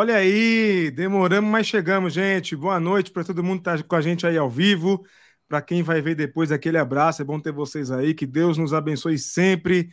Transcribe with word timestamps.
Olha 0.00 0.16
aí, 0.16 0.90
demoramos, 0.90 1.50
mas 1.50 1.66
chegamos, 1.66 2.14
gente. 2.14 2.56
Boa 2.56 2.80
noite 2.80 3.10
para 3.10 3.22
todo 3.22 3.44
mundo 3.44 3.62
que 3.62 3.68
está 3.68 3.82
com 3.86 3.96
a 3.96 4.00
gente 4.00 4.26
aí 4.26 4.38
ao 4.38 4.48
vivo. 4.48 5.04
Para 5.46 5.60
quem 5.60 5.82
vai 5.82 6.00
ver 6.00 6.14
depois, 6.14 6.50
aquele 6.50 6.78
abraço. 6.78 7.20
É 7.20 7.24
bom 7.24 7.38
ter 7.38 7.52
vocês 7.52 7.90
aí. 7.90 8.14
Que 8.14 8.24
Deus 8.24 8.56
nos 8.56 8.72
abençoe 8.72 9.18
sempre. 9.18 9.90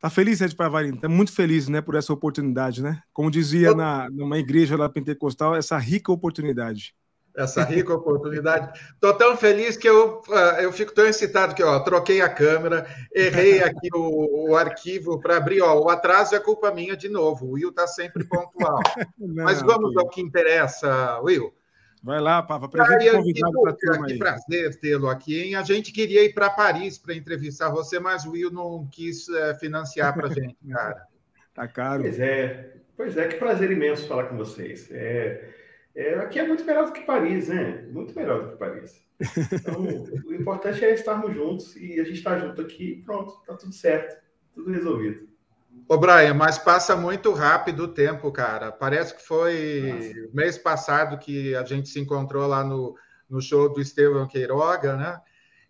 Tá 0.00 0.08
feliz, 0.08 0.40
Ed 0.40 0.56
Pavarino? 0.56 0.98
Tá 0.98 1.10
muito 1.10 1.30
feliz, 1.30 1.68
né, 1.68 1.82
por 1.82 1.94
essa 1.94 2.10
oportunidade, 2.10 2.82
né? 2.82 3.02
Como 3.12 3.30
dizia 3.30 3.74
na, 3.74 4.08
numa 4.08 4.38
igreja 4.38 4.78
lá 4.78 4.88
pentecostal, 4.88 5.54
essa 5.54 5.76
rica 5.76 6.10
oportunidade 6.10 6.94
essa 7.36 7.64
rica 7.64 7.92
oportunidade. 7.92 8.78
Estou 8.92 9.12
tão 9.14 9.36
feliz 9.36 9.76
que 9.76 9.88
eu, 9.88 10.22
ah, 10.30 10.62
eu 10.62 10.72
fico 10.72 10.94
tão 10.94 11.06
excitado 11.06 11.54
que 11.54 11.62
ó, 11.62 11.80
troquei 11.80 12.20
a 12.20 12.28
câmera, 12.28 12.86
errei 13.12 13.62
aqui 13.62 13.88
o, 13.92 14.50
o 14.50 14.56
arquivo 14.56 15.20
para 15.20 15.36
abrir. 15.36 15.60
Ó, 15.60 15.80
o 15.80 15.88
atraso 15.88 16.34
é 16.34 16.40
culpa 16.40 16.70
minha 16.70 16.96
de 16.96 17.08
novo. 17.08 17.46
O 17.46 17.52
Will 17.52 17.70
está 17.70 17.86
sempre 17.86 18.24
pontual. 18.24 18.78
Não, 19.18 19.44
Mas 19.44 19.60
vamos 19.60 19.96
ao 19.96 20.08
que 20.08 20.20
interessa, 20.20 21.20
Will. 21.20 21.52
Vai 22.02 22.20
lá, 22.20 22.42
Pava, 22.42 22.66
apresente 22.66 23.08
o 23.08 23.12
convidado 23.12 23.62
para 23.62 23.72
turma 23.72 24.06
Que 24.06 24.18
prazer 24.18 24.78
tê-lo 24.78 25.08
aqui, 25.08 25.42
hein? 25.42 25.54
A 25.54 25.62
gente 25.62 25.90
queria 25.90 26.22
ir 26.22 26.34
para 26.34 26.50
Paris 26.50 26.98
para 26.98 27.14
entrevistar 27.14 27.70
você, 27.70 27.98
mas 27.98 28.26
o 28.26 28.32
Will 28.32 28.50
não 28.50 28.86
quis 28.92 29.26
é, 29.30 29.54
financiar 29.54 30.14
para 30.14 30.28
a 30.28 30.30
gente, 30.34 30.58
cara. 30.70 31.06
Tá 31.54 31.66
caro. 31.66 32.02
Pois 32.02 32.20
é, 32.20 32.74
pois 32.94 33.16
é, 33.16 33.26
que 33.26 33.36
prazer 33.36 33.70
imenso 33.70 34.06
falar 34.06 34.24
com 34.24 34.36
vocês. 34.36 34.90
É, 34.90 35.48
é, 35.94 36.14
aqui 36.16 36.38
é 36.38 36.46
muito 36.46 36.64
melhor 36.64 36.86
do 36.86 36.92
que 36.92 37.02
Paris, 37.02 37.48
né? 37.48 37.86
Muito 37.90 38.14
melhor 38.14 38.44
do 38.44 38.50
que 38.52 38.56
Paris. 38.56 39.02
Então, 39.52 39.82
o 40.26 40.34
importante 40.34 40.84
é 40.84 40.92
estarmos 40.92 41.34
juntos 41.34 41.76
e 41.76 42.00
a 42.00 42.04
gente 42.04 42.18
está 42.18 42.38
junto 42.38 42.60
aqui 42.60 43.02
pronto, 43.04 43.40
tá 43.46 43.54
tudo 43.54 43.72
certo, 43.72 44.20
tudo 44.52 44.72
resolvido. 44.72 45.28
Ô, 45.88 45.96
Brian, 45.96 46.34
mas 46.34 46.58
passa 46.58 46.96
muito 46.96 47.32
rápido 47.32 47.84
o 47.84 47.88
tempo, 47.88 48.30
cara. 48.32 48.72
Parece 48.72 49.14
que 49.14 49.22
foi 49.22 49.92
Nossa. 49.92 50.30
mês 50.32 50.58
passado 50.58 51.18
que 51.18 51.54
a 51.54 51.64
gente 51.64 51.88
se 51.88 52.00
encontrou 52.00 52.46
lá 52.46 52.64
no, 52.64 52.96
no 53.28 53.40
show 53.40 53.72
do 53.72 53.80
Estevão 53.80 54.26
Queiroga, 54.26 54.96
né? 54.96 55.20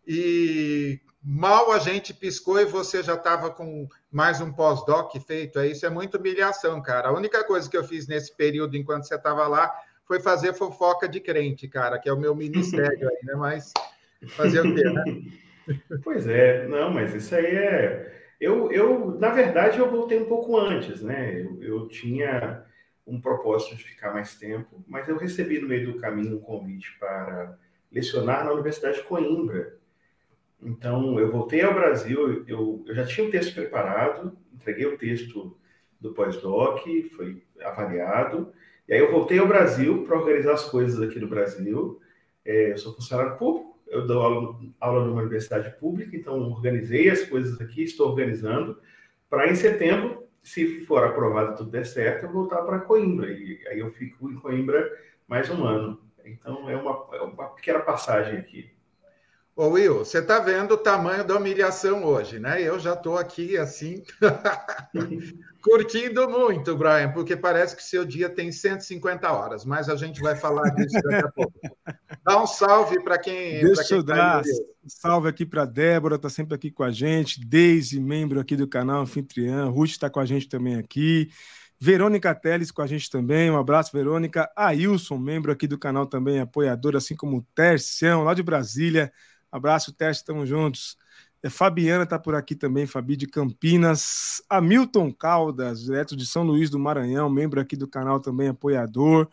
E 0.06 1.00
mal 1.22 1.72
a 1.72 1.78
gente 1.78 2.14
piscou 2.14 2.60
e 2.60 2.64
você 2.64 3.02
já 3.02 3.14
estava 3.14 3.50
com 3.50 3.88
mais 4.10 4.40
um 4.40 4.52
pós-doc 4.52 5.14
feito. 5.26 5.58
É 5.58 5.66
isso 5.66 5.84
é 5.84 5.90
muita 5.90 6.18
humilhação, 6.18 6.80
cara. 6.80 7.08
A 7.08 7.12
única 7.12 7.42
coisa 7.44 7.68
que 7.68 7.76
eu 7.76 7.84
fiz 7.84 8.06
nesse 8.06 8.36
período 8.36 8.76
enquanto 8.76 9.04
você 9.04 9.16
estava 9.16 9.48
lá 9.48 9.74
foi 10.06 10.20
fazer 10.20 10.52
fofoca 10.54 11.08
de 11.08 11.20
crente, 11.20 11.68
cara, 11.68 11.98
que 11.98 12.08
é 12.08 12.12
o 12.12 12.20
meu 12.20 12.34
ministério 12.34 13.08
aí, 13.08 13.18
né? 13.24 13.34
Mas 13.34 13.72
fazer 14.28 14.60
o 14.60 14.74
quê, 14.74 14.84
né? 14.84 15.04
Pois 16.04 16.26
é, 16.26 16.68
não, 16.68 16.90
mas 16.90 17.14
isso 17.14 17.34
aí 17.34 17.56
é. 17.56 18.12
Eu, 18.38 18.70
eu, 18.70 19.18
na 19.18 19.30
verdade, 19.30 19.78
eu 19.78 19.90
voltei 19.90 20.18
um 20.18 20.26
pouco 20.26 20.58
antes, 20.58 21.00
né? 21.00 21.40
Eu, 21.40 21.62
eu 21.62 21.88
tinha 21.88 22.66
um 23.06 23.18
propósito 23.18 23.74
de 23.74 23.84
ficar 23.84 24.12
mais 24.12 24.34
tempo, 24.34 24.84
mas 24.86 25.08
eu 25.08 25.16
recebi 25.16 25.58
no 25.58 25.66
meio 25.66 25.92
do 25.92 25.98
caminho 25.98 26.36
um 26.36 26.40
convite 26.40 26.94
para 26.98 27.56
lecionar 27.90 28.44
na 28.44 28.52
Universidade 28.52 28.98
de 28.98 29.04
Coimbra. 29.04 29.78
Então, 30.62 31.18
eu 31.18 31.30
voltei 31.30 31.62
ao 31.62 31.74
Brasil, 31.74 32.44
eu, 32.46 32.84
eu 32.86 32.94
já 32.94 33.06
tinha 33.06 33.24
o 33.24 33.28
um 33.28 33.30
texto 33.30 33.54
preparado, 33.54 34.36
entreguei 34.52 34.86
o 34.86 34.98
texto 34.98 35.56
do 36.00 36.12
pós-doc, 36.12 36.82
foi 37.16 37.42
avaliado, 37.62 38.52
e 38.88 38.94
aí 38.94 39.00
eu 39.00 39.10
voltei 39.10 39.38
ao 39.38 39.48
Brasil 39.48 40.04
para 40.04 40.18
organizar 40.18 40.52
as 40.52 40.64
coisas 40.64 41.00
aqui 41.00 41.18
no 41.18 41.28
Brasil. 41.28 42.00
É, 42.44 42.72
eu 42.72 42.78
sou 42.78 42.94
funcionário 42.94 43.38
público, 43.38 43.78
eu 43.86 44.06
dou 44.06 44.22
aula, 44.22 44.60
aula 44.80 45.04
numa 45.06 45.22
universidade 45.22 45.70
pública, 45.78 46.16
então 46.16 46.50
organizei 46.50 47.08
as 47.08 47.22
coisas 47.22 47.60
aqui, 47.60 47.82
estou 47.82 48.10
organizando, 48.10 48.78
para 49.30 49.50
em 49.50 49.54
setembro, 49.54 50.24
se 50.42 50.84
for 50.84 51.04
aprovado 51.04 51.56
tudo 51.56 51.70
der 51.70 51.86
certo, 51.86 52.26
eu 52.26 52.32
voltar 52.32 52.62
para 52.62 52.80
Coimbra. 52.80 53.30
E 53.30 53.66
aí 53.68 53.78
eu 53.78 53.90
fico 53.92 54.30
em 54.30 54.36
Coimbra 54.36 54.90
mais 55.26 55.48
um 55.48 55.64
ano. 55.64 56.00
Então 56.24 56.68
é 56.68 56.76
uma, 56.76 57.08
é 57.12 57.20
uma 57.22 57.46
pequena 57.48 57.80
passagem 57.80 58.38
aqui. 58.38 58.73
Ô 59.56 59.68
Will, 59.68 59.98
você 59.98 60.18
está 60.18 60.40
vendo 60.40 60.72
o 60.72 60.76
tamanho 60.76 61.24
da 61.24 61.36
humilhação 61.36 62.04
hoje, 62.04 62.40
né? 62.40 62.60
Eu 62.60 62.76
já 62.76 62.94
estou 62.94 63.16
aqui 63.16 63.56
assim, 63.56 64.02
curtindo 65.62 66.28
muito, 66.28 66.76
Brian, 66.76 67.12
porque 67.12 67.36
parece 67.36 67.76
que 67.76 67.82
seu 67.84 68.04
dia 68.04 68.28
tem 68.28 68.50
150 68.50 69.30
horas, 69.30 69.64
mas 69.64 69.88
a 69.88 69.94
gente 69.94 70.20
vai 70.20 70.34
falar 70.34 70.70
disso 70.70 71.00
daqui 71.04 71.24
a 71.24 71.30
pouco. 71.30 71.52
Dá 72.24 72.42
um 72.42 72.48
salve 72.48 73.00
para 73.04 73.16
quem. 73.16 73.60
Deixa 73.60 73.84
quem 73.84 73.98
eu 73.98 74.04
tá 74.04 74.14
dar 74.14 74.42
salve 74.88 75.28
aqui 75.28 75.46
para 75.46 75.64
Débora, 75.64 76.16
está 76.16 76.28
sempre 76.28 76.56
aqui 76.56 76.72
com 76.72 76.82
a 76.82 76.90
gente, 76.90 77.40
Deise, 77.46 78.00
membro 78.00 78.40
aqui 78.40 78.56
do 78.56 78.66
canal 78.66 79.02
Anfitriã, 79.02 79.66
Ruth 79.66 79.90
está 79.90 80.10
com 80.10 80.18
a 80.18 80.26
gente 80.26 80.48
também 80.48 80.74
aqui. 80.74 81.30
Verônica 81.78 82.34
Teles 82.34 82.72
com 82.72 82.82
a 82.82 82.86
gente 82.88 83.08
também, 83.08 83.50
um 83.52 83.58
abraço, 83.58 83.92
Verônica. 83.92 84.50
Ailson, 84.56 85.16
membro 85.16 85.52
aqui 85.52 85.68
do 85.68 85.78
canal 85.78 86.06
também, 86.06 86.40
apoiador, 86.40 86.96
assim 86.96 87.14
como 87.14 87.36
o 87.36 87.46
Tercião, 87.54 88.24
lá 88.24 88.34
de 88.34 88.42
Brasília. 88.42 89.12
Abraço, 89.54 89.92
Teste, 89.92 90.22
estamos 90.22 90.48
juntos. 90.48 90.98
É, 91.40 91.48
Fabiana 91.48 92.02
está 92.02 92.18
por 92.18 92.34
aqui 92.34 92.56
também, 92.56 92.86
Fabi 92.86 93.14
de 93.16 93.28
Campinas. 93.28 94.42
Hamilton 94.50 95.12
Caldas, 95.12 95.84
direto 95.84 96.16
de 96.16 96.26
São 96.26 96.42
Luís 96.42 96.70
do 96.70 96.76
Maranhão, 96.76 97.30
membro 97.30 97.60
aqui 97.60 97.76
do 97.76 97.86
canal 97.86 98.18
também, 98.18 98.48
apoiador. 98.48 99.28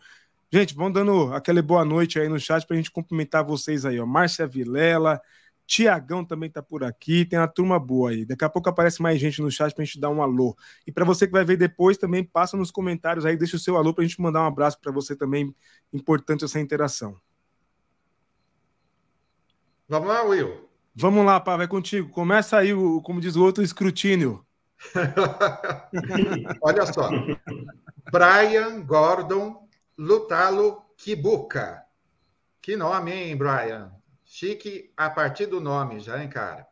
Gente, 0.48 0.76
vão 0.76 0.92
dando 0.92 1.34
aquela 1.34 1.60
boa 1.60 1.84
noite 1.84 2.20
aí 2.20 2.28
no 2.28 2.38
chat 2.38 2.64
para 2.64 2.74
a 2.74 2.76
gente 2.76 2.92
cumprimentar 2.92 3.44
vocês 3.44 3.84
aí, 3.84 3.98
ó. 3.98 4.06
Márcia 4.06 4.46
Vilela, 4.46 5.20
Tiagão 5.66 6.24
também 6.24 6.46
está 6.46 6.62
por 6.62 6.84
aqui, 6.84 7.24
tem 7.24 7.36
uma 7.36 7.48
turma 7.48 7.80
boa 7.80 8.10
aí. 8.10 8.24
Daqui 8.24 8.44
a 8.44 8.48
pouco 8.48 8.68
aparece 8.68 9.02
mais 9.02 9.20
gente 9.20 9.42
no 9.42 9.50
chat 9.50 9.74
para 9.74 9.82
a 9.82 9.84
gente 9.84 9.98
dar 9.98 10.10
um 10.10 10.22
alô. 10.22 10.56
E 10.86 10.92
para 10.92 11.04
você 11.04 11.26
que 11.26 11.32
vai 11.32 11.44
ver 11.44 11.56
depois, 11.56 11.98
também 11.98 12.22
passa 12.22 12.56
nos 12.56 12.70
comentários 12.70 13.26
aí, 13.26 13.36
deixa 13.36 13.56
o 13.56 13.58
seu 13.58 13.76
alô 13.76 13.92
para 13.92 14.04
a 14.04 14.06
gente 14.06 14.20
mandar 14.20 14.42
um 14.42 14.46
abraço 14.46 14.78
para 14.80 14.92
você 14.92 15.16
também. 15.16 15.52
Importante 15.92 16.44
essa 16.44 16.60
interação. 16.60 17.18
Vamos 19.92 20.08
lá, 20.08 20.22
Will. 20.22 20.70
Vamos 20.94 21.26
lá, 21.26 21.38
pá, 21.38 21.54
vai 21.54 21.68
contigo. 21.68 22.08
Começa 22.08 22.56
aí, 22.56 22.72
o, 22.72 23.02
como 23.02 23.20
diz 23.20 23.36
o 23.36 23.44
outro, 23.44 23.62
escrutínio. 23.62 24.42
Olha 26.62 26.86
só. 26.86 27.10
Brian 28.10 28.80
Gordon 28.86 29.68
Lutalo 29.98 30.82
Kibuka. 30.96 31.82
Que 32.62 32.74
nome, 32.74 33.12
hein, 33.12 33.36
Brian? 33.36 33.92
Chique 34.24 34.90
a 34.96 35.10
partir 35.10 35.44
do 35.44 35.60
nome, 35.60 36.00
já, 36.00 36.22
hein, 36.22 36.30
cara? 36.30 36.66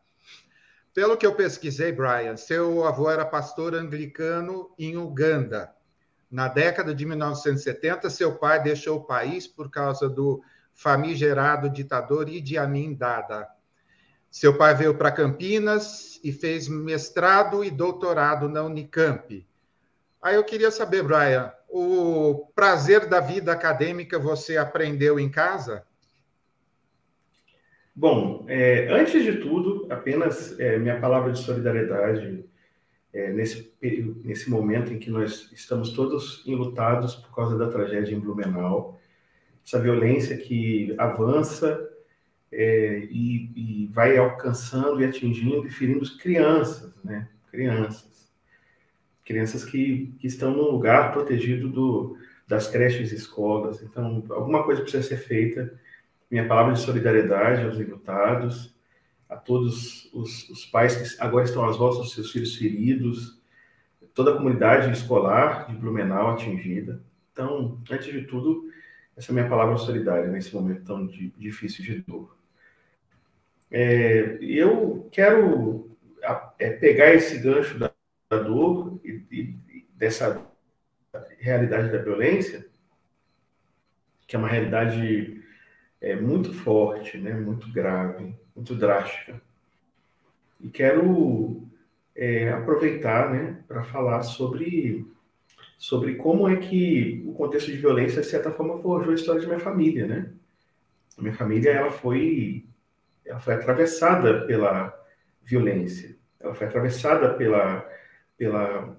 Pelo 0.95 1.15
que 1.15 1.27
eu 1.27 1.35
pesquisei, 1.35 1.93
Brian, 1.93 2.39
seu 2.39 2.87
avô 2.87 3.11
era 3.11 3.27
pastor 3.27 3.75
anglicano 3.75 4.71
em 4.79 4.97
Uganda. 4.97 5.71
Na 6.31 6.49
década 6.49 6.95
de 6.95 7.05
1970, 7.05 8.09
seu 8.09 8.37
pai 8.39 8.63
deixou 8.63 8.97
o 8.97 9.05
país 9.05 9.47
por 9.47 9.69
causa 9.69 10.09
do 10.09 10.43
famigerado 10.75 11.69
ditador 11.69 12.29
Idi 12.29 12.57
Amin 12.57 12.95
Dada. 12.95 13.49
Seu 14.31 14.57
pai 14.57 14.75
veio 14.75 14.95
para 14.95 15.11
Campinas 15.11 16.21
e 16.23 16.33
fez 16.33 16.69
mestrado 16.69 17.65
e 17.65 17.71
doutorado 17.71 18.49
na 18.49 18.63
Unicamp. 18.63 19.47
Aí 20.23 20.37
eu 20.37 20.45
queria 20.45 20.71
saber, 20.71 21.03
Brian, 21.03 21.53
o 21.69 22.47
prazer 22.55 23.07
da 23.07 23.21
vida 23.21 23.53
acadêmica 23.53 24.19
você 24.19 24.57
aprendeu 24.57 25.19
em 25.19 25.29
casa? 25.29 25.85
Bom, 27.95 28.45
é, 28.49 28.89
antes 28.93 29.25
de 29.25 29.39
tudo, 29.39 29.87
apenas 29.91 30.59
é, 30.61 30.79
minha 30.79 31.01
palavra 31.01 31.33
de 31.33 31.39
solidariedade 31.39 32.45
é, 33.13 33.33
nesse, 33.33 33.75
nesse 34.25 34.49
momento 34.49 34.93
em 34.93 34.99
que 34.99 35.11
nós 35.11 35.51
estamos 35.53 35.91
todos 35.91 36.43
enlutados 36.47 37.17
por 37.17 37.35
causa 37.35 37.59
da 37.59 37.69
tragédia 37.69 38.15
em 38.15 38.21
Blumenau 38.21 39.00
essa 39.65 39.81
violência 39.81 40.37
que 40.37 40.95
avança 40.99 41.89
é, 42.53 43.07
e, 43.11 43.85
e, 43.85 43.87
vai 43.93 44.17
alcançando 44.17 45.01
e 45.01 45.05
atingindo 45.05 45.67
e 45.67 45.71
ferindo 45.71 46.05
crianças, 46.19 46.93
né? 47.05 47.29
Crianças. 47.51 48.31
Crianças 49.25 49.65
que, 49.65 50.15
que 50.19 50.27
estão 50.27 50.51
num 50.51 50.71
lugar 50.71 51.13
protegido 51.13 51.69
do, 51.69 52.17
das 52.49 52.67
creches 52.67 53.13
e 53.13 53.15
escolas. 53.15 53.83
Então, 53.83 54.25
alguma 54.31 54.65
coisa 54.65 54.83
precisa 54.83 55.05
ser 55.05 55.19
feita. 55.19 55.73
Minha 56.29 56.49
palavra 56.49 56.73
de 56.75 56.81
solidariedade 56.81 57.63
aos 57.63 57.79
enlutados, 57.79 58.75
a 59.29 59.37
todos 59.37 60.11
os, 60.13 60.49
os 60.51 60.67
pais 60.67 60.97
que 60.97 61.23
agora 61.23 61.45
estão 61.45 61.65
às 61.65 61.77
voltas 61.77 62.01
dos 62.01 62.13
seus 62.13 62.33
filhos 62.33 62.57
feridos, 62.57 63.41
toda 64.13 64.33
a 64.33 64.37
comunidade 64.37 64.91
escolar 64.91 65.69
de 65.69 65.77
Blumenau 65.77 66.31
atingida. 66.31 67.01
Então, 67.33 67.81
antes 67.89 68.13
de 68.13 68.23
tudo, 68.23 68.65
essa 69.17 69.31
é 69.31 69.33
a 69.33 69.35
minha 69.35 69.49
palavra 69.49 69.77
solidária 69.77 70.29
nesse 70.29 70.55
momento 70.55 70.85
tão 70.85 71.07
difícil 71.07 71.85
de 71.85 72.03
dor. 72.03 72.37
É, 73.71 74.39
eu 74.41 75.09
quero 75.13 75.97
é, 76.59 76.71
pegar 76.71 77.15
esse 77.15 77.39
gancho 77.39 77.79
da, 77.79 77.93
da 78.29 78.39
dor 78.39 79.01
e, 79.05 79.23
e, 79.31 79.87
dessa 79.95 80.47
realidade 81.39 81.91
da 81.91 82.03
violência, 82.03 82.67
que 84.27 84.37
é 84.37 84.39
uma 84.39 84.49
realidade 84.49 85.43
é, 86.01 86.17
muito 86.17 86.53
forte, 86.53 87.19
né, 87.19 87.33
muito 87.35 87.71
grave, 87.73 88.35
muito 88.55 88.75
drástica. 88.75 89.41
E 90.61 90.69
quero 90.69 91.69
é, 92.15 92.51
aproveitar 92.53 93.31
né, 93.31 93.63
para 93.67 93.83
falar 93.83 94.23
sobre, 94.23 95.07
sobre 95.81 96.17
como 96.17 96.47
é 96.47 96.57
que 96.57 97.23
o 97.25 97.33
contexto 97.33 97.71
de 97.71 97.79
violência, 97.79 98.21
de 98.21 98.27
certa 98.27 98.51
forma, 98.51 98.83
forjou 98.83 99.13
a 99.13 99.15
história 99.15 99.41
de 99.41 99.47
minha 99.47 99.59
família, 99.59 100.07
né? 100.07 100.31
A 101.17 101.23
minha 101.23 101.33
família, 101.33 101.71
ela 101.71 101.91
foi, 101.91 102.67
ela 103.25 103.41
foi 103.41 103.55
atravessada 103.55 104.45
pela 104.45 104.95
violência, 105.43 106.15
ela 106.39 106.55
foi 106.55 106.67
atravessada 106.67 107.33
pela, 107.33 107.89
pela, 108.37 108.95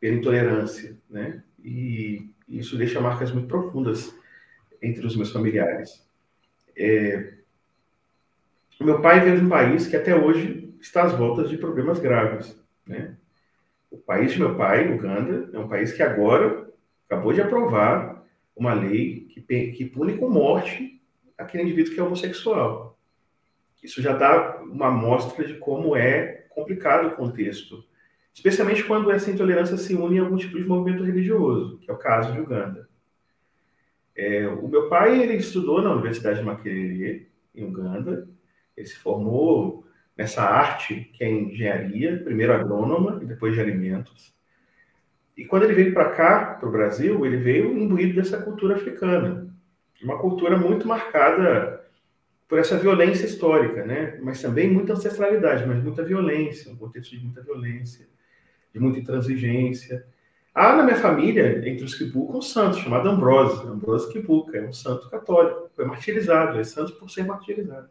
pela 0.00 0.14
intolerância, 0.14 0.96
né? 1.10 1.42
E 1.62 2.30
isso 2.48 2.78
deixa 2.78 3.02
marcas 3.02 3.30
muito 3.30 3.46
profundas 3.46 4.18
entre 4.80 5.06
os 5.06 5.14
meus 5.16 5.30
familiares. 5.30 6.08
É... 6.74 7.34
Meu 8.80 9.02
pai 9.02 9.20
veio 9.20 9.40
de 9.40 9.44
um 9.44 9.50
país 9.50 9.86
que 9.86 9.96
até 9.96 10.16
hoje 10.16 10.74
está 10.80 11.02
às 11.02 11.12
voltas 11.12 11.50
de 11.50 11.58
problemas 11.58 11.98
graves, 11.98 12.58
né? 12.86 13.14
O 13.94 13.98
país 13.98 14.32
de 14.32 14.40
meu 14.40 14.56
pai, 14.56 14.92
Uganda, 14.92 15.48
é 15.52 15.58
um 15.58 15.68
país 15.68 15.92
que 15.92 16.02
agora 16.02 16.68
acabou 17.06 17.32
de 17.32 17.40
aprovar 17.40 18.26
uma 18.56 18.74
lei 18.74 19.20
que, 19.26 19.40
que 19.40 19.84
pune 19.84 20.18
com 20.18 20.28
morte 20.28 21.00
aquele 21.38 21.62
indivíduo 21.62 21.94
que 21.94 22.00
é 22.00 22.02
homossexual. 22.02 22.98
Isso 23.80 24.02
já 24.02 24.12
dá 24.12 24.60
uma 24.62 24.88
amostra 24.88 25.46
de 25.46 25.54
como 25.58 25.94
é 25.94 26.46
complicado 26.50 27.06
o 27.06 27.14
contexto, 27.14 27.84
especialmente 28.32 28.82
quando 28.82 29.12
essa 29.12 29.30
intolerância 29.30 29.76
se 29.76 29.94
une 29.94 30.18
a 30.18 30.22
algum 30.22 30.36
tipo 30.36 30.58
de 30.58 30.66
movimento 30.66 31.04
religioso, 31.04 31.78
que 31.78 31.88
é 31.88 31.94
o 31.94 31.98
caso 31.98 32.32
de 32.32 32.40
Uganda. 32.40 32.88
É, 34.16 34.48
o 34.48 34.66
meu 34.66 34.88
pai 34.88 35.22
ele 35.22 35.34
estudou 35.34 35.80
na 35.80 35.92
Universidade 35.92 36.40
de 36.40 36.44
Makerere, 36.44 37.28
em 37.54 37.64
Uganda, 37.64 38.28
ele 38.76 38.86
se 38.88 38.96
formou 38.96 39.86
nessa 40.16 40.42
arte 40.42 41.10
que 41.12 41.24
é 41.24 41.30
engenharia, 41.30 42.22
primeiro 42.22 42.52
agrônoma 42.52 43.20
e 43.22 43.26
depois 43.26 43.54
de 43.54 43.60
alimentos. 43.60 44.34
E 45.36 45.44
quando 45.44 45.64
ele 45.64 45.74
veio 45.74 45.92
para 45.92 46.10
cá, 46.10 46.54
para 46.54 46.68
o 46.68 46.72
Brasil, 46.72 47.26
ele 47.26 47.36
veio 47.36 47.76
imbuído 47.76 48.14
dessa 48.14 48.40
cultura 48.40 48.76
africana, 48.76 49.52
uma 50.02 50.18
cultura 50.18 50.56
muito 50.56 50.86
marcada 50.86 51.84
por 52.46 52.58
essa 52.58 52.78
violência 52.78 53.24
histórica, 53.24 53.84
né? 53.84 54.18
Mas 54.22 54.40
também 54.40 54.70
muita 54.70 54.92
ancestralidade, 54.92 55.66
mas 55.66 55.82
muita 55.82 56.04
violência, 56.04 56.70
um 56.70 56.76
contexto 56.76 57.16
de 57.16 57.24
muita 57.24 57.42
violência, 57.42 58.06
de 58.72 58.78
muita 58.78 59.00
intransigência. 59.00 60.06
Há 60.54 60.76
na 60.76 60.84
minha 60.84 60.96
família, 60.96 61.68
entre 61.68 61.84
os 61.84 61.96
Kibuka, 61.96 62.36
um 62.36 62.42
santo 62.42 62.76
chamado 62.76 63.08
Ambrose, 63.08 63.66
Ambrose 63.66 64.12
Kibuka, 64.12 64.56
é 64.56 64.62
um 64.62 64.72
santo 64.72 65.10
católico, 65.10 65.68
foi 65.74 65.84
martirizado, 65.84 66.60
é 66.60 66.64
santo 66.64 66.92
por 66.92 67.10
ser 67.10 67.24
martirizado. 67.24 67.88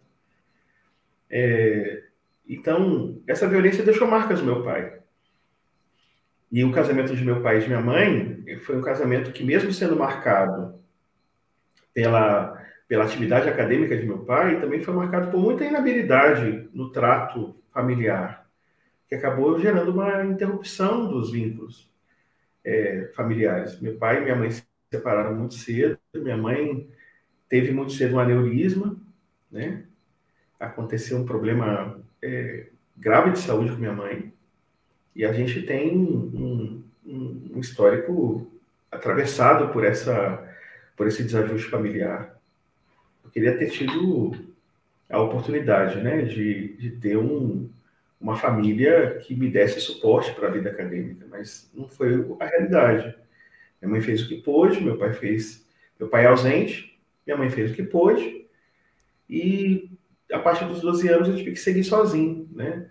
É, 1.30 2.04
então, 2.48 3.22
essa 3.28 3.48
violência 3.48 3.84
deixou 3.84 4.08
marcas 4.08 4.42
no 4.42 4.46
meu 4.46 4.64
pai. 4.64 5.00
E 6.52 6.64
o 6.64 6.72
casamento 6.72 7.16
de 7.16 7.24
meu 7.24 7.42
pai 7.42 7.58
e 7.58 7.62
de 7.62 7.68
minha 7.68 7.82
mãe 7.82 8.44
foi 8.64 8.78
um 8.78 8.82
casamento 8.82 9.32
que, 9.32 9.44
mesmo 9.44 9.74
sendo 9.74 9.96
marcado 9.96 10.80
pela, 11.94 12.62
pela 12.88 13.06
atividade 13.06 13.50
acadêmica 13.50 13.98
de 13.98 14.06
meu 14.06 14.20
pai, 14.20 14.60
também 14.60 14.82
foi 14.82 14.94
marcado 14.94 15.32
por 15.32 15.40
muita 15.40 15.66
inabilidade 15.66 16.70
no 16.74 16.92
trato 16.92 17.56
familiar, 17.72 18.48
que 19.08 19.16
acabou 19.16 19.60
gerando 19.60 19.92
uma 19.92 20.24
interrupção 20.26 21.08
dos 21.08 21.32
vínculos 21.32 21.92
é, 22.64 23.12
familiares. 23.16 23.80
Meu 23.80 23.98
pai 23.98 24.20
e 24.20 24.22
minha 24.22 24.36
mãe 24.36 24.52
se 24.52 24.64
separaram 24.92 25.36
muito 25.36 25.56
cedo, 25.56 25.98
minha 26.14 26.38
mãe 26.38 26.88
teve 27.50 27.72
muito 27.72 27.94
cedo 27.94 28.16
um 28.16 28.20
aneurisma, 28.20 28.96
né? 29.52 29.86
Aconteceu 30.60 31.18
um 31.18 31.26
problema 31.26 32.03
é, 32.24 32.68
grave 32.98 33.32
de 33.32 33.40
saúde 33.40 33.72
com 33.72 33.78
minha 33.78 33.94
mãe. 33.94 34.32
E 35.16 35.26
a 35.26 35.34
gente 35.34 35.62
tem 35.62 35.96
um, 35.96 36.84
um, 37.06 37.52
um 37.56 37.60
histórico 37.60 38.50
atravessado 38.92 39.72
por 39.72 39.84
essa 39.84 40.50
por 40.96 41.08
esse 41.08 41.24
desajuste 41.24 41.70
familiar. 41.70 42.40
Eu 43.24 43.32
queria 43.32 43.58
ter 43.58 43.72
tido 43.72 44.32
a 45.10 45.20
oportunidade, 45.20 46.00
né, 46.02 46.22
de, 46.22 46.76
de 46.78 46.92
ter 46.92 47.18
um, 47.18 47.68
uma 48.22 48.36
família 48.36 49.20
que 49.24 49.36
me 49.36 49.50
desse 49.50 49.82
suporte 49.82 50.32
para 50.34 50.48
a 50.48 50.52
vida 50.52 50.70
acadêmica, 50.70 51.26
mas 51.30 51.70
não 51.74 51.88
foi 51.88 52.26
a 52.40 52.46
realidade. 52.46 53.16
Minha 53.82 53.92
mãe 53.92 54.02
fez 54.02 54.22
o 54.22 54.28
que 54.28 54.42
pôde, 54.42 54.82
meu 54.82 54.98
pai 54.98 55.14
fez, 55.14 55.68
meu 56.00 56.08
pai 56.08 56.26
é 56.26 56.28
ausente, 56.28 56.98
minha 57.26 57.38
mãe 57.38 57.50
fez 57.50 57.72
o 57.72 57.76
que 57.76 57.84
pôde, 57.84 58.46
e 59.30 59.90
a 60.32 60.40
partir 60.40 60.66
dos 60.66 60.82
12 60.82 61.08
anos 61.10 61.28
eu 61.28 61.36
tive 61.36 61.52
que 61.52 61.60
seguir 61.60 61.84
sozinho, 61.84 62.50
né? 62.52 62.90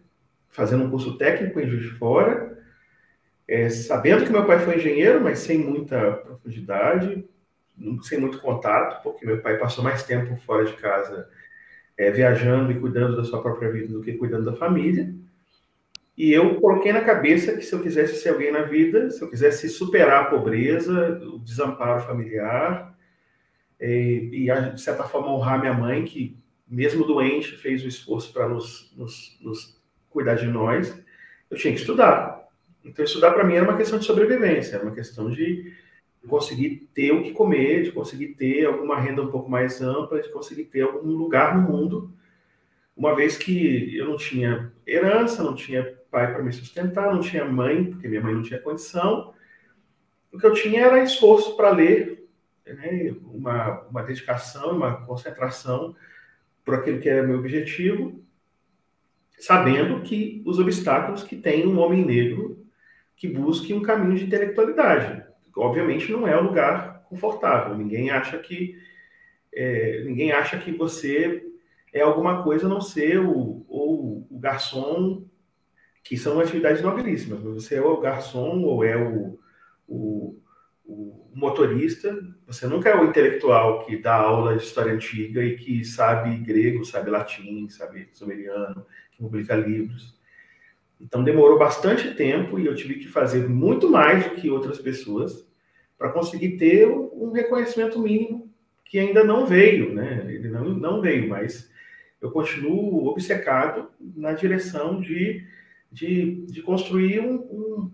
Fazendo 0.50 0.84
um 0.84 0.90
curso 0.90 1.16
técnico 1.16 1.58
em 1.60 1.68
Juiz 1.68 1.82
de 1.82 1.98
Fora, 1.98 2.58
é, 3.48 3.68
sabendo 3.68 4.24
que 4.24 4.32
meu 4.32 4.46
pai 4.46 4.58
foi 4.58 4.76
engenheiro, 4.76 5.20
mas 5.20 5.40
sem 5.40 5.58
muita 5.58 6.12
profundidade, 6.12 7.24
sem 8.02 8.18
muito 8.18 8.38
contato, 8.38 9.02
porque 9.02 9.26
meu 9.26 9.40
pai 9.40 9.58
passou 9.58 9.82
mais 9.82 10.02
tempo 10.04 10.36
fora 10.36 10.64
de 10.64 10.74
casa 10.74 11.28
é, 11.96 12.10
viajando 12.10 12.70
e 12.72 12.78
cuidando 12.78 13.16
da 13.16 13.24
sua 13.24 13.42
própria 13.42 13.70
vida 13.70 13.88
do 13.88 14.02
que 14.02 14.12
cuidando 14.14 14.44
da 14.44 14.56
família. 14.56 15.14
E 16.16 16.32
eu 16.32 16.60
coloquei 16.60 16.92
na 16.92 17.00
cabeça 17.00 17.56
que 17.56 17.62
se 17.62 17.72
eu 17.72 17.82
quisesse 17.82 18.16
ser 18.16 18.30
alguém 18.30 18.52
na 18.52 18.62
vida, 18.62 19.10
se 19.10 19.22
eu 19.22 19.30
quisesse 19.30 19.68
superar 19.68 20.24
a 20.24 20.26
pobreza, 20.26 21.20
o 21.24 21.38
desamparo 21.38 22.02
familiar, 22.02 22.96
é, 23.80 23.90
e, 23.90 24.46
de 24.74 24.80
certa 24.80 25.04
forma 25.04 25.32
honrar 25.32 25.58
minha 25.58 25.72
mãe, 25.74 26.04
que 26.04 26.36
mesmo 26.72 27.04
doente, 27.04 27.56
fez 27.58 27.84
o 27.84 27.88
esforço 27.88 28.32
para 28.32 28.48
nos, 28.48 28.90
nos, 28.96 29.38
nos, 29.42 29.78
cuidar 30.08 30.36
de 30.36 30.46
nós, 30.46 30.98
eu 31.50 31.56
tinha 31.56 31.74
que 31.74 31.80
estudar. 31.80 32.48
Então, 32.82 33.04
estudar 33.04 33.32
para 33.32 33.44
mim 33.44 33.54
era 33.54 33.64
uma 33.64 33.76
questão 33.76 33.98
de 33.98 34.06
sobrevivência, 34.06 34.76
era 34.76 34.84
uma 34.84 34.94
questão 34.94 35.30
de 35.30 35.72
conseguir 36.26 36.88
ter 36.94 37.12
o 37.12 37.22
que 37.22 37.32
comer, 37.32 37.82
de 37.82 37.92
conseguir 37.92 38.28
ter 38.28 38.64
alguma 38.64 38.98
renda 38.98 39.20
um 39.20 39.30
pouco 39.30 39.50
mais 39.50 39.82
ampla, 39.82 40.22
de 40.22 40.32
conseguir 40.32 40.64
ter 40.64 40.82
algum 40.82 41.10
lugar 41.10 41.56
no 41.56 41.68
mundo, 41.70 42.10
uma 42.96 43.14
vez 43.14 43.36
que 43.36 43.94
eu 43.96 44.06
não 44.06 44.16
tinha 44.16 44.72
herança, 44.86 45.42
não 45.42 45.54
tinha 45.54 45.98
pai 46.10 46.32
para 46.32 46.42
me 46.42 46.52
sustentar, 46.52 47.12
não 47.12 47.20
tinha 47.20 47.44
mãe, 47.44 47.84
porque 47.84 48.08
minha 48.08 48.20
mãe 48.20 48.34
não 48.34 48.42
tinha 48.42 48.60
condição. 48.60 49.34
O 50.32 50.38
que 50.38 50.46
eu 50.46 50.52
tinha 50.52 50.82
era 50.82 51.02
esforço 51.02 51.56
para 51.56 51.70
ler, 51.70 52.28
né, 52.66 53.14
uma, 53.24 53.80
uma 53.82 54.02
dedicação, 54.02 54.76
uma 54.76 55.04
concentração 55.04 55.94
por 56.64 56.74
aquilo 56.74 57.00
que 57.00 57.08
era 57.08 57.26
meu 57.26 57.38
objetivo, 57.38 58.22
sabendo 59.38 60.00
que 60.02 60.42
os 60.46 60.58
obstáculos 60.58 61.24
que 61.24 61.36
tem 61.36 61.66
um 61.66 61.78
homem 61.78 62.04
negro 62.04 62.64
que 63.16 63.28
busque 63.28 63.74
um 63.74 63.82
caminho 63.82 64.16
de 64.16 64.24
intelectualidade. 64.24 65.24
Obviamente 65.56 66.10
não 66.10 66.26
é 66.26 66.40
um 66.40 66.46
lugar 66.46 67.04
confortável. 67.08 67.76
Ninguém 67.76 68.10
acha 68.10 68.38
que 68.38 68.76
é, 69.54 70.02
ninguém 70.04 70.32
acha 70.32 70.58
que 70.58 70.72
você 70.72 71.44
é 71.92 72.00
alguma 72.00 72.42
coisa 72.42 72.66
a 72.66 72.68
não 72.68 72.80
ser 72.80 73.18
o, 73.20 73.64
ou 73.68 74.26
o 74.30 74.38
garçom, 74.38 75.26
que 76.02 76.16
são 76.16 76.40
atividades 76.40 76.82
nobilíssimas. 76.82 77.42
Você 77.42 77.76
é 77.76 77.82
o 77.82 78.00
garçom 78.00 78.62
ou 78.62 78.82
é 78.82 78.96
o, 78.96 79.38
o 79.86 80.40
o 80.84 81.30
motorista, 81.34 82.18
você 82.46 82.66
nunca 82.66 82.90
é 82.90 82.96
o 82.96 83.04
intelectual 83.04 83.84
que 83.84 83.96
dá 83.96 84.14
aula 84.14 84.56
de 84.56 84.64
história 84.64 84.92
antiga 84.92 85.42
e 85.42 85.56
que 85.56 85.84
sabe 85.84 86.36
grego, 86.38 86.84
sabe 86.84 87.10
latim, 87.10 87.68
sabe 87.68 88.08
sumeriano, 88.12 88.84
que 89.10 89.18
publica 89.18 89.54
livros. 89.54 90.20
Então 91.00 91.24
demorou 91.24 91.58
bastante 91.58 92.14
tempo 92.14 92.58
e 92.58 92.66
eu 92.66 92.74
tive 92.74 92.94
que 92.96 93.08
fazer 93.08 93.48
muito 93.48 93.90
mais 93.90 94.24
do 94.24 94.34
que 94.36 94.50
outras 94.50 94.78
pessoas 94.78 95.46
para 95.96 96.10
conseguir 96.10 96.56
ter 96.56 96.86
um 96.88 97.32
reconhecimento 97.32 97.98
mínimo 97.98 98.52
que 98.84 98.98
ainda 98.98 99.24
não 99.24 99.46
veio, 99.46 99.94
né? 99.94 100.24
Ele 100.28 100.48
não, 100.48 100.64
não 100.64 101.00
veio, 101.00 101.28
mas 101.28 101.70
eu 102.20 102.30
continuo 102.30 103.06
obcecado 103.06 103.88
na 103.98 104.32
direção 104.32 105.00
de, 105.00 105.46
de, 105.90 106.44
de 106.46 106.62
construir 106.62 107.20
um, 107.20 107.34
um, 107.34 107.90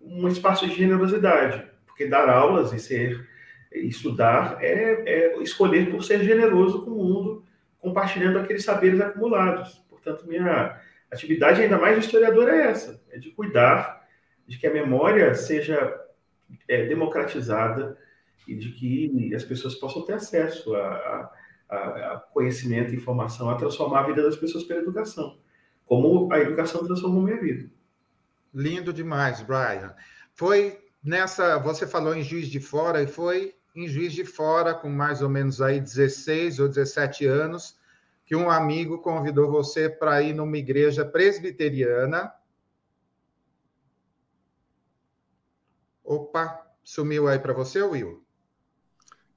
um 0.00 0.28
espaço 0.28 0.66
de 0.66 0.74
generosidade 0.74 1.69
porque 2.00 2.06
dar 2.06 2.30
aulas 2.30 2.72
e 2.72 2.78
ser 2.78 3.28
estudar 3.70 4.56
é, 4.62 5.02
é 5.06 5.42
escolher 5.42 5.90
por 5.90 6.02
ser 6.02 6.24
generoso 6.24 6.82
com 6.82 6.92
o 6.92 7.04
mundo, 7.04 7.44
compartilhando 7.78 8.38
aqueles 8.38 8.64
saberes 8.64 8.98
acumulados. 9.00 9.84
Portanto, 9.90 10.26
minha 10.26 10.80
atividade 11.10 11.60
ainda 11.60 11.76
mais 11.76 11.98
de 11.98 12.06
historiador 12.06 12.48
é 12.48 12.70
essa, 12.70 13.02
é 13.10 13.18
de 13.18 13.30
cuidar 13.32 14.08
de 14.46 14.56
que 14.56 14.66
a 14.66 14.72
memória 14.72 15.34
seja 15.34 15.94
é, 16.66 16.86
democratizada 16.86 17.98
e 18.48 18.54
de 18.54 18.70
que 18.70 19.34
as 19.34 19.44
pessoas 19.44 19.74
possam 19.74 20.02
ter 20.02 20.14
acesso 20.14 20.74
a, 20.74 21.30
a, 21.68 21.76
a 22.14 22.24
conhecimento 22.32 22.94
informação, 22.94 23.50
a 23.50 23.56
transformar 23.56 24.00
a 24.00 24.06
vida 24.06 24.22
das 24.22 24.36
pessoas 24.36 24.64
pela 24.64 24.80
educação, 24.80 25.38
como 25.84 26.32
a 26.32 26.40
educação 26.40 26.82
transformou 26.82 27.22
minha 27.22 27.38
vida. 27.38 27.68
Lindo 28.54 28.90
demais, 28.90 29.42
Brian. 29.42 29.94
Foi 30.32 30.89
nessa, 31.02 31.58
você 31.58 31.86
falou 31.86 32.14
em 32.14 32.22
Juiz 32.22 32.48
de 32.48 32.60
Fora, 32.60 33.02
e 33.02 33.06
foi 33.06 33.54
em 33.74 33.86
Juiz 33.88 34.12
de 34.12 34.24
Fora, 34.24 34.74
com 34.74 34.88
mais 34.88 35.22
ou 35.22 35.28
menos 35.28 35.60
aí 35.60 35.80
16 35.80 36.58
ou 36.58 36.68
17 36.68 37.26
anos, 37.26 37.78
que 38.26 38.36
um 38.36 38.50
amigo 38.50 38.98
convidou 38.98 39.50
você 39.50 39.88
para 39.88 40.22
ir 40.22 40.34
numa 40.34 40.56
igreja 40.56 41.04
presbiteriana. 41.04 42.32
Opa, 46.04 46.66
sumiu 46.82 47.28
aí 47.28 47.38
para 47.38 47.52
você, 47.52 47.82
Will? 47.82 48.24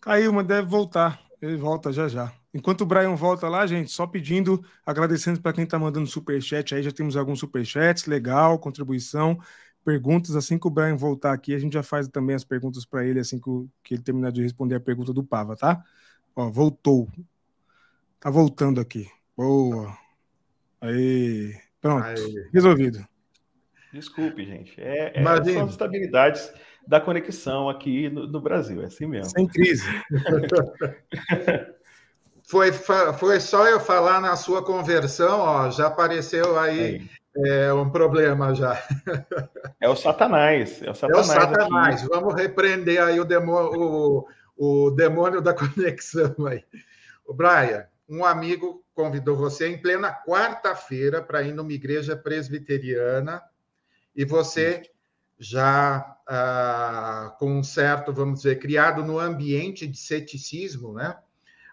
Caiu, 0.01 0.33
mas 0.33 0.45
deve 0.45 0.67
voltar. 0.67 1.21
Ele 1.41 1.57
volta 1.57 1.91
já 1.91 2.07
já. 2.07 2.31
Enquanto 2.53 2.81
o 2.81 2.85
Brian 2.85 3.15
volta 3.15 3.49
lá, 3.49 3.65
gente, 3.65 3.91
só 3.91 4.05
pedindo, 4.05 4.63
agradecendo 4.85 5.41
para 5.41 5.53
quem 5.53 5.63
está 5.63 5.79
mandando 5.79 6.05
superchat 6.07 6.75
aí, 6.75 6.83
já 6.83 6.91
temos 6.91 7.17
alguns 7.17 7.39
superchats, 7.39 8.05
legal, 8.05 8.59
contribuição, 8.59 9.39
perguntas. 9.83 10.35
Assim 10.35 10.57
que 10.57 10.67
o 10.67 10.69
Brian 10.69 10.95
voltar 10.95 11.33
aqui, 11.33 11.53
a 11.53 11.59
gente 11.59 11.73
já 11.73 11.83
faz 11.83 12.07
também 12.07 12.35
as 12.35 12.43
perguntas 12.43 12.85
para 12.85 13.05
ele, 13.05 13.19
assim 13.19 13.39
que, 13.39 13.49
que, 13.83 13.93
ele 13.95 14.03
terminar 14.03 14.31
de 14.31 14.41
responder 14.41 14.75
a 14.75 14.79
pergunta 14.79 15.13
do 15.13 15.23
Pava, 15.23 15.55
tá? 15.55 15.83
Ó, 16.35 16.49
voltou. 16.49 17.07
Tá 18.19 18.29
voltando 18.29 18.79
aqui. 18.79 19.07
Boa. 19.35 19.95
Aí. 20.81 21.55
Pronto. 21.81 22.05
Aí. 22.05 22.49
Resolvido. 22.53 23.05
Desculpe, 23.91 24.45
gente. 24.45 24.79
É, 24.81 25.19
é, 25.19 25.23
são 25.23 25.65
as 25.65 25.71
estabilidades 25.71 26.51
da 26.87 26.99
conexão 26.99 27.69
aqui 27.69 28.09
no, 28.09 28.27
no 28.27 28.41
Brasil, 28.41 28.81
é 28.81 28.85
assim 28.85 29.05
mesmo. 29.05 29.29
Sem 29.31 29.47
crise. 29.47 29.85
Foi, 32.45 32.71
foi 32.73 33.39
só 33.39 33.65
eu 33.67 33.79
falar 33.79 34.19
na 34.19 34.35
sua 34.35 34.63
conversão, 34.63 35.39
ó, 35.39 35.71
já 35.71 35.87
apareceu 35.87 36.59
aí 36.59 36.97
é, 36.97 37.01
um 37.73 37.89
problema 37.89 38.53
já. 38.53 38.81
É 39.81 39.89
o 39.89 39.95
Satanás. 39.95 40.81
É 40.81 40.91
o 40.91 40.95
Satanás. 40.95 41.29
É 41.29 41.31
o 41.31 41.41
Satanás. 41.41 42.03
Vamos 42.03 42.35
repreender 42.35 43.01
aí 43.01 43.19
o 43.19 43.25
demônio, 43.25 44.27
o, 44.57 44.87
o 44.87 44.91
demônio 44.91 45.41
da 45.41 45.53
conexão 45.55 46.35
aí. 46.47 46.63
O 47.25 47.33
Brian, 47.33 47.85
um 48.07 48.23
amigo 48.23 48.83
convidou 48.93 49.35
você 49.35 49.67
em 49.67 49.81
plena 49.81 50.13
quarta-feira 50.13 51.21
para 51.21 51.41
ir 51.41 51.53
numa 51.53 51.73
igreja 51.73 52.15
presbiteriana 52.15 53.41
e 54.15 54.23
você 54.23 54.83
já 55.39 56.17
ah, 56.27 57.35
com 57.39 57.59
um 57.59 57.63
certo, 57.63 58.13
vamos 58.13 58.41
dizer, 58.41 58.59
criado 58.59 59.03
no 59.03 59.19
ambiente 59.19 59.87
de 59.87 59.97
ceticismo, 59.97 60.93
né? 60.93 61.17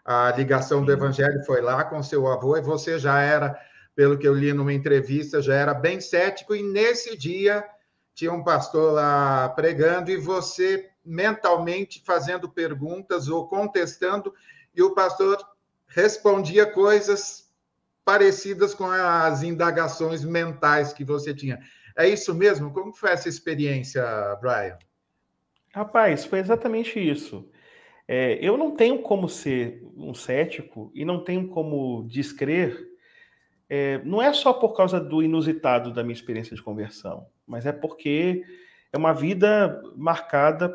a 0.04 0.32
ligação 0.36 0.84
do 0.84 0.92
evangelho 0.92 1.44
foi 1.44 1.60
lá 1.60 1.84
com 1.84 2.02
seu 2.02 2.26
avô 2.26 2.56
e 2.56 2.62
você 2.62 2.98
já 2.98 3.20
era, 3.20 3.56
pelo 4.00 4.16
que 4.16 4.26
eu 4.26 4.32
li 4.32 4.50
numa 4.54 4.72
entrevista, 4.72 5.42
já 5.42 5.54
era 5.54 5.74
bem 5.74 6.00
cético 6.00 6.54
e 6.56 6.62
nesse 6.62 7.18
dia 7.18 7.62
tinha 8.14 8.32
um 8.32 8.42
pastor 8.42 8.94
lá 8.94 9.46
pregando 9.50 10.10
e 10.10 10.16
você 10.16 10.88
mentalmente 11.04 12.02
fazendo 12.02 12.48
perguntas 12.48 13.28
ou 13.28 13.46
contestando 13.46 14.32
e 14.74 14.82
o 14.82 14.94
pastor 14.94 15.36
respondia 15.86 16.64
coisas 16.64 17.52
parecidas 18.02 18.72
com 18.72 18.86
as 18.86 19.42
indagações 19.42 20.24
mentais 20.24 20.94
que 20.94 21.04
você 21.04 21.34
tinha. 21.34 21.60
É 21.94 22.08
isso 22.08 22.34
mesmo? 22.34 22.72
Como 22.72 22.94
foi 22.94 23.10
essa 23.10 23.28
experiência, 23.28 24.02
Brian? 24.40 24.78
Rapaz, 25.74 26.24
foi 26.24 26.38
exatamente 26.38 26.98
isso. 26.98 27.46
É, 28.08 28.38
eu 28.40 28.56
não 28.56 28.70
tenho 28.70 29.02
como 29.02 29.28
ser 29.28 29.86
um 29.94 30.14
cético 30.14 30.90
e 30.94 31.04
não 31.04 31.22
tenho 31.22 31.48
como 31.48 32.06
descrer, 32.08 32.89
é, 33.70 33.98
não 34.04 34.20
é 34.20 34.32
só 34.32 34.52
por 34.52 34.76
causa 34.76 34.98
do 34.98 35.22
inusitado 35.22 35.92
da 35.92 36.02
minha 36.02 36.12
experiência 36.12 36.56
de 36.56 36.62
conversão, 36.62 37.26
mas 37.46 37.64
é 37.64 37.72
porque 37.72 38.44
é 38.92 38.98
uma 38.98 39.14
vida 39.14 39.80
marcada 39.96 40.74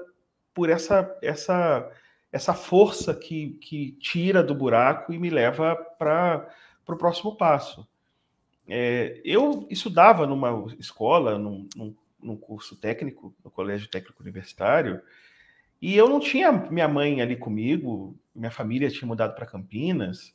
por 0.54 0.70
essa 0.70 1.14
essa 1.22 1.92
essa 2.32 2.54
força 2.54 3.16
que, 3.16 3.52
que 3.62 3.94
tira 3.94 4.44
do 4.44 4.54
buraco 4.54 5.14
e 5.14 5.18
me 5.18 5.30
leva 5.30 5.74
para 5.98 6.50
o 6.86 6.98
próximo 6.98 7.38
passo. 7.38 7.88
É, 8.68 9.22
eu 9.24 9.66
estudava 9.70 10.28
numa 10.28 10.66
escola, 10.78 11.38
num, 11.38 11.66
num, 11.74 11.96
num 12.22 12.36
curso 12.36 12.75
técnico, 12.75 13.34
no 13.42 13.50
Colégio 13.50 13.88
Técnico 13.88 14.22
Universitário, 14.22 15.02
e 15.82 15.96
eu 15.96 16.10
não 16.10 16.20
tinha 16.20 16.52
minha 16.52 16.90
mãe 16.90 17.22
ali 17.22 17.38
comigo, 17.38 18.14
minha 18.36 18.52
família 18.52 18.90
tinha 18.90 19.08
mudado 19.08 19.34
para 19.34 19.46
Campinas, 19.46 20.35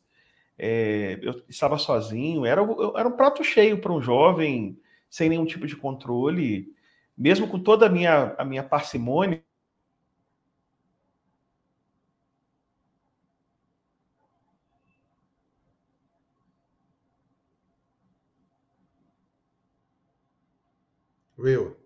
é, 0.60 1.18
eu 1.22 1.42
estava 1.48 1.78
sozinho, 1.78 2.44
era, 2.46 2.62
era 2.96 3.08
um 3.08 3.12
prato 3.16 3.44
cheio 3.44 3.80
para 3.80 3.92
um 3.92 4.02
jovem, 4.02 4.78
sem 5.10 5.28
nenhum 5.30 5.46
tipo 5.46 5.66
de 5.66 5.76
controle, 5.76 6.68
mesmo 7.18 7.48
com 7.48 7.58
toda 7.60 7.86
a 7.86 7.90
minha, 7.90 8.34
a 8.38 8.44
minha 8.44 8.62
parcimônia. 8.64 9.42
Will. 21.36 21.76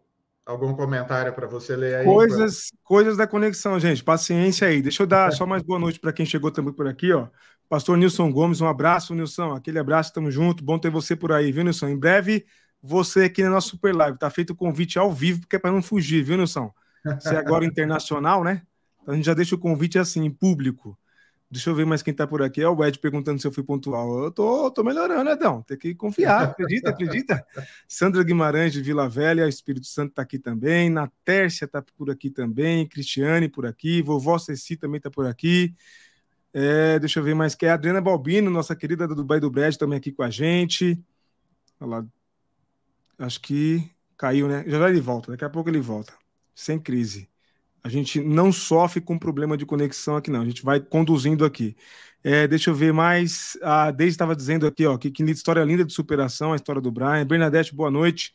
Algum 0.47 0.75
comentário 0.75 1.33
para 1.33 1.47
você 1.47 1.75
ler 1.75 1.97
aí? 1.97 2.05
Coisas, 2.05 2.71
pra... 2.71 2.79
coisas 2.85 3.17
da 3.17 3.27
conexão, 3.27 3.81
gente. 3.81 4.05
Paciência 4.05 4.69
aí. 4.69 4.83
Deixa 4.83 5.03
eu 5.03 5.07
dar 5.07 5.33
só 5.33 5.47
mais 5.47 5.63
boa 5.63 5.79
noite 5.79 5.99
para 5.99 6.13
quem 6.13 6.27
chegou 6.27 6.51
também 6.51 6.73
por 6.73 6.87
aqui, 6.87 7.13
ó. 7.13 7.29
Pastor 7.67 7.97
Nilson 7.97 8.31
Gomes, 8.31 8.61
um 8.61 8.67
abraço, 8.67 9.15
Nilson. 9.15 9.53
Aquele 9.53 9.79
abraço, 9.79 10.13
tamo 10.13 10.31
junto. 10.31 10.63
Bom 10.63 10.79
ter 10.79 10.91
você 10.91 11.17
por 11.17 11.33
aí, 11.33 11.51
viu, 11.51 11.65
Nilson? 11.65 11.89
Em 11.89 11.99
breve, 11.99 12.45
você 12.83 13.25
aqui 13.25 13.43
na 13.43 13.49
nossa 13.49 13.69
Super 13.69 13.95
Live. 13.95 14.19
Tá 14.19 14.29
feito 14.29 14.51
o 14.51 14.57
convite 14.57 14.99
ao 14.99 15.11
vivo, 15.11 15.41
porque 15.41 15.57
é 15.57 15.59
para 15.59 15.73
não 15.73 15.83
fugir, 15.83 16.23
viu, 16.23 16.37
Nilson? 16.37 16.71
Você 17.19 17.35
é 17.35 17.39
agora 17.39 17.65
internacional, 17.67 18.45
né? 18.45 18.63
Então 19.01 19.15
a 19.15 19.17
gente 19.17 19.25
já 19.27 19.35
deixa 19.35 19.55
o 19.55 19.59
convite 19.59 19.99
assim, 19.99 20.25
em 20.25 20.31
público. 20.31 20.99
Deixa 21.55 21.71
eu 21.71 21.75
ver 21.77 21.87
mais 21.87 22.03
quem 22.03 22.13
tá 22.13 22.27
por 22.27 22.43
aqui. 22.43 22.61
É 22.61 22.69
o 22.69 22.85
Ed 22.85 22.99
perguntando 22.99 23.41
se 23.41 23.47
eu 23.47 23.53
fui 23.53 23.63
pontual. 23.63 24.25
Eu 24.25 24.33
tô, 24.33 24.69
tô 24.73 24.83
melhorando, 24.83 25.31
Edão. 25.31 25.63
Tem 25.63 25.79
que 25.79 25.95
confiar. 25.95 26.49
Acredita, 26.49 26.91
acredita? 26.91 27.47
Sandra 27.87 28.25
Guimarães 28.25 28.73
de 28.73 28.83
Vila 28.83 29.09
Velha, 29.09 29.47
Espírito 29.47 29.87
Santo 29.87 30.15
tá 30.15 30.23
aqui 30.23 30.37
também. 30.37 30.91
Na 30.91 31.09
Tércia 31.25 31.69
tá 31.69 31.81
por 31.81 32.11
aqui 32.11 32.29
também. 32.29 32.89
Cristiane 32.89 33.49
por 33.49 33.67
aqui. 33.67 34.03
Vovó 34.03 34.37
Ceci 34.37 34.77
também 34.77 35.01
tá 35.01 35.09
por 35.09 35.27
aqui. 35.27 35.73
É, 36.53 36.99
deixa 36.99 37.21
eu 37.21 37.23
ver 37.23 37.37
mais 37.37 37.55
que 37.55 37.67
é 37.67 37.71
a 37.71 37.75
Adriana 37.75 38.01
Balbino, 38.01 38.51
nossa 38.51 38.75
querida 38.75 39.07
do 39.07 39.15
Dubai 39.15 39.39
do 39.39 39.49
Brad, 39.49 39.77
também 39.77 39.99
aqui 39.99 40.11
com 40.11 40.25
a 40.25 40.31
gente. 40.31 41.01
Olha 41.79 41.89
lá. 41.89 42.07
Acho 43.17 43.41
que 43.41 43.89
caiu, 44.17 44.49
né? 44.49 44.65
Já 44.67 44.81
já 44.81 44.91
ele 44.91 45.01
volta. 45.01 45.31
Daqui 45.31 45.45
a 45.45 45.51
pouco 45.51 45.71
ele 45.71 45.81
volta. 45.81 46.15
Sem 46.53 46.81
crise. 46.81 47.29
A 47.85 47.89
gente 47.91 48.19
não 48.19 48.51
sofre 48.51 48.99
com 48.99 49.19
problema 49.19 49.59
de 49.59 49.67
conexão 49.67 50.17
aqui, 50.17 50.31
não. 50.31 50.41
A 50.41 50.47
gente 50.47 50.65
vai 50.65 50.81
conduzindo 50.81 51.45
aqui. 51.45 51.77
É, 52.23 52.49
deixa 52.49 52.71
eu 52.71 52.75
ver 52.75 52.95
mais. 52.95 53.59
A 53.63 53.91
Deise 53.91 54.15
estava 54.15 54.35
dizendo 54.35 54.67
aqui, 54.67 54.87
ó, 54.87 54.97
que, 54.97 55.11
que 55.11 55.23
história 55.25 55.63
linda 55.63 55.85
de 55.85 55.93
superação, 55.93 56.55
a 56.55 56.57
história 56.57 56.81
do 56.81 56.91
Brian. 56.91 57.27
Bernadette, 57.27 57.75
boa 57.75 57.91
noite. 57.91 58.33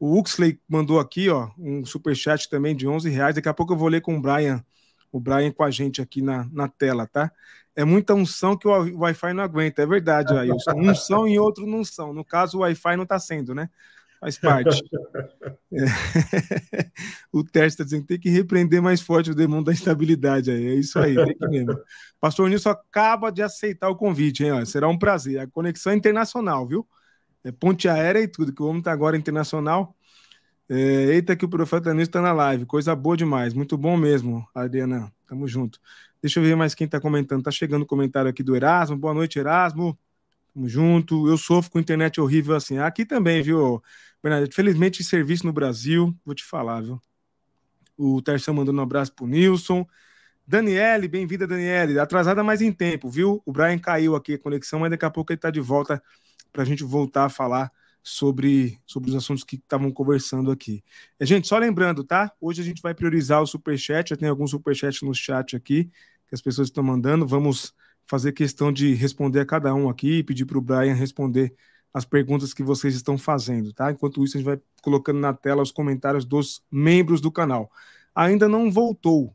O 0.00 0.18
Uxley 0.18 0.60
mandou 0.68 0.98
aqui, 0.98 1.30
ó, 1.30 1.48
um 1.56 1.84
super 1.84 2.16
chat 2.16 2.50
também 2.50 2.74
de 2.74 2.88
11 2.88 3.08
reais. 3.08 3.36
Daqui 3.36 3.48
a 3.48 3.54
pouco 3.54 3.72
eu 3.72 3.76
vou 3.76 3.86
ler 3.86 4.00
com 4.00 4.16
o 4.16 4.20
Brian, 4.20 4.64
o 5.12 5.20
Brian 5.20 5.52
com 5.52 5.62
a 5.62 5.70
gente 5.70 6.02
aqui 6.02 6.20
na, 6.20 6.48
na 6.52 6.66
tela, 6.66 7.06
tá? 7.06 7.30
É 7.76 7.84
muita 7.84 8.14
unção 8.14 8.56
que 8.56 8.66
o 8.66 8.98
Wi-Fi 8.98 9.32
não 9.32 9.44
aguenta, 9.44 9.80
é 9.80 9.86
verdade, 9.86 10.36
Ailson. 10.36 10.72
Unção 10.74 11.28
e 11.28 11.38
outro 11.38 11.64
não 11.64 11.84
são. 11.84 12.12
No 12.12 12.24
caso, 12.24 12.58
o 12.58 12.60
Wi-Fi 12.62 12.96
não 12.96 13.04
está 13.04 13.20
sendo, 13.20 13.54
né? 13.54 13.70
Faz 14.20 14.38
parte. 14.38 14.82
É. 15.72 15.78
O 17.32 17.44
Tércio 17.44 17.68
está 17.68 17.84
dizendo 17.84 18.02
que 18.02 18.08
tem 18.08 18.18
que 18.18 18.30
repreender 18.30 18.80
mais 18.80 19.00
forte 19.00 19.30
o 19.30 19.34
demônio 19.34 19.64
da 19.64 19.72
instabilidade. 19.72 20.50
Aí. 20.50 20.66
É 20.66 20.74
isso 20.74 20.98
aí, 20.98 21.14
tem 21.14 21.36
que 21.36 21.46
mesmo. 21.46 21.78
Pastor 22.20 22.48
Nilson 22.48 22.70
acaba 22.70 23.30
de 23.30 23.42
aceitar 23.42 23.88
o 23.88 23.96
convite, 23.96 24.44
hein? 24.44 24.64
Será 24.64 24.88
um 24.88 24.98
prazer. 24.98 25.38
A 25.38 25.46
conexão 25.46 25.92
é 25.92 25.96
internacional, 25.96 26.66
viu? 26.66 26.86
É 27.44 27.52
ponte 27.52 27.88
aérea 27.88 28.20
e 28.20 28.28
tudo, 28.28 28.52
que 28.52 28.62
o 28.62 28.66
homem 28.66 28.80
está 28.80 28.92
agora 28.92 29.16
internacional. 29.16 29.94
É, 30.68 30.74
eita, 31.14 31.36
que 31.36 31.44
o 31.44 31.48
profeta 31.48 31.94
Nilson 31.94 32.08
está 32.08 32.22
na 32.22 32.32
live. 32.32 32.66
Coisa 32.66 32.94
boa 32.94 33.16
demais. 33.16 33.54
Muito 33.54 33.76
bom 33.76 33.96
mesmo, 33.96 34.46
Adriana. 34.54 35.12
Tamo 35.26 35.46
junto. 35.46 35.78
Deixa 36.20 36.40
eu 36.40 36.44
ver 36.44 36.56
mais 36.56 36.74
quem 36.74 36.84
está 36.86 37.00
comentando. 37.00 37.42
Tá 37.42 37.50
chegando 37.50 37.82
o 37.82 37.86
comentário 37.86 38.28
aqui 38.28 38.42
do 38.42 38.56
Erasmo. 38.56 38.96
Boa 38.96 39.14
noite, 39.14 39.38
Erasmo. 39.38 39.98
Tamo 40.52 40.68
junto. 40.68 41.28
Eu 41.28 41.38
sofro 41.38 41.70
com 41.70 41.78
internet 41.78 42.20
horrível 42.20 42.56
assim. 42.56 42.78
Aqui 42.78 43.04
também, 43.06 43.42
viu? 43.42 43.82
Bernadette, 44.22 44.54
felizmente 44.54 45.04
serviço 45.04 45.46
no 45.46 45.52
Brasil, 45.52 46.14
vou 46.24 46.34
te 46.34 46.44
falar, 46.44 46.82
viu? 46.82 47.00
O 47.96 48.20
Terção 48.20 48.54
mandando 48.54 48.80
um 48.80 48.82
abraço 48.82 49.12
pro 49.12 49.26
Nilson. 49.26 49.86
Daniele, 50.46 51.08
bem-vinda, 51.08 51.46
Daniele. 51.46 51.98
Atrasada 51.98 52.42
mais 52.42 52.60
em 52.60 52.72
tempo, 52.72 53.08
viu? 53.08 53.42
O 53.44 53.52
Brian 53.52 53.78
caiu 53.78 54.16
aqui 54.16 54.34
a 54.34 54.38
conexão, 54.38 54.80
mas 54.80 54.90
daqui 54.90 55.04
a 55.04 55.10
pouco 55.10 55.32
ele 55.32 55.38
tá 55.38 55.50
de 55.50 55.60
volta 55.60 56.02
para 56.52 56.62
a 56.62 56.64
gente 56.64 56.82
voltar 56.82 57.26
a 57.26 57.28
falar 57.28 57.70
sobre, 58.02 58.80
sobre 58.86 59.10
os 59.10 59.16
assuntos 59.16 59.44
que 59.44 59.56
estavam 59.56 59.90
conversando 59.92 60.50
aqui. 60.50 60.82
É, 61.20 61.26
gente, 61.26 61.46
só 61.46 61.58
lembrando, 61.58 62.02
tá? 62.02 62.32
Hoje 62.40 62.62
a 62.62 62.64
gente 62.64 62.80
vai 62.80 62.94
priorizar 62.94 63.42
o 63.42 63.46
superchat, 63.46 64.10
já 64.10 64.16
tem 64.16 64.28
alguns 64.28 64.50
superchats 64.50 65.02
no 65.02 65.14
chat 65.14 65.54
aqui 65.54 65.90
que 66.26 66.34
as 66.34 66.40
pessoas 66.40 66.68
estão 66.68 66.82
mandando. 66.82 67.26
Vamos 67.26 67.74
fazer 68.06 68.32
questão 68.32 68.72
de 68.72 68.94
responder 68.94 69.40
a 69.40 69.46
cada 69.46 69.74
um 69.74 69.88
aqui, 69.88 70.22
pedir 70.22 70.46
para 70.46 70.58
o 70.58 70.62
Brian 70.62 70.94
responder 70.94 71.54
as 71.92 72.04
perguntas 72.04 72.52
que 72.52 72.62
vocês 72.62 72.94
estão 72.94 73.16
fazendo, 73.16 73.72
tá? 73.72 73.90
Enquanto 73.90 74.22
isso, 74.22 74.36
a 74.36 74.40
gente 74.40 74.46
vai 74.46 74.60
colocando 74.82 75.18
na 75.18 75.32
tela 75.32 75.62
os 75.62 75.72
comentários 75.72 76.24
dos 76.24 76.62
membros 76.70 77.20
do 77.20 77.30
canal. 77.30 77.70
Ainda 78.14 78.48
não 78.48 78.70
voltou. 78.70 79.34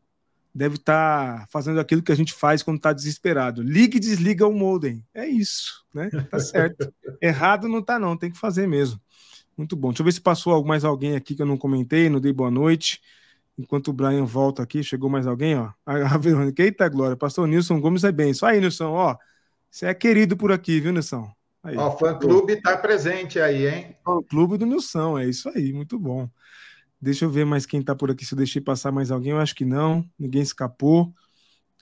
Deve 0.55 0.75
estar 0.75 1.39
tá 1.39 1.47
fazendo 1.49 1.79
aquilo 1.79 2.03
que 2.03 2.11
a 2.11 2.15
gente 2.15 2.31
faz 2.31 2.61
quando 2.61 2.77
está 2.77 2.93
desesperado. 2.93 3.63
Liga 3.63 3.97
e 3.97 3.99
desliga 3.99 4.47
o 4.47 4.53
modem. 4.53 5.03
É 5.13 5.27
isso, 5.27 5.83
né? 5.93 6.09
Tá 6.29 6.39
certo. 6.39 6.93
Errado 7.21 7.67
não 7.67 7.81
tá, 7.81 7.97
não. 7.97 8.15
Tem 8.15 8.29
que 8.29 8.37
fazer 8.37 8.67
mesmo. 8.67 9.01
Muito 9.57 9.75
bom. 9.75 9.89
Deixa 9.89 10.01
eu 10.01 10.05
ver 10.05 10.11
se 10.11 10.21
passou 10.21 10.63
mais 10.63 10.83
alguém 10.83 11.15
aqui 11.15 11.35
que 11.35 11.41
eu 11.41 11.45
não 11.45 11.57
comentei, 11.57 12.09
não 12.09 12.19
dei 12.19 12.33
boa 12.33 12.51
noite. 12.51 13.01
enquanto 13.57 13.89
o 13.89 13.93
Brian 13.93 14.25
volta 14.25 14.63
aqui, 14.63 14.83
chegou 14.83 15.09
mais 15.09 15.25
alguém, 15.27 15.55
ó. 15.55 15.71
A, 15.85 16.17
Verônica, 16.17 16.61
eita 16.61 16.87
glória, 16.87 17.17
pastor 17.17 17.47
Nilson 17.47 17.79
Gomes 17.79 18.03
é 18.03 18.11
bem. 18.11 18.31
Isso 18.31 18.45
aí, 18.45 18.59
Nilson, 18.59 18.91
ó. 18.91 19.17
Você 19.71 19.87
é 19.87 19.93
querido 19.93 20.37
por 20.37 20.51
aqui, 20.51 20.79
viu, 20.79 20.93
Nilson? 20.93 21.33
Aí. 21.63 21.77
Ó, 21.77 21.87
o 21.87 21.97
fã-clube 21.97 22.53
está 22.53 22.75
presente 22.77 23.39
aí, 23.39 23.67
hein? 23.67 23.95
Fã-clube 24.03 24.57
do 24.57 24.65
Nilson, 24.65 25.17
é 25.17 25.25
isso 25.25 25.49
aí, 25.49 25.71
muito 25.71 25.97
bom. 25.97 26.29
Deixa 27.01 27.25
eu 27.25 27.29
ver 27.29 27.45
mais 27.45 27.65
quem 27.65 27.79
está 27.79 27.95
por 27.95 28.11
aqui, 28.11 28.25
se 28.25 28.33
eu 28.33 28.37
deixei 28.37 28.61
passar 28.61 28.91
mais 28.91 29.11
alguém, 29.11 29.31
eu 29.31 29.39
acho 29.39 29.55
que 29.55 29.65
não, 29.65 30.05
ninguém 30.19 30.41
escapou. 30.41 31.13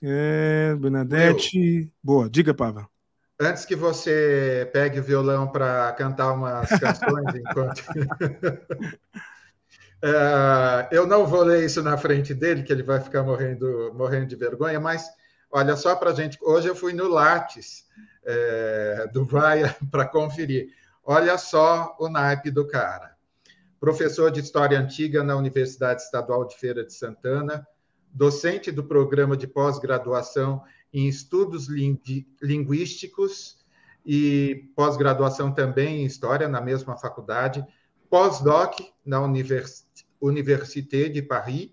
É, 0.02 0.74
Bernadette. 0.76 1.92
Boa, 2.02 2.28
diga, 2.28 2.54
Pava. 2.54 2.88
Antes 3.40 3.64
que 3.64 3.74
você 3.74 4.68
pegue 4.72 5.00
o 5.00 5.02
violão 5.02 5.48
para 5.48 5.92
cantar 5.92 6.32
umas 6.32 6.68
canções 6.78 7.34
enquanto. 7.34 7.80
Uh, 10.02 10.86
eu 10.92 11.06
não 11.06 11.26
vou 11.26 11.42
ler 11.42 11.64
isso 11.64 11.82
na 11.82 11.96
frente 11.96 12.34
dele, 12.34 12.62
que 12.62 12.72
ele 12.72 12.84
vai 12.84 13.00
ficar 13.00 13.22
morrendo, 13.24 13.92
morrendo 13.94 14.26
de 14.26 14.36
vergonha, 14.36 14.78
mas 14.78 15.08
olha 15.52 15.76
só 15.76 15.94
para 15.94 16.14
gente. 16.14 16.38
Hoje 16.42 16.68
eu 16.68 16.74
fui 16.74 16.92
no 16.92 17.08
Lattes 17.08 17.84
é, 18.24 19.08
do 19.12 19.24
Brian 19.24 19.74
para 19.90 20.06
conferir. 20.06 20.70
Olha 21.04 21.36
só 21.36 21.96
o 22.00 22.08
naipe 22.08 22.50
do 22.50 22.66
cara. 22.66 23.12
Professor 23.78 24.30
de 24.30 24.40
História 24.40 24.78
Antiga 24.78 25.22
na 25.22 25.36
Universidade 25.36 26.02
Estadual 26.02 26.46
de 26.46 26.56
Feira 26.56 26.84
de 26.84 26.94
Santana, 26.94 27.66
docente 28.12 28.70
do 28.70 28.84
programa 28.84 29.36
de 29.36 29.46
pós-graduação 29.46 30.62
em 30.92 31.08
Estudos 31.08 31.66
Linguísticos 32.40 33.58
e 34.06 34.70
pós-graduação 34.76 35.52
também 35.52 36.02
em 36.02 36.06
História 36.06 36.48
na 36.48 36.60
mesma 36.60 36.96
faculdade, 36.96 37.64
pós-doc 38.08 38.78
na 39.04 39.20
Univers 39.20 39.84
Université 40.20 41.08
de 41.08 41.20
Paris, 41.20 41.70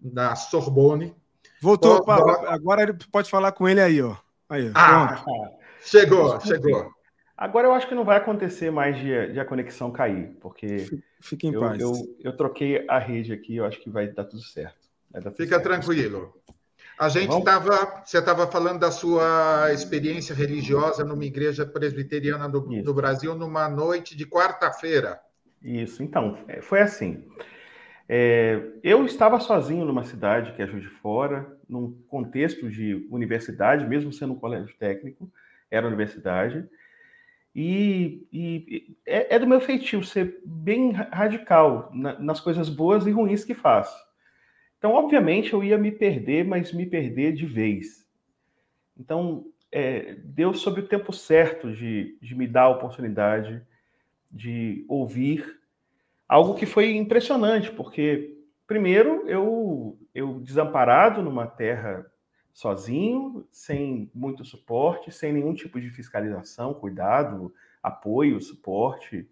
na 0.00 0.36
Sorbonne. 0.36 1.16
Voltou, 1.64 2.04
agora 2.46 2.82
ele 2.82 2.92
pode 3.10 3.30
falar 3.30 3.50
com 3.52 3.66
ele 3.66 3.80
aí, 3.80 4.02
ó. 4.02 4.14
Aí, 4.50 4.70
ah, 4.74 5.22
pronto. 5.24 5.50
chegou, 5.80 6.38
chegou. 6.40 6.92
Agora 7.34 7.68
eu 7.68 7.72
acho 7.72 7.88
que 7.88 7.94
não 7.94 8.04
vai 8.04 8.18
acontecer 8.18 8.70
mais 8.70 8.98
de, 8.98 9.32
de 9.32 9.40
a 9.40 9.46
conexão 9.46 9.90
cair, 9.90 10.36
porque 10.42 10.86
Fique 11.20 11.46
em 11.46 11.54
eu, 11.54 11.60
paz. 11.60 11.80
Eu, 11.80 11.92
eu, 12.22 12.36
troquei 12.36 12.84
a 12.86 12.98
rede 12.98 13.32
aqui, 13.32 13.56
eu 13.56 13.64
acho 13.64 13.80
que 13.80 13.88
vai 13.88 14.08
dar 14.08 14.24
tudo 14.24 14.42
certo. 14.42 14.76
Dar 15.10 15.22
tudo 15.22 15.36
Fica 15.36 15.54
certo. 15.56 15.64
tranquilo. 15.64 16.34
A 16.98 17.08
gente 17.08 17.34
estava, 17.34 18.02
você 18.04 18.18
estava 18.18 18.46
falando 18.46 18.80
da 18.80 18.90
sua 18.90 19.72
experiência 19.72 20.34
religiosa 20.34 21.02
numa 21.02 21.24
igreja 21.24 21.64
presbiteriana 21.64 22.46
do, 22.46 22.60
do 22.60 22.92
Brasil 22.92 23.34
numa 23.34 23.70
noite 23.70 24.14
de 24.14 24.26
quarta-feira. 24.26 25.18
Isso, 25.62 26.02
então, 26.02 26.38
é, 26.46 26.60
foi 26.60 26.82
assim. 26.82 27.24
É, 28.08 28.60
eu 28.82 29.04
estava 29.06 29.40
sozinho 29.40 29.84
numa 29.84 30.04
cidade 30.04 30.52
que 30.52 30.62
é 30.62 30.66
Juiz 30.66 30.82
de 30.82 30.90
Fora, 30.90 31.56
num 31.68 31.92
contexto 32.08 32.68
de 32.68 33.06
universidade, 33.10 33.86
mesmo 33.86 34.12
sendo 34.12 34.34
um 34.34 34.38
colégio 34.38 34.74
técnico, 34.78 35.30
era 35.70 35.86
universidade, 35.86 36.68
e, 37.54 38.26
e 38.32 38.96
é, 39.06 39.36
é, 39.36 39.38
do 39.38 39.46
meu 39.46 39.60
feitio 39.60 40.02
ser 40.02 40.40
bem 40.44 40.90
radical 40.90 41.90
na, 41.94 42.18
nas 42.18 42.40
coisas 42.40 42.68
boas 42.68 43.06
e 43.06 43.10
ruins 43.10 43.44
que 43.44 43.54
faço. 43.54 43.96
Então, 44.76 44.92
obviamente, 44.92 45.52
eu 45.52 45.64
ia 45.64 45.78
me 45.78 45.90
perder, 45.90 46.44
mas 46.44 46.72
me 46.72 46.84
perder 46.84 47.32
de 47.32 47.46
vez. 47.46 48.06
Então, 48.98 49.46
é, 49.72 50.16
Deus, 50.24 50.60
sob 50.60 50.80
o 50.80 50.86
tempo 50.86 51.12
certo 51.12 51.72
de, 51.72 52.18
de 52.20 52.34
me 52.34 52.46
dar 52.46 52.64
a 52.64 52.70
oportunidade 52.70 53.62
de 54.30 54.84
ouvir 54.88 55.60
algo 56.28 56.54
que 56.54 56.66
foi 56.66 56.96
impressionante, 56.96 57.70
porque, 57.72 58.36
primeiro, 58.66 59.28
eu, 59.28 59.98
eu 60.14 60.40
desamparado 60.40 61.22
numa 61.22 61.46
terra 61.46 62.06
sozinho, 62.52 63.46
sem 63.50 64.10
muito 64.14 64.44
suporte, 64.44 65.10
sem 65.10 65.32
nenhum 65.32 65.54
tipo 65.54 65.80
de 65.80 65.90
fiscalização, 65.90 66.72
cuidado, 66.72 67.52
apoio, 67.82 68.40
suporte. 68.40 69.28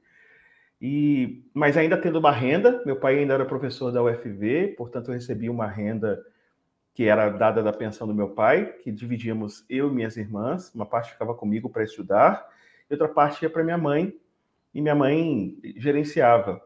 E, 0.81 1.45
mas 1.55 1.77
ainda 1.77 1.97
tendo 1.97 2.19
uma 2.19 2.33
renda, 2.33 2.83
meu 2.85 2.97
pai 2.97 3.21
ainda 3.21 3.35
era 3.35 3.45
professor 3.45 3.93
da 3.93 4.03
UFV, 4.03 4.75
portanto 4.77 5.09
eu 5.09 5.15
recebi 5.15 5.49
uma 5.49 5.69
renda 5.69 6.21
que 6.93 7.05
era 7.05 7.31
dada 7.31 7.63
da 7.63 7.73
pensão 7.73 8.07
do 8.07 8.15
meu 8.15 8.31
pai, 8.31 8.73
que 8.83 8.91
dividíamos 8.91 9.65
eu 9.71 9.89
e 9.89 9.95
minhas 9.95 10.17
irmãs, 10.17 10.75
uma 10.75 10.85
parte 10.85 11.13
ficava 11.13 11.35
comigo 11.35 11.71
para 11.71 11.85
estudar, 11.85 12.47
e 12.91 12.93
outra 12.93 13.09
parte 13.09 13.43
ia 13.43 13.49
para 13.49 13.65
minha 13.65 13.79
mãe, 13.79 14.15
e 14.75 14.83
minha 14.83 14.95
mãe 14.95 15.57
gerenciava. 15.77 16.61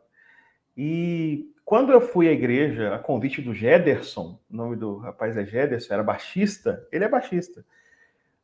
E 0.77 1.53
quando 1.65 1.91
eu 1.91 2.01
fui 2.01 2.29
à 2.29 2.33
igreja, 2.33 2.95
a 2.95 2.99
convite 2.99 3.41
do 3.41 3.55
Jederson, 3.55 4.39
o 4.51 4.57
nome 4.57 4.77
do 4.77 4.99
rapaz 4.99 5.37
é 5.37 5.45
Jederson, 5.45 5.95
era 5.95 6.03
baixista, 6.03 6.87
ele 6.93 7.05
é 7.05 7.09
baixista. 7.09 7.65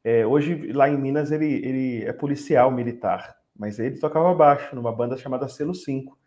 É, 0.02 0.26
hoje, 0.26 0.72
lá 0.72 0.88
em 0.88 0.98
Minas, 0.98 1.30
ele, 1.30 1.46
ele 1.46 2.04
é 2.04 2.12
policial 2.12 2.70
militar, 2.70 3.36
mas 3.56 3.78
ele 3.78 4.00
tocava 4.00 4.34
baixo 4.34 4.74
numa 4.74 4.90
banda 4.90 5.16
chamada 5.16 5.46
Selo 5.46 5.74
5. 5.74 6.18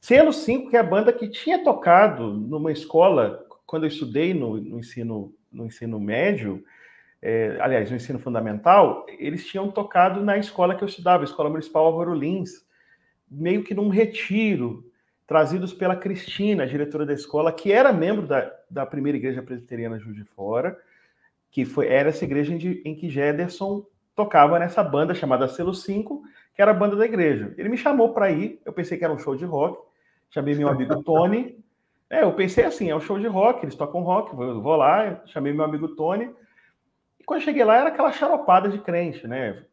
Selo 0.00 0.32
5, 0.32 0.70
que 0.70 0.76
é 0.76 0.80
a 0.80 0.84
banda 0.84 1.12
que 1.12 1.28
tinha 1.28 1.62
tocado 1.62 2.32
numa 2.32 2.72
escola, 2.72 3.44
quando 3.66 3.84
eu 3.84 3.88
estudei 3.88 4.32
no, 4.32 4.56
no 4.56 4.78
ensino, 4.78 5.34
no 5.52 5.66
ensino 5.66 6.00
médio, 6.00 6.64
é, 7.20 7.58
aliás, 7.60 7.90
no 7.90 7.96
ensino 7.96 8.18
fundamental, 8.18 9.04
eles 9.18 9.46
tinham 9.46 9.70
tocado 9.70 10.24
na 10.24 10.38
escola 10.38 10.74
que 10.74 10.82
eu 10.82 10.88
estudava, 10.88 11.22
a 11.22 11.26
Escola 11.26 11.50
Municipal 11.50 11.84
Álvaro 11.84 12.14
Lins, 12.14 12.66
meio 13.30 13.62
que 13.62 13.74
num 13.74 13.90
retiro, 13.90 14.89
trazidos 15.30 15.72
pela 15.72 15.94
Cristina, 15.94 16.66
diretora 16.66 17.06
da 17.06 17.12
escola, 17.12 17.52
que 17.52 17.70
era 17.70 17.92
membro 17.92 18.26
da, 18.26 18.52
da 18.68 18.84
primeira 18.84 19.16
igreja 19.16 19.40
presbiteriana 19.40 19.96
Juiz 19.96 20.16
de 20.16 20.24
Fora, 20.24 20.76
que 21.52 21.64
foi, 21.64 21.86
era 21.86 22.08
essa 22.08 22.24
igreja 22.24 22.52
em, 22.52 22.82
em 22.84 22.96
que 22.96 23.08
Jederson 23.08 23.86
tocava 24.16 24.58
nessa 24.58 24.82
banda 24.82 25.14
chamada 25.14 25.46
Selo 25.46 25.72
5, 25.72 26.20
que 26.52 26.60
era 26.60 26.72
a 26.72 26.74
banda 26.74 26.96
da 26.96 27.04
igreja. 27.04 27.54
Ele 27.56 27.68
me 27.68 27.76
chamou 27.76 28.12
para 28.12 28.28
ir, 28.32 28.60
eu 28.64 28.72
pensei 28.72 28.98
que 28.98 29.04
era 29.04 29.12
um 29.12 29.20
show 29.20 29.36
de 29.36 29.44
rock, 29.44 29.80
chamei 30.30 30.56
meu 30.56 30.68
amigo 30.68 31.00
Tony. 31.04 31.64
É, 32.10 32.24
eu 32.24 32.32
pensei 32.32 32.64
assim, 32.64 32.90
é 32.90 32.96
um 32.96 33.00
show 33.00 33.16
de 33.16 33.28
rock, 33.28 33.64
eles 33.64 33.76
tocam 33.76 34.02
rock, 34.02 34.32
eu 34.32 34.60
vou 34.60 34.74
lá, 34.74 35.22
chamei 35.26 35.52
meu 35.52 35.64
amigo 35.64 35.94
Tony. 35.94 36.28
E 37.20 37.22
quando 37.22 37.42
cheguei 37.42 37.62
lá, 37.62 37.76
era 37.76 37.90
aquela 37.90 38.10
charopada 38.10 38.68
de 38.68 38.80
crente, 38.80 39.28
né? 39.28 39.64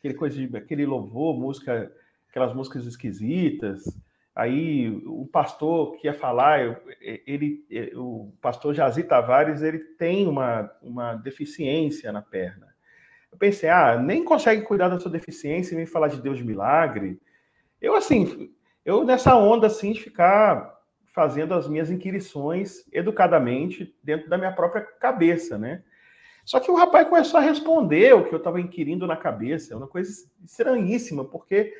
Aquele, 0.00 0.14
coisa 0.14 0.36
de, 0.36 0.56
aquele 0.56 0.84
louvor, 0.84 1.38
música, 1.38 1.92
aquelas 2.28 2.52
músicas 2.52 2.84
esquisitas. 2.86 3.84
Aí 4.36 4.90
o 5.06 5.26
pastor 5.26 5.96
que 5.96 6.06
ia 6.06 6.12
falar, 6.12 6.78
ele, 7.00 7.64
o 7.94 8.34
pastor 8.42 8.74
Jazi 8.74 9.02
Tavares, 9.02 9.62
ele 9.62 9.78
tem 9.78 10.26
uma, 10.26 10.70
uma 10.82 11.14
deficiência 11.14 12.12
na 12.12 12.20
perna. 12.20 12.68
Eu 13.32 13.38
pensei, 13.38 13.70
ah, 13.70 13.98
nem 13.98 14.22
consegue 14.22 14.60
cuidar 14.60 14.90
da 14.90 15.00
sua 15.00 15.10
deficiência 15.10 15.72
e 15.72 15.76
vem 15.76 15.86
falar 15.86 16.08
de 16.08 16.20
Deus 16.20 16.36
de 16.36 16.44
milagre. 16.44 17.18
Eu, 17.80 17.96
assim, 17.96 18.52
eu 18.84 19.04
nessa 19.04 19.34
onda, 19.34 19.68
assim, 19.68 19.92
de 19.92 20.02
ficar 20.02 20.80
fazendo 21.06 21.54
as 21.54 21.66
minhas 21.66 21.90
inquirições 21.90 22.84
educadamente 22.92 23.96
dentro 24.04 24.28
da 24.28 24.36
minha 24.36 24.52
própria 24.52 24.82
cabeça, 24.82 25.56
né? 25.56 25.82
Só 26.44 26.60
que 26.60 26.70
o 26.70 26.76
rapaz 26.76 27.08
começou 27.08 27.40
a 27.40 27.42
responder 27.42 28.14
o 28.14 28.24
que 28.24 28.34
eu 28.34 28.38
estava 28.38 28.60
inquirindo 28.60 29.06
na 29.06 29.16
cabeça, 29.16 29.72
é 29.72 29.76
uma 29.78 29.88
coisa 29.88 30.12
estranhíssima, 30.44 31.24
porque 31.24 31.72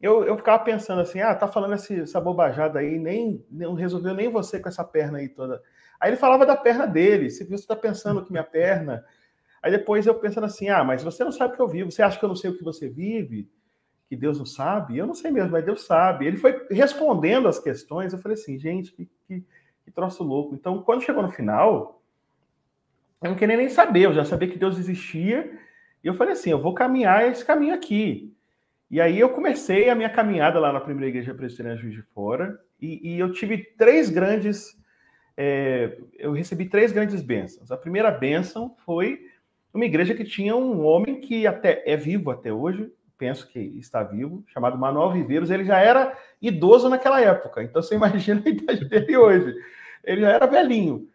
eu, 0.00 0.24
eu 0.24 0.36
ficava 0.36 0.62
pensando 0.62 1.00
assim, 1.00 1.20
ah, 1.20 1.34
tá 1.34 1.48
falando 1.48 1.74
essa, 1.74 2.20
bobajada 2.20 2.78
aí, 2.78 2.98
nem 2.98 3.44
não 3.50 3.74
resolveu 3.74 4.14
nem 4.14 4.30
você 4.30 4.60
com 4.60 4.68
essa 4.68 4.84
perna 4.84 5.18
aí 5.18 5.28
toda. 5.28 5.62
Aí 5.98 6.10
ele 6.10 6.16
falava 6.16 6.44
da 6.44 6.56
perna 6.56 6.86
dele, 6.86 7.30
se 7.30 7.44
você 7.44 7.54
está 7.54 7.74
pensando 7.74 8.24
que 8.24 8.30
minha 8.30 8.44
perna. 8.44 9.04
Aí 9.62 9.70
depois 9.70 10.06
eu 10.06 10.14
pensando 10.14 10.44
assim, 10.44 10.68
ah, 10.68 10.84
mas 10.84 11.02
você 11.02 11.24
não 11.24 11.32
sabe 11.32 11.54
o 11.54 11.56
que 11.56 11.62
eu 11.62 11.68
vivo, 11.68 11.90
você 11.90 12.02
acha 12.02 12.18
que 12.18 12.24
eu 12.24 12.28
não 12.28 12.36
sei 12.36 12.50
o 12.50 12.56
que 12.56 12.62
você 12.62 12.88
vive? 12.88 13.50
Que 14.08 14.14
Deus 14.14 14.38
não 14.38 14.46
sabe? 14.46 14.98
Eu 14.98 15.06
não 15.06 15.14
sei 15.14 15.30
mesmo, 15.30 15.50
mas 15.50 15.64
Deus 15.64 15.84
sabe. 15.84 16.26
Ele 16.26 16.36
foi 16.36 16.66
respondendo 16.70 17.48
as 17.48 17.58
questões, 17.58 18.12
eu 18.12 18.18
falei 18.18 18.34
assim, 18.34 18.58
gente, 18.58 18.92
que, 18.92 19.10
que, 19.26 19.44
que 19.82 19.90
troço 19.90 20.22
louco. 20.22 20.54
Então, 20.54 20.82
quando 20.82 21.02
chegou 21.02 21.22
no 21.22 21.30
final, 21.30 22.00
eu 23.22 23.30
não 23.30 23.36
queria 23.36 23.56
nem 23.56 23.68
saber, 23.68 24.02
eu 24.02 24.12
já 24.12 24.24
sabia 24.24 24.48
que 24.48 24.58
Deus 24.58 24.78
existia, 24.78 25.58
e 26.04 26.06
eu 26.06 26.14
falei 26.14 26.34
assim, 26.34 26.50
eu 26.50 26.60
vou 26.60 26.74
caminhar 26.74 27.26
esse 27.26 27.44
caminho 27.44 27.74
aqui. 27.74 28.35
E 28.90 29.00
aí 29.00 29.18
eu 29.18 29.30
comecei 29.30 29.90
a 29.90 29.94
minha 29.94 30.08
caminhada 30.08 30.60
lá 30.60 30.72
na 30.72 30.80
primeira 30.80 31.08
igreja 31.08 31.34
presbiteriana 31.34 31.80
Juiz 31.80 31.94
de 31.94 32.02
Fora, 32.02 32.58
e, 32.80 33.14
e 33.14 33.18
eu 33.18 33.32
tive 33.32 33.58
três 33.76 34.08
grandes, 34.08 34.76
é, 35.36 35.98
eu 36.18 36.32
recebi 36.32 36.68
três 36.68 36.92
grandes 36.92 37.20
bênçãos. 37.20 37.72
A 37.72 37.76
primeira 37.76 38.10
bênção 38.10 38.76
foi 38.84 39.20
uma 39.74 39.84
igreja 39.84 40.14
que 40.14 40.24
tinha 40.24 40.54
um 40.54 40.84
homem 40.84 41.20
que 41.20 41.46
até 41.46 41.82
é 41.84 41.96
vivo 41.96 42.30
até 42.30 42.52
hoje, 42.52 42.90
penso 43.18 43.48
que 43.48 43.58
está 43.58 44.02
vivo, 44.02 44.44
chamado 44.48 44.78
Manuel 44.78 45.12
Viveiros, 45.12 45.50
ele 45.50 45.64
já 45.64 45.78
era 45.78 46.16
idoso 46.40 46.88
naquela 46.88 47.20
época, 47.20 47.62
então 47.62 47.82
você 47.82 47.94
imagina 47.96 48.42
a 48.44 48.48
idade 48.48 48.84
dele 48.84 49.16
hoje. 49.16 49.54
Ele 50.04 50.20
já 50.20 50.30
era 50.30 50.46
velhinho. 50.46 51.08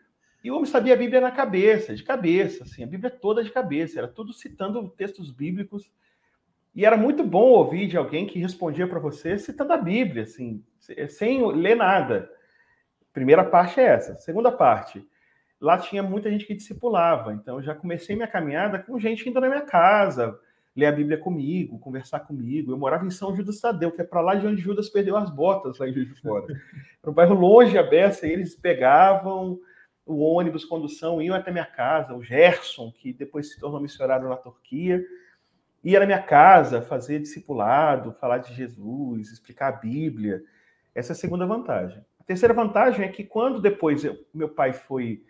E 0.43 0.51
o 0.51 0.55
homem 0.55 0.65
sabia 0.65 0.95
a 0.95 0.97
Bíblia 0.97 1.21
na 1.21 1.31
cabeça, 1.31 1.95
de 1.95 2.03
cabeça, 2.03 2.63
assim, 2.63 2.83
a 2.83 2.87
Bíblia 2.87 3.11
toda 3.11 3.43
de 3.43 3.51
cabeça, 3.51 3.99
era 3.99 4.07
tudo 4.07 4.33
citando 4.33 4.89
textos 4.89 5.31
bíblicos 5.31 5.89
e 6.73 6.85
era 6.85 6.95
muito 6.95 7.23
bom 7.23 7.49
ouvir 7.49 7.87
de 7.87 7.97
alguém 7.97 8.25
que 8.25 8.39
respondia 8.39 8.87
para 8.87 8.99
você 8.99 9.37
citando 9.37 9.73
a 9.73 9.77
Bíblia, 9.77 10.23
assim, 10.23 10.63
sem 11.09 11.45
ler 11.51 11.75
nada. 11.75 12.29
Primeira 13.13 13.43
parte 13.43 13.79
é 13.79 13.83
essa. 13.83 14.15
Segunda 14.15 14.51
parte, 14.51 15.05
lá 15.59 15.77
tinha 15.77 16.01
muita 16.01 16.31
gente 16.31 16.45
que 16.45 16.55
discipulava, 16.55 17.33
então 17.33 17.57
eu 17.57 17.63
já 17.63 17.75
comecei 17.75 18.15
minha 18.15 18.27
caminhada 18.27 18.79
com 18.79 18.99
gente 18.99 19.27
indo 19.27 19.39
na 19.39 19.49
minha 19.49 19.61
casa, 19.61 20.39
ler 20.73 20.85
a 20.85 20.91
Bíblia 20.93 21.17
comigo, 21.17 21.77
conversar 21.77 22.21
comigo. 22.21 22.71
Eu 22.71 22.77
morava 22.77 23.05
em 23.05 23.11
São 23.11 23.35
Judas 23.35 23.59
Tadeu, 23.59 23.91
que 23.91 24.01
é 24.01 24.05
para 24.05 24.21
lá 24.21 24.35
de 24.35 24.47
onde 24.47 24.61
Judas 24.61 24.89
perdeu 24.89 25.17
as 25.17 25.29
botas, 25.29 25.77
lá 25.77 25.89
em 25.89 25.93
Juiz 25.93 26.07
de 26.07 26.21
Fora. 26.21 26.45
Era 27.01 27.11
um 27.11 27.13
bairro 27.13 27.35
longe 27.35 27.77
a 27.77 27.83
beça, 27.83 28.25
e 28.25 28.31
eles 28.31 28.55
pegavam 28.55 29.59
o 30.05 30.19
ônibus, 30.19 30.63
condução, 30.63 31.21
iam 31.21 31.35
até 31.35 31.51
minha 31.51 31.65
casa. 31.65 32.15
O 32.15 32.23
Gerson, 32.23 32.91
que 32.91 33.11
depois 33.11 33.51
se 33.51 33.59
tornou 33.59 33.81
missionário 33.81 34.29
na 34.29 34.37
Turquia, 34.37 35.03
ia 35.83 35.99
na 35.99 36.05
minha 36.05 36.21
casa 36.21 36.81
fazer 36.81 37.19
discipulado, 37.19 38.13
falar 38.13 38.39
de 38.39 38.53
Jesus, 38.53 39.31
explicar 39.31 39.69
a 39.69 39.77
Bíblia. 39.77 40.41
Essa 40.93 41.11
é 41.11 41.13
a 41.13 41.17
segunda 41.17 41.45
vantagem. 41.45 42.03
A 42.19 42.23
terceira 42.23 42.53
vantagem 42.53 43.05
é 43.05 43.07
que 43.07 43.23
quando 43.23 43.61
depois 43.61 44.03
eu, 44.03 44.17
meu 44.33 44.49
pai 44.49 44.73
foi 44.73 45.23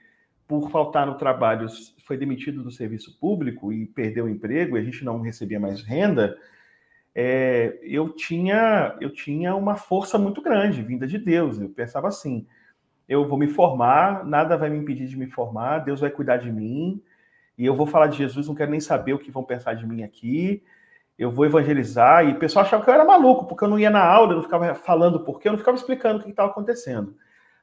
por 0.48 0.70
faltar 0.70 1.08
no 1.08 1.16
trabalho, 1.16 1.68
foi 2.06 2.18
demitido 2.18 2.62
do 2.62 2.72
serviço 2.72 3.18
público 3.20 3.72
e 3.72 3.86
perdeu 3.86 4.26
o 4.26 4.30
emprego, 4.30 4.76
e 4.76 4.82
a 4.82 4.84
gente 4.84 5.06
não 5.06 5.22
recebia 5.22 5.60
mais 5.60 5.82
renda, 5.82 6.38
é, 7.16 7.80
eu 7.84 8.10
tinha 8.10 8.98
eu 9.00 9.14
tinha 9.14 9.56
uma 9.56 9.76
força 9.76 10.18
muito 10.18 10.42
grande 10.42 10.82
vinda 10.82 11.08
de 11.08 11.18
Deus. 11.18 11.60
Eu 11.60 11.70
pensava 11.70 12.08
assim: 12.08 12.46
eu 13.08 13.28
vou 13.28 13.38
me 13.38 13.48
formar, 13.48 14.26
nada 14.26 14.58
vai 14.58 14.70
me 14.70 14.78
impedir 14.78 15.08
de 15.08 15.18
me 15.18 15.28
formar, 15.28 15.80
Deus 15.80 16.00
vai 16.02 16.10
cuidar 16.10 16.38
de 16.38 16.52
mim, 16.52 17.02
e 17.62 17.66
eu 17.68 17.76
vou 17.76 17.86
falar 17.86 18.08
de 18.08 18.18
Jesus, 18.18 18.48
não 18.48 18.56
quero 18.56 18.72
nem 18.72 18.80
saber 18.80 19.14
o 19.14 19.20
que 19.20 19.30
vão 19.30 19.44
pensar 19.44 19.76
de 19.76 19.86
mim 19.86 20.02
aqui. 20.02 20.64
Eu 21.16 21.30
vou 21.30 21.46
evangelizar, 21.46 22.26
e 22.26 22.32
o 22.32 22.40
pessoal 22.40 22.66
achava 22.66 22.84
que 22.84 22.90
eu 22.90 22.94
era 22.96 23.06
maluco, 23.06 23.46
porque 23.46 23.64
eu 23.64 23.68
não 23.68 23.78
ia 23.78 23.92
na 23.92 24.04
aula, 24.04 24.32
eu 24.32 24.38
não 24.38 24.44
ficava 24.44 24.74
falando 24.74 25.20
por 25.20 25.40
quê, 25.40 25.48
eu 25.48 25.52
não 25.52 25.60
ficava 25.60 25.78
explicando 25.78 26.22
o 26.22 26.24
que 26.24 26.32
estava 26.32 26.50
acontecendo. 26.50 27.16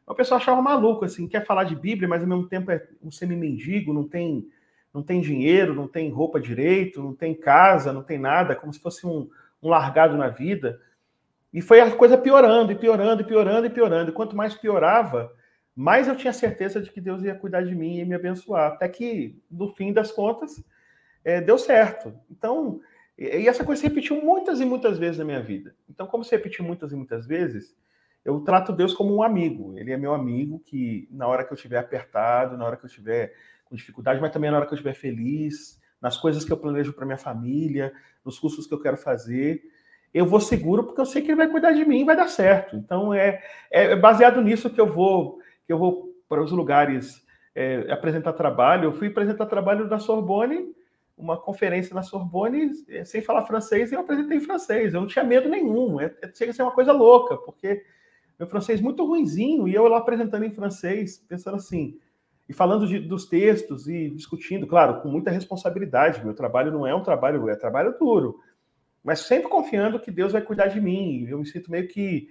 O 0.06 0.14
pessoal 0.14 0.40
achava 0.40 0.62
maluco, 0.62 1.04
assim, 1.04 1.26
quer 1.26 1.44
falar 1.44 1.64
de 1.64 1.74
Bíblia, 1.74 2.06
mas 2.06 2.22
ao 2.22 2.28
mesmo 2.28 2.46
tempo 2.46 2.70
é 2.70 2.80
um 3.02 3.10
semi-mendigo, 3.10 3.92
não 3.92 4.06
tem, 4.06 4.46
não 4.94 5.02
tem 5.02 5.20
dinheiro, 5.20 5.74
não 5.74 5.88
tem 5.88 6.08
roupa 6.10 6.38
direito, 6.38 7.02
não 7.02 7.12
tem 7.12 7.34
casa, 7.34 7.92
não 7.92 8.04
tem 8.04 8.20
nada, 8.20 8.54
como 8.54 8.72
se 8.72 8.78
fosse 8.78 9.04
um, 9.04 9.28
um 9.60 9.68
largado 9.68 10.16
na 10.16 10.28
vida. 10.28 10.80
E 11.52 11.60
foi 11.60 11.80
a 11.80 11.90
coisa 11.90 12.16
piorando, 12.16 12.70
e 12.70 12.76
piorando, 12.76 13.22
e 13.22 13.24
piorando, 13.24 13.66
e 13.66 13.70
piorando. 13.70 14.10
E 14.12 14.14
quanto 14.14 14.36
mais 14.36 14.54
piorava, 14.54 15.32
mais 15.78 16.08
eu 16.08 16.16
tinha 16.16 16.32
certeza 16.32 16.82
de 16.82 16.90
que 16.90 17.00
Deus 17.00 17.22
ia 17.22 17.36
cuidar 17.36 17.62
de 17.62 17.72
mim 17.72 17.98
e 17.98 18.04
me 18.04 18.16
abençoar. 18.16 18.72
Até 18.72 18.88
que, 18.88 19.40
no 19.48 19.72
fim 19.74 19.92
das 19.92 20.10
contas, 20.10 20.60
é, 21.24 21.40
deu 21.40 21.56
certo. 21.56 22.12
Então, 22.28 22.80
e 23.16 23.46
essa 23.46 23.62
coisa 23.62 23.80
se 23.80 23.86
repetiu 23.86 24.20
muitas 24.20 24.60
e 24.60 24.64
muitas 24.64 24.98
vezes 24.98 25.18
na 25.18 25.24
minha 25.24 25.40
vida. 25.40 25.76
Então, 25.88 26.08
como 26.08 26.24
se 26.24 26.32
repetiu 26.32 26.64
muitas 26.64 26.90
e 26.90 26.96
muitas 26.96 27.28
vezes, 27.28 27.76
eu 28.24 28.40
trato 28.40 28.72
Deus 28.72 28.92
como 28.92 29.14
um 29.14 29.22
amigo. 29.22 29.78
Ele 29.78 29.92
é 29.92 29.96
meu 29.96 30.12
amigo 30.12 30.58
que, 30.66 31.08
na 31.12 31.28
hora 31.28 31.44
que 31.44 31.52
eu 31.52 31.54
estiver 31.54 31.78
apertado, 31.78 32.56
na 32.56 32.64
hora 32.64 32.76
que 32.76 32.84
eu 32.84 32.88
estiver 32.88 33.32
com 33.64 33.76
dificuldade, 33.76 34.20
mas 34.20 34.32
também 34.32 34.50
na 34.50 34.56
hora 34.56 34.66
que 34.66 34.72
eu 34.72 34.76
estiver 34.76 34.94
feliz, 34.94 35.80
nas 36.02 36.16
coisas 36.16 36.44
que 36.44 36.52
eu 36.52 36.56
planejo 36.56 36.92
para 36.92 37.06
minha 37.06 37.18
família, 37.18 37.92
nos 38.24 38.36
cursos 38.36 38.66
que 38.66 38.74
eu 38.74 38.80
quero 38.80 38.96
fazer, 38.96 39.62
eu 40.12 40.26
vou 40.26 40.40
seguro 40.40 40.82
porque 40.82 41.00
eu 41.00 41.06
sei 41.06 41.22
que 41.22 41.28
ele 41.28 41.36
vai 41.36 41.48
cuidar 41.48 41.70
de 41.70 41.84
mim 41.84 42.00
e 42.00 42.04
vai 42.04 42.16
dar 42.16 42.26
certo. 42.26 42.74
Então, 42.74 43.14
é, 43.14 43.40
é 43.70 43.94
baseado 43.94 44.42
nisso 44.42 44.70
que 44.70 44.80
eu 44.80 44.92
vou 44.92 45.38
que 45.68 45.72
eu 45.72 45.78
vou 45.78 46.12
para 46.26 46.42
os 46.42 46.50
lugares 46.50 47.24
é, 47.54 47.92
apresentar 47.92 48.32
trabalho. 48.32 48.86
Eu 48.86 48.92
fui 48.92 49.08
apresentar 49.08 49.46
trabalho 49.46 49.88
da 49.88 50.00
Sorbonne 50.00 50.74
uma 51.18 51.36
conferência 51.36 51.94
na 51.94 52.02
Sorbonne 52.02 52.70
é, 52.88 53.04
sem 53.04 53.20
falar 53.20 53.44
francês 53.44 53.90
e 53.90 53.94
eu 53.94 54.00
apresentei 54.00 54.38
em 54.38 54.40
francês. 54.40 54.94
Eu 54.94 55.00
não 55.00 55.08
tinha 55.08 55.24
medo 55.24 55.48
nenhum. 55.48 56.00
É, 56.00 56.14
é, 56.22 56.32
chega 56.32 56.52
a 56.52 56.54
ser 56.54 56.62
uma 56.62 56.72
coisa 56.72 56.92
louca, 56.92 57.36
porque 57.36 57.84
meu 58.38 58.48
francês 58.48 58.80
muito 58.80 59.04
ruinzinho, 59.04 59.66
e 59.66 59.74
eu 59.74 59.88
lá 59.88 59.98
apresentando 59.98 60.44
em 60.44 60.52
francês, 60.52 61.18
pensando 61.28 61.56
assim, 61.56 61.98
e 62.48 62.52
falando 62.52 62.86
de, 62.86 63.00
dos 63.00 63.26
textos 63.26 63.88
e 63.88 64.08
discutindo, 64.10 64.66
claro, 64.66 65.02
com 65.02 65.08
muita 65.08 65.30
responsabilidade. 65.30 66.24
Meu 66.24 66.34
trabalho 66.34 66.70
não 66.70 66.86
é 66.86 66.94
um 66.94 67.02
trabalho, 67.02 67.48
é 67.50 67.56
trabalho 67.56 67.96
duro, 67.98 68.38
mas 69.02 69.20
sempre 69.20 69.48
confiando 69.48 69.98
que 69.98 70.10
Deus 70.10 70.32
vai 70.32 70.40
cuidar 70.40 70.68
de 70.68 70.80
mim. 70.80 71.26
Eu 71.28 71.38
me 71.38 71.46
sinto 71.46 71.70
meio 71.70 71.88
que. 71.88 72.28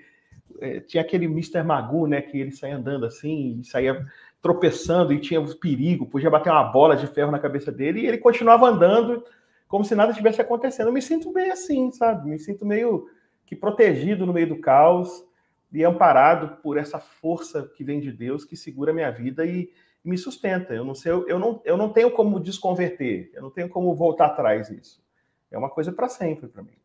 É, 0.60 0.80
tinha 0.80 1.02
aquele 1.02 1.26
Mr. 1.26 1.64
Magoo, 1.64 2.08
né, 2.08 2.22
que 2.22 2.40
ele 2.40 2.52
saía 2.52 2.78
andando 2.78 3.06
assim, 3.06 3.60
e 3.60 3.66
saía 3.66 4.06
tropeçando 4.42 5.14
e 5.14 5.20
tinha 5.20 5.44
perigo, 5.56 6.06
podia 6.06 6.30
bater 6.30 6.52
uma 6.52 6.64
bola 6.64 6.96
de 6.96 7.08
ferro 7.08 7.32
na 7.32 7.40
cabeça 7.40 7.72
dele, 7.72 8.02
e 8.02 8.08
ele 8.08 8.18
continuava 8.18 8.68
andando 8.68 9.24
como 9.68 9.84
se 9.84 9.96
nada 9.96 10.14
tivesse 10.14 10.42
acontecendo. 10.42 10.88
Eu 10.88 10.94
me 10.94 11.02
sinto 11.02 11.32
meio 11.32 11.52
assim, 11.52 11.92
sabe? 11.92 12.30
Me 12.30 12.40
sinto 12.40 12.66
meio 12.66 13.10
que 13.46 13.56
protegido 13.56 14.26
no 14.26 14.34
meio 14.34 14.48
do 14.48 14.60
caos 14.60 15.26
e 15.72 15.84
amparado 15.84 16.62
por 16.62 16.78
essa 16.78 17.00
força 17.00 17.70
que 17.76 17.84
vem 17.84 18.00
de 18.00 18.12
Deus 18.12 18.46
que 18.46 18.56
segura 18.56 18.92
a 18.92 18.96
minha 18.96 19.12
vida 19.12 19.46
e, 19.46 19.70
me 20.08 20.18
sustenta. 20.18 20.74
Eu 20.74 20.86
não 20.86 20.96
sei, 20.96 21.12
eu, 21.12 21.38
não, 21.38 21.62
eu 21.66 21.76
não 21.76 21.90
tenho 21.90 22.10
como 22.12 22.40
desconverter, 22.40 23.30
eu 23.34 23.42
não 23.42 23.52
tenho 23.52 23.70
como 23.70 23.94
voltar 23.94 24.28
atrás 24.28 24.70
disso. 24.70 25.04
É 25.52 25.58
uma 25.58 25.70
coisa 25.70 25.92
para 25.92 26.08
sempre 26.08 26.48
para 26.48 26.64
mim. 26.64 26.78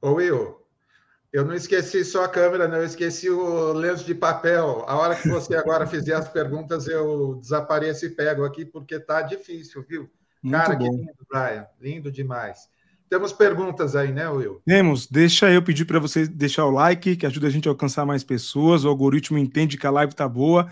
Ô 0.00 0.14
Will, 0.14 0.56
eu 1.32 1.44
não 1.44 1.54
esqueci 1.54 2.04
só 2.04 2.24
a 2.24 2.28
câmera, 2.28 2.66
não, 2.66 2.78
eu 2.78 2.84
esqueci 2.84 3.30
o 3.30 3.72
lenço 3.72 4.04
de 4.04 4.14
papel. 4.14 4.84
A 4.88 4.96
hora 4.96 5.14
que 5.14 5.28
você 5.28 5.54
agora 5.54 5.86
fizer 5.86 6.14
as 6.14 6.28
perguntas, 6.28 6.88
eu 6.88 7.38
desapareço 7.40 8.04
e 8.06 8.10
pego 8.10 8.44
aqui, 8.44 8.64
porque 8.64 8.98
tá 8.98 9.22
difícil, 9.22 9.84
viu? 9.88 10.10
Muito 10.42 10.56
Cara, 10.56 10.76
bom. 10.76 10.84
que 10.84 10.96
lindo, 10.96 11.26
Brian. 11.30 11.66
Lindo 11.80 12.10
demais. 12.10 12.68
Temos 13.08 13.32
perguntas 13.32 13.96
aí, 13.96 14.12
né, 14.12 14.28
Will? 14.28 14.60
Temos. 14.64 15.06
Deixa 15.06 15.50
eu 15.50 15.62
pedir 15.62 15.84
para 15.84 15.98
vocês 15.98 16.28
deixar 16.28 16.64
o 16.64 16.70
like, 16.70 17.16
que 17.16 17.26
ajuda 17.26 17.48
a 17.48 17.50
gente 17.50 17.68
a 17.68 17.72
alcançar 17.72 18.06
mais 18.06 18.22
pessoas. 18.22 18.84
O 18.84 18.88
algoritmo 18.88 19.36
entende 19.36 19.76
que 19.76 19.86
a 19.86 19.90
live 19.90 20.14
tá 20.14 20.28
boa. 20.28 20.70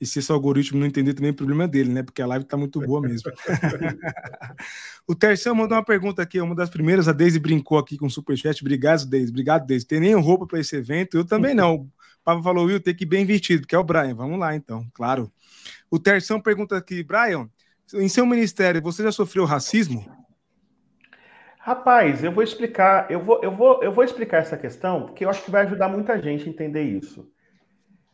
E 0.00 0.06
se 0.06 0.18
esse 0.18 0.32
algoritmo 0.32 0.80
não 0.80 0.86
entender, 0.86 1.12
também 1.12 1.30
é 1.30 1.34
problema 1.34 1.68
dele, 1.68 1.92
né? 1.92 2.02
Porque 2.02 2.22
a 2.22 2.26
live 2.26 2.46
tá 2.46 2.56
muito 2.56 2.80
boa 2.80 3.02
mesmo. 3.02 3.30
o 5.06 5.14
Terção 5.14 5.54
mandou 5.54 5.76
uma 5.76 5.84
pergunta 5.84 6.22
aqui, 6.22 6.40
uma 6.40 6.54
das 6.54 6.70
primeiras. 6.70 7.06
A 7.06 7.12
Deise 7.12 7.38
brincou 7.38 7.76
aqui 7.76 7.98
com 7.98 8.06
o 8.06 8.10
Superchat. 8.10 8.62
Obrigado, 8.62 9.04
Deise. 9.04 9.30
Obrigado, 9.30 9.66
Deise. 9.66 9.86
Tem 9.86 10.00
nem 10.00 10.14
roupa 10.14 10.46
para 10.46 10.58
esse 10.58 10.74
evento. 10.74 11.18
Eu 11.18 11.24
também 11.24 11.54
não. 11.54 11.74
O 11.74 11.90
Papa 12.24 12.42
falou, 12.42 12.64
Will, 12.64 12.80
tem 12.80 12.94
que 12.94 13.04
ir 13.04 13.06
bem 13.06 13.26
vestido, 13.26 13.66
que 13.66 13.74
é 13.74 13.78
o 13.78 13.84
Brian. 13.84 14.14
Vamos 14.14 14.38
lá, 14.38 14.54
então. 14.56 14.86
Claro. 14.94 15.30
O 15.90 15.98
Terção 15.98 16.40
pergunta 16.40 16.78
aqui, 16.78 17.02
Brian, 17.02 17.50
em 17.92 18.08
seu 18.08 18.24
ministério, 18.24 18.80
você 18.80 19.02
já 19.02 19.12
sofreu 19.12 19.44
racismo? 19.44 20.10
Rapaz, 21.58 22.24
eu 22.24 22.32
vou 22.32 22.42
explicar, 22.42 23.10
eu 23.10 23.22
vou, 23.22 23.38
eu 23.42 23.54
vou, 23.54 23.82
eu 23.82 23.92
vou 23.92 24.02
explicar 24.02 24.38
essa 24.38 24.56
questão, 24.56 25.02
porque 25.02 25.26
eu 25.26 25.28
acho 25.28 25.44
que 25.44 25.50
vai 25.50 25.66
ajudar 25.66 25.88
muita 25.88 26.18
gente 26.20 26.48
a 26.48 26.50
entender 26.50 26.84
isso. 26.84 27.30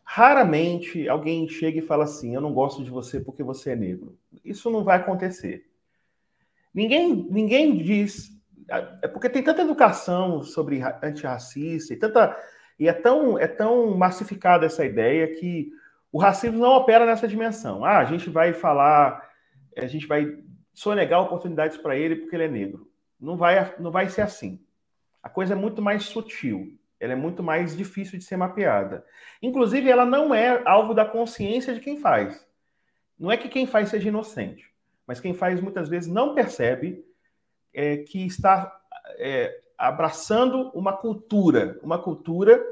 Raramente 0.08 1.08
alguém 1.08 1.48
chega 1.48 1.80
e 1.80 1.82
fala 1.82 2.04
assim: 2.04 2.34
"Eu 2.34 2.40
não 2.40 2.52
gosto 2.52 2.84
de 2.84 2.90
você 2.90 3.18
porque 3.18 3.42
você 3.42 3.72
é 3.72 3.76
negro". 3.76 4.16
Isso 4.44 4.70
não 4.70 4.84
vai 4.84 4.98
acontecer. 4.98 5.66
Ninguém, 6.72 7.26
ninguém 7.28 7.76
diz, 7.82 8.30
é 9.02 9.08
porque 9.08 9.28
tem 9.28 9.42
tanta 9.42 9.62
educação 9.62 10.42
sobre 10.42 10.80
antirracista 11.02 11.92
e 11.92 11.96
tanta 11.96 12.36
e 12.78 12.86
é 12.86 12.92
tão 12.92 13.38
é 13.38 13.46
tão 13.48 13.96
massificada 13.96 14.66
essa 14.66 14.84
ideia 14.84 15.26
que 15.34 15.72
o 16.12 16.18
racismo 16.18 16.58
não 16.58 16.70
opera 16.76 17.04
nessa 17.04 17.26
dimensão. 17.26 17.84
Ah, 17.84 17.98
a 17.98 18.04
gente 18.04 18.30
vai 18.30 18.52
falar, 18.52 19.28
a 19.76 19.86
gente 19.86 20.06
vai 20.06 20.38
sonegar 20.72 21.20
oportunidades 21.20 21.76
para 21.78 21.96
ele 21.96 22.16
porque 22.16 22.36
ele 22.36 22.44
é 22.44 22.48
negro. 22.48 22.88
Não 23.20 23.36
vai, 23.36 23.74
não 23.80 23.90
vai 23.90 24.08
ser 24.08 24.22
assim. 24.22 24.60
A 25.22 25.28
coisa 25.28 25.54
é 25.54 25.56
muito 25.56 25.82
mais 25.82 26.04
sutil, 26.04 26.78
ela 26.98 27.12
é 27.12 27.16
muito 27.16 27.42
mais 27.42 27.76
difícil 27.76 28.18
de 28.18 28.24
ser 28.24 28.36
mapeada. 28.36 29.04
Inclusive, 29.42 29.90
ela 29.90 30.04
não 30.04 30.34
é 30.34 30.62
alvo 30.64 30.94
da 30.94 31.04
consciência 31.04 31.74
de 31.74 31.80
quem 31.80 31.98
faz. 31.98 32.46
Não 33.18 33.30
é 33.30 33.36
que 33.36 33.48
quem 33.48 33.66
faz 33.66 33.88
seja 33.88 34.08
inocente, 34.08 34.70
mas 35.06 35.20
quem 35.20 35.34
faz 35.34 35.60
muitas 35.60 35.88
vezes 35.88 36.10
não 36.10 36.34
percebe 36.34 37.04
é, 37.72 37.98
que 37.98 38.26
está 38.26 38.80
é, 39.18 39.60
abraçando 39.78 40.70
uma 40.70 40.92
cultura, 40.92 41.78
uma 41.82 41.98
cultura 41.98 42.62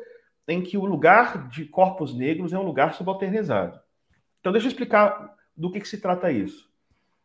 em 0.47 0.63
que 0.63 0.77
o 0.77 0.85
lugar 0.85 1.49
de 1.49 1.65
corpos 1.65 2.15
negros 2.15 2.53
é 2.53 2.59
um 2.59 2.65
lugar 2.65 2.95
subalternizado. 2.95 3.81
Então, 4.41 4.53
deixa 4.53 4.67
eu 4.67 4.71
explicar 4.71 5.35
do 5.57 5.71
que, 5.71 5.81
que 5.81 5.89
se 5.89 6.01
trata 6.01 6.31
isso. 6.31 6.71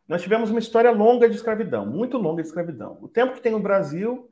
Nós 0.08 0.22
tivemos 0.22 0.50
uma 0.50 0.58
história 0.58 0.90
longa 0.90 1.28
de 1.28 1.36
escravidão, 1.36 1.86
muito 1.86 2.16
longa 2.16 2.42
de 2.42 2.48
escravidão. 2.48 2.98
O 3.00 3.08
tempo 3.08 3.34
que 3.34 3.40
tem 3.40 3.54
o 3.54 3.60
Brasil, 3.60 4.29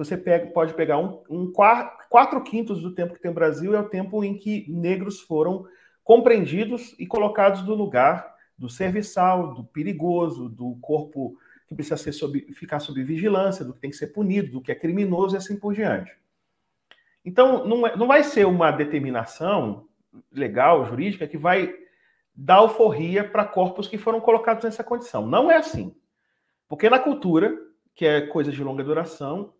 você 0.00 0.16
pega, 0.16 0.46
pode 0.46 0.72
pegar 0.72 0.96
um, 0.96 1.22
um 1.28 1.52
quatro, 1.52 2.42
quintos 2.42 2.80
do 2.80 2.94
tempo 2.94 3.12
que 3.12 3.20
tem 3.20 3.30
o 3.30 3.34
Brasil, 3.34 3.74
é 3.74 3.80
o 3.80 3.88
tempo 3.88 4.24
em 4.24 4.34
que 4.34 4.64
negros 4.70 5.20
foram 5.20 5.66
compreendidos 6.02 6.94
e 6.98 7.06
colocados 7.06 7.62
no 7.66 7.74
lugar 7.74 8.34
do 8.56 8.66
serviçal, 8.66 9.52
do 9.52 9.62
perigoso, 9.62 10.48
do 10.48 10.78
corpo 10.80 11.36
que 11.68 11.74
precisa 11.74 11.98
ser 11.98 12.12
sob, 12.12 12.40
ficar 12.54 12.80
sob 12.80 13.02
vigilância, 13.04 13.62
do 13.62 13.74
que 13.74 13.80
tem 13.80 13.90
que 13.90 13.96
ser 13.96 14.06
punido, 14.06 14.52
do 14.52 14.62
que 14.62 14.72
é 14.72 14.74
criminoso 14.74 15.36
e 15.36 15.38
assim 15.38 15.58
por 15.58 15.74
diante. 15.74 16.10
Então, 17.22 17.66
não, 17.66 17.86
é, 17.86 17.94
não 17.94 18.06
vai 18.06 18.24
ser 18.24 18.46
uma 18.46 18.70
determinação 18.70 19.86
legal, 20.32 20.86
jurídica, 20.86 21.28
que 21.28 21.36
vai 21.36 21.74
da 22.34 22.54
alforria 22.54 23.22
para 23.22 23.44
corpos 23.44 23.86
que 23.86 23.98
foram 23.98 24.18
colocados 24.18 24.64
nessa 24.64 24.82
condição. 24.82 25.26
Não 25.26 25.50
é 25.50 25.56
assim. 25.56 25.94
Porque 26.66 26.88
na 26.88 26.98
cultura, 26.98 27.54
que 27.94 28.06
é 28.06 28.22
coisa 28.22 28.50
de 28.50 28.64
longa 28.64 28.82
duração, 28.82 29.52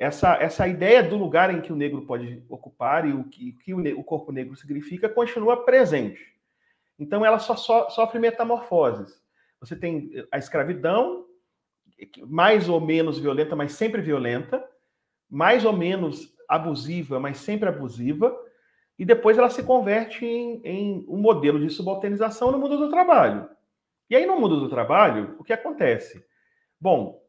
essa, 0.00 0.34
essa 0.36 0.66
ideia 0.66 1.02
do 1.02 1.18
lugar 1.18 1.54
em 1.54 1.60
que 1.60 1.70
o 1.70 1.76
negro 1.76 2.00
pode 2.06 2.42
ocupar 2.48 3.06
e 3.06 3.12
o 3.12 3.24
que, 3.24 3.52
que 3.52 3.74
o, 3.74 4.00
o, 4.00 4.02
corpo 4.02 4.32
negro 4.32 4.56
significa 4.56 5.10
continua 5.10 5.62
presente. 5.62 6.34
Então, 6.98 7.22
ela 7.22 7.38
só, 7.38 7.54
só 7.54 7.90
sofre 7.90 8.18
metamorfoses. 8.18 9.22
Você 9.60 9.76
tem 9.76 10.10
a 10.32 10.38
escravidão, 10.38 11.26
mais 12.26 12.66
ou 12.66 12.80
menos 12.80 13.18
violenta, 13.18 13.54
mas 13.54 13.72
sempre 13.72 14.00
violenta, 14.00 14.66
mais 15.28 15.66
ou 15.66 15.72
menos 15.74 16.34
abusiva, 16.48 17.20
mas 17.20 17.36
sempre 17.36 17.68
abusiva, 17.68 18.34
e 18.98 19.04
depois 19.04 19.36
ela 19.36 19.50
se 19.50 19.62
converte 19.62 20.24
em, 20.24 20.62
em 20.64 21.04
um 21.08 21.18
modelo 21.18 21.60
de 21.60 21.68
subalternização 21.68 22.50
no 22.50 22.58
mundo 22.58 22.78
do 22.78 22.88
trabalho. 22.88 23.50
E 24.08 24.16
aí, 24.16 24.24
no 24.24 24.40
mundo 24.40 24.58
do 24.60 24.70
trabalho, 24.70 25.36
o 25.38 25.44
que 25.44 25.52
acontece? 25.52 26.24
Bom, 26.80 27.19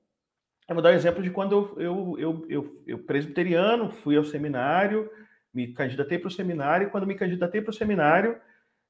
eu 0.71 0.75
vou 0.75 0.81
dar 0.81 0.91
um 0.91 0.95
exemplo 0.95 1.21
de 1.21 1.29
quando 1.29 1.75
eu, 1.77 1.81
eu, 1.81 2.15
eu, 2.17 2.45
eu, 2.49 2.83
eu 2.87 2.99
presbiteriano, 2.99 3.91
fui 3.91 4.15
ao 4.15 4.23
seminário, 4.23 5.09
me 5.53 5.73
candidatei 5.73 6.17
para 6.17 6.29
o 6.29 6.31
seminário, 6.31 6.87
e 6.87 6.89
quando 6.89 7.05
me 7.05 7.15
candidatei 7.15 7.61
para 7.61 7.71
o 7.71 7.73
seminário, 7.73 8.37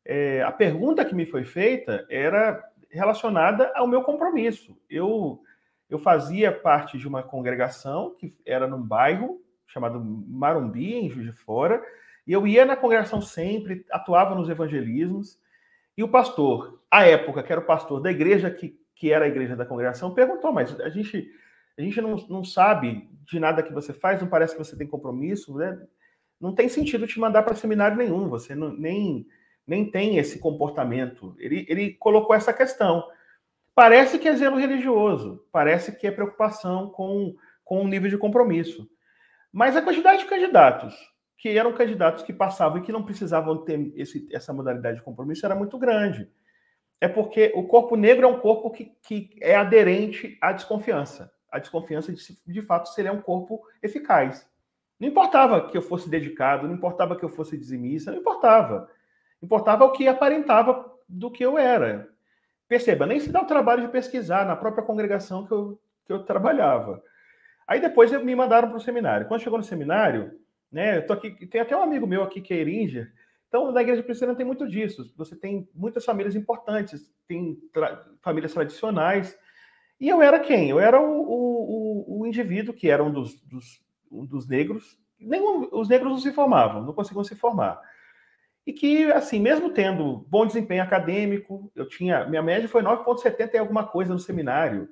é, 0.06 0.44
a 0.44 0.52
pergunta 0.52 1.04
que 1.04 1.16
me 1.16 1.26
foi 1.26 1.44
feita 1.44 2.06
era 2.10 2.64
relacionada 2.90 3.72
ao 3.76 3.88
meu 3.88 4.04
compromisso. 4.04 4.78
Eu, 4.90 5.42
eu 5.90 5.98
fazia 5.98 6.52
parte 6.52 6.98
de 6.98 7.08
uma 7.08 7.24
congregação 7.24 8.16
que 8.16 8.36
era 8.46 8.68
num 8.68 8.82
bairro 8.82 9.42
chamado 9.66 10.00
Marumbi, 10.00 10.94
em 10.94 11.10
Juiz 11.10 11.28
de 11.28 11.34
Fora, 11.34 11.82
e 12.28 12.34
eu 12.34 12.46
ia 12.46 12.66
na 12.66 12.76
congregação 12.76 13.22
sempre, 13.22 13.86
atuava 13.90 14.36
nos 14.36 14.50
evangelismos, 14.50 15.40
e 15.98 16.04
o 16.04 16.10
pastor, 16.10 16.80
à 16.92 17.06
época, 17.06 17.42
que 17.42 17.52
era 17.52 17.62
o 17.62 17.66
pastor 17.66 18.02
da 18.02 18.12
igreja, 18.12 18.52
que, 18.52 18.80
que 18.94 19.12
era 19.12 19.26
a 19.26 19.28
igreja 19.28 19.56
da 19.56 19.66
congregação, 19.66 20.14
perguntou, 20.14 20.52
mas 20.52 20.80
a 20.80 20.90
gente, 20.90 21.32
a 21.78 21.82
gente 21.82 22.00
não, 22.02 22.16
não 22.30 22.44
sabe 22.44 23.10
de 23.26 23.40
nada 23.40 23.64
que 23.64 23.74
você 23.74 23.94
faz, 23.94 24.22
não 24.22 24.28
parece 24.28 24.56
que 24.56 24.64
você 24.64 24.76
tem 24.76 24.88
compromisso, 24.88 25.56
né? 25.56 25.80
Não 26.40 26.54
tem 26.54 26.68
sentido 26.68 27.08
te 27.08 27.20
mandar 27.20 27.44
para 27.44 27.56
seminário 27.56 27.98
nenhum, 27.98 28.28
você 28.28 28.56
não, 28.56 28.74
nem, 28.76 29.28
nem 29.66 29.90
tem 29.90 30.18
esse 30.18 30.40
comportamento. 30.40 31.36
Ele, 31.38 31.66
ele 31.70 31.94
colocou 31.94 32.36
essa 32.36 32.52
questão. 32.52 33.08
Parece 33.76 34.20
que 34.20 34.28
é 34.28 34.36
zelo 34.36 34.58
religioso, 34.58 35.46
parece 35.52 35.96
que 35.96 36.08
é 36.08 36.12
preocupação 36.12 36.90
com, 36.90 37.36
com 37.64 37.82
o 37.82 37.88
nível 37.88 38.10
de 38.10 38.18
compromisso. 38.18 38.90
Mas 39.52 39.76
a 39.76 39.82
quantidade 39.82 40.24
de 40.24 40.30
candidatos 40.30 40.96
que 41.38 41.58
eram 41.58 41.74
candidatos 41.74 42.24
que 42.24 42.32
passavam 42.32 42.78
e 42.78 42.82
que 42.84 42.92
não 42.92 43.04
precisavam 43.04 43.64
ter 43.64 43.92
esse, 43.96 44.28
essa 44.32 44.54
modalidade 44.54 44.98
de 44.98 45.04
compromisso 45.04 45.44
era 45.44 45.56
muito 45.56 45.78
grande. 45.78 46.30
É 47.00 47.08
porque 47.08 47.52
o 47.56 47.64
corpo 47.64 47.96
negro 47.96 48.28
é 48.28 48.30
um 48.30 48.40
corpo 48.40 48.70
que, 48.70 48.92
que 49.02 49.32
é 49.42 49.56
aderente 49.56 50.38
à 50.40 50.52
desconfiança. 50.52 51.32
A 51.52 51.60
desconfiança 51.60 52.12
de, 52.14 52.22
de 52.48 52.62
fato 52.62 52.90
se 52.90 53.02
ele 53.02 53.10
é 53.10 53.12
um 53.12 53.22
corpo 53.22 53.62
eficaz. 53.84 54.50
Não 55.00 55.08
importava 55.08 55.68
que 55.68 55.78
eu 55.78 55.82
fosse 55.82 56.10
dedicado, 56.10 56.68
não 56.68 56.76
importava 56.76 57.16
que 57.16 57.26
eu 57.26 57.30
fosse 57.30 57.58
dizimista, 57.58 58.12
não 58.12 58.20
importava. 58.20 58.90
Importava 59.42 59.84
o 59.84 59.92
que 59.92 60.08
aparentava 60.08 60.92
do 61.10 61.30
que 61.32 61.44
eu 61.44 61.58
era. 61.58 62.10
Perceba, 62.68 63.06
nem 63.06 63.20
se 63.20 63.32
dá 63.32 63.42
o 63.42 63.48
trabalho 63.48 63.82
de 63.82 63.92
pesquisar 63.92 64.46
na 64.46 64.56
própria 64.56 64.84
congregação 64.84 65.46
que 65.46 65.52
eu, 65.52 65.82
que 66.06 66.14
eu 66.14 66.24
trabalhava. 66.24 67.04
Aí 67.68 67.82
depois 67.82 68.12
me 68.24 68.36
mandaram 68.36 68.70
para 68.70 68.78
o 68.78 68.82
seminário. 68.82 69.28
Quando 69.28 69.42
chegou 69.42 69.58
no 69.58 69.66
seminário, 69.66 70.40
né? 70.72 70.98
Eu 70.98 71.06
tô 71.06 71.14
aqui, 71.14 71.46
tem 71.48 71.60
até 71.60 71.76
um 71.76 71.84
amigo 71.84 72.08
meu 72.08 72.24
aqui 72.24 72.40
que 72.40 72.54
é 72.54 72.58
Eringer. 72.58 73.12
Então, 73.48 73.72
na 73.72 73.82
igreja 73.82 74.02
presbiteriana 74.02 74.38
tem 74.38 74.46
muito 74.46 74.66
disso. 74.68 75.14
Você 75.18 75.36
tem 75.36 75.68
muitas 75.76 76.06
famílias 76.06 76.36
importantes, 76.36 77.12
tem 77.28 77.58
tra 77.74 78.02
famílias 78.22 78.54
tradicionais. 78.54 79.38
E 80.02 80.10
eu 80.10 80.20
era 80.20 80.40
quem? 80.40 80.68
Eu 80.68 80.80
era 80.80 81.00
o, 81.00 81.22
o, 81.22 82.22
o 82.22 82.26
indivíduo 82.26 82.74
que 82.74 82.90
era 82.90 83.04
um 83.04 83.12
dos, 83.12 83.40
dos, 83.42 83.80
um 84.12 84.26
dos 84.26 84.48
negros. 84.48 84.98
Nenhum, 85.20 85.70
os 85.72 85.88
negros 85.88 86.12
não 86.12 86.18
se 86.18 86.34
formavam, 86.34 86.82
não 86.82 86.92
conseguiam 86.92 87.24
se 87.24 87.36
formar. 87.36 87.80
E 88.66 88.74
que, 88.74 89.12
assim, 89.12 89.40
mesmo 89.40 89.70
tendo 89.70 90.26
bom 90.28 90.44
desempenho 90.44 90.82
acadêmico, 90.82 91.72
eu 91.76 91.88
tinha. 91.88 92.26
Minha 92.26 92.42
média 92.42 92.68
foi 92.68 92.82
9,70 92.82 93.54
e 93.54 93.58
alguma 93.60 93.86
coisa 93.86 94.12
no 94.12 94.20
seminário, 94.20 94.90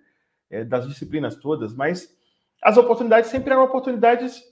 é, 0.48 0.64
das 0.64 0.88
disciplinas 0.88 1.36
todas, 1.38 1.74
mas 1.74 2.16
as 2.62 2.78
oportunidades 2.78 3.32
sempre 3.32 3.52
eram 3.52 3.64
oportunidades 3.64 4.44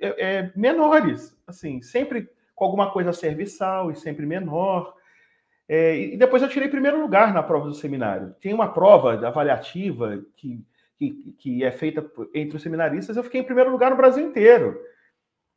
é, 0.00 0.38
é, 0.38 0.52
menores, 0.56 1.36
assim, 1.46 1.80
sempre 1.80 2.28
com 2.56 2.64
alguma 2.64 2.90
coisa 2.90 3.12
serviçal 3.12 3.92
e 3.92 3.94
sempre 3.94 4.26
menor. 4.26 4.96
É, 5.68 5.96
e 5.96 6.16
depois 6.16 6.42
eu 6.42 6.48
tirei 6.48 6.68
primeiro 6.68 7.00
lugar 7.00 7.32
na 7.32 7.42
prova 7.42 7.68
do 7.68 7.74
seminário. 7.74 8.34
Tem 8.40 8.52
uma 8.52 8.72
prova 8.72 9.26
avaliativa 9.26 10.22
que, 10.36 10.64
que, 10.98 11.34
que 11.38 11.64
é 11.64 11.70
feita 11.70 12.04
entre 12.34 12.56
os 12.56 12.62
seminaristas, 12.62 13.16
eu 13.16 13.24
fiquei 13.24 13.40
em 13.40 13.44
primeiro 13.44 13.70
lugar 13.70 13.90
no 13.90 13.96
Brasil 13.96 14.26
inteiro. 14.26 14.78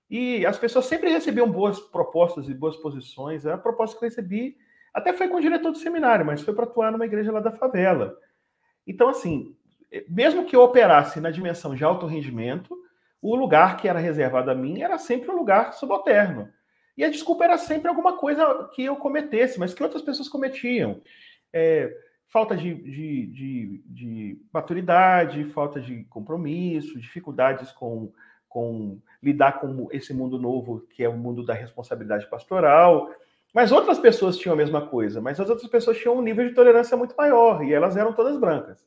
E 0.10 0.46
as 0.46 0.58
pessoas 0.58 0.86
sempre 0.86 1.10
recebiam 1.10 1.50
boas 1.50 1.80
propostas 1.80 2.48
e 2.48 2.54
boas 2.54 2.78
posições. 2.78 3.46
A 3.46 3.58
proposta 3.58 3.98
que 3.98 4.06
eu 4.06 4.10
recebi 4.10 4.56
até 4.94 5.12
foi 5.12 5.28
com 5.28 5.38
o 5.38 5.41
diretor 5.41 5.72
do 5.72 5.78
seminário, 5.78 6.26
mas 6.26 6.41
foi 6.41 6.54
para 6.54 6.63
atuar 6.63 6.91
numa 6.91 7.06
igreja 7.06 7.32
lá 7.32 7.39
da 7.39 7.52
favela. 7.52 8.15
Então, 8.88 9.10
assim, 9.10 9.56
mesmo 10.08 10.46
que 10.46 10.56
eu 10.56 10.62
operasse 10.62 11.20
na 11.20 11.32
dimensão 11.32 11.76
de 11.76 11.84
alto 11.84 12.06
rendimento, 12.06 12.78
o 13.22 13.36
lugar 13.36 13.78
que 13.78 13.88
era 13.88 14.00
reservado 14.00 14.52
a 14.52 14.56
mim 14.56 14.82
era 14.82 14.98
sempre 14.98 15.32
um 15.32 15.36
lugar 15.36 15.74
subalterno. 15.74 16.50
E 16.97 17.03
a 17.03 17.10
desculpa 17.10 17.43
era 17.43 17.58
sempre 17.58 17.89
alguma 17.89 18.17
coisa 18.17 18.69
que 18.73 18.84
eu 18.84 18.95
cometesse, 18.95 19.60
mas 19.60 19.73
que 19.73 19.84
outras 19.84 20.01
pessoas 20.01 20.29
cometiam. 20.29 21.01
É, 21.51 21.93
falta 22.27 22.55
de, 22.55 22.73
de, 22.73 23.27
de, 23.27 23.84
de, 23.86 24.41
maturidade, 24.51 25.43
falta 25.45 25.79
de 25.79 26.03
compromisso, 26.05 26.99
dificuldades 26.99 27.71
com, 27.71 28.12
com 28.47 28.99
lidar 29.21 29.60
com 29.60 29.88
esse 29.91 30.13
mundo 30.13 30.39
novo, 30.39 30.81
que 30.91 31.03
é 31.03 31.10
o 31.10 31.17
mundo 31.17 31.45
da 31.45 31.53
responsabilidade 31.53 32.29
pastoral. 32.29 33.10
Mas 33.53 33.71
outras 33.71 33.99
pessoas 33.99 34.38
tinham 34.38 34.53
a 34.53 34.58
mesma 34.58 34.88
coisa, 34.88 35.21
mas 35.21 35.39
as 35.39 35.49
outras 35.49 35.69
pessoas 35.69 35.97
tinham 35.97 36.17
um 36.17 36.21
nível 36.21 36.47
de 36.47 36.53
tolerância 36.53 36.97
muito 36.97 37.15
maior, 37.15 37.63
e 37.63 37.73
elas 37.73 37.95
eram 37.95 38.13
todas 38.13 38.38
brancas. 38.38 38.86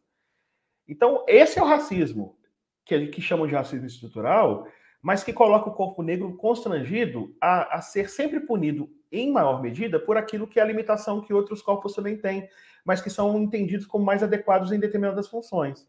Então, 0.87 1.25
esse 1.27 1.59
é 1.59 1.63
o 1.63 1.67
racismo 1.67 2.37
que, 2.85 3.07
que 3.09 3.21
chamam 3.21 3.47
de 3.47 3.55
racismo 3.55 3.87
estrutural, 3.87 4.67
mas 5.01 5.23
que 5.23 5.33
coloca 5.33 5.69
o 5.69 5.75
corpo 5.75 6.03
negro 6.03 6.37
constrangido 6.37 7.35
a, 7.41 7.77
a, 7.77 7.81
ser 7.81 8.09
sempre 8.09 8.41
punido 8.41 8.91
em 9.11 9.31
maior 9.31 9.63
medida 9.63 9.99
por 9.99 10.17
aquilo 10.17 10.47
que 10.47 10.59
é 10.59 10.63
a 10.63 10.67
limitação 10.67 11.21
que 11.21 11.33
outros 11.33 11.63
corpos 11.63 11.95
também 11.95 12.17
têm, 12.17 12.49
mas 12.85 13.01
que 13.01 13.11
são 13.11 13.41
entendidos 13.41 13.87
como 13.87 14.05
mais 14.05 14.23
adequados 14.23 14.73
em 14.73 14.79
determinadas 14.79 15.29
funções. 15.29 15.89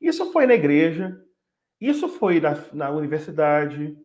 Isso 0.00 0.32
foi 0.32 0.46
na 0.46 0.54
igreja, 0.54 1.22
isso 1.80 2.08
foi 2.08 2.40
na, 2.40 2.56
na 2.72 2.90
universidade, 2.90 3.96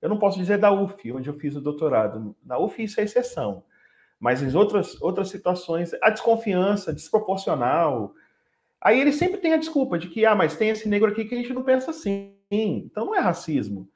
eu 0.00 0.08
não 0.08 0.18
posso 0.18 0.38
dizer 0.38 0.58
da 0.58 0.72
UF, 0.72 1.12
onde 1.12 1.28
eu 1.28 1.34
fiz 1.34 1.54
o 1.56 1.60
doutorado. 1.60 2.34
Na 2.44 2.58
UF 2.58 2.82
isso 2.82 3.00
é 3.00 3.04
exceção. 3.04 3.64
Mas 4.18 4.42
em 4.42 4.54
outras, 4.56 5.00
outras 5.02 5.28
situações, 5.28 5.92
a 6.00 6.10
desconfiança 6.10 6.92
desproporcional, 6.92 8.14
Aí 8.80 8.98
ele 8.98 9.12
sempre 9.12 9.38
tem 9.38 9.52
a 9.52 9.58
desculpa 9.58 9.98
de 9.98 10.08
que, 10.08 10.24
ah, 10.24 10.34
mas 10.34 10.56
tem 10.56 10.70
esse 10.70 10.88
negro 10.88 11.10
aqui 11.10 11.24
que 11.24 11.34
a 11.34 11.38
gente 11.38 11.52
não 11.52 11.62
pensa 11.62 11.90
assim. 11.90 12.34
Então 12.50 13.06
não 13.06 13.14
é 13.14 13.20
racismo. 13.20 13.88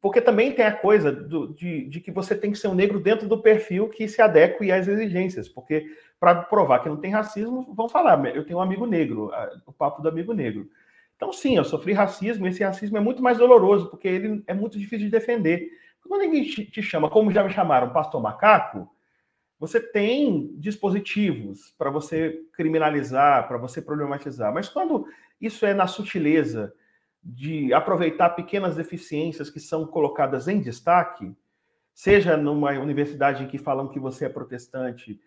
Porque 0.00 0.20
também 0.20 0.52
tem 0.52 0.64
a 0.64 0.72
coisa 0.72 1.12
do, 1.12 1.52
de, 1.52 1.86
de, 1.88 2.00
que 2.00 2.10
você 2.10 2.34
tem 2.34 2.50
que 2.50 2.58
ser 2.58 2.68
um 2.68 2.74
negro 2.74 2.98
dentro 2.98 3.28
do 3.28 3.42
perfil 3.42 3.88
que 3.88 4.08
se 4.08 4.22
adeque 4.22 4.72
às 4.72 4.88
exigências. 4.88 5.46
Porque 5.46 5.86
para 6.18 6.42
provar 6.42 6.78
que 6.78 6.88
não 6.88 6.96
tem 6.96 7.10
racismo, 7.10 7.74
vão 7.74 7.88
falar, 7.88 8.34
eu 8.34 8.46
tenho 8.46 8.58
um 8.58 8.62
amigo 8.62 8.86
negro, 8.86 9.30
o 9.66 9.72
papo 9.72 10.00
do 10.00 10.08
amigo 10.08 10.32
negro. 10.32 10.70
Então, 11.16 11.32
sim, 11.32 11.56
eu 11.56 11.64
sofri 11.64 11.92
racismo, 11.92 12.46
e 12.46 12.50
esse 12.50 12.64
racismo 12.64 12.96
é 12.96 13.00
muito 13.00 13.22
mais 13.22 13.38
doloroso, 13.38 13.90
porque 13.90 14.08
ele 14.08 14.42
é 14.46 14.54
muito 14.54 14.78
difícil 14.78 15.06
de 15.06 15.10
defender. 15.10 15.68
Quando 16.08 16.22
ninguém 16.22 16.44
te, 16.44 16.64
te 16.64 16.82
chama, 16.82 17.10
como 17.10 17.30
já 17.30 17.44
me 17.44 17.50
chamaram, 17.50 17.92
pastor 17.92 18.22
macaco, 18.22 18.88
você 19.58 19.80
tem 19.80 20.54
dispositivos 20.56 21.74
para 21.78 21.90
você 21.90 22.42
criminalizar, 22.52 23.46
para 23.46 23.56
você 23.56 23.80
problematizar, 23.80 24.52
mas 24.52 24.68
quando 24.68 25.06
isso 25.40 25.64
é 25.64 25.72
na 25.72 25.86
sutileza 25.86 26.74
de 27.24 27.72
aproveitar 27.72 28.30
pequenas 28.30 28.76
deficiências 28.76 29.48
que 29.48 29.58
são 29.58 29.86
colocadas 29.86 30.46
em 30.46 30.60
destaque, 30.60 31.32
seja 31.94 32.36
numa 32.36 32.72
universidade 32.72 33.42
em 33.42 33.46
que 33.46 33.56
falam 33.56 33.88
que 33.88 33.98
você 33.98 34.26
é 34.26 34.28
protestante, 34.28 35.18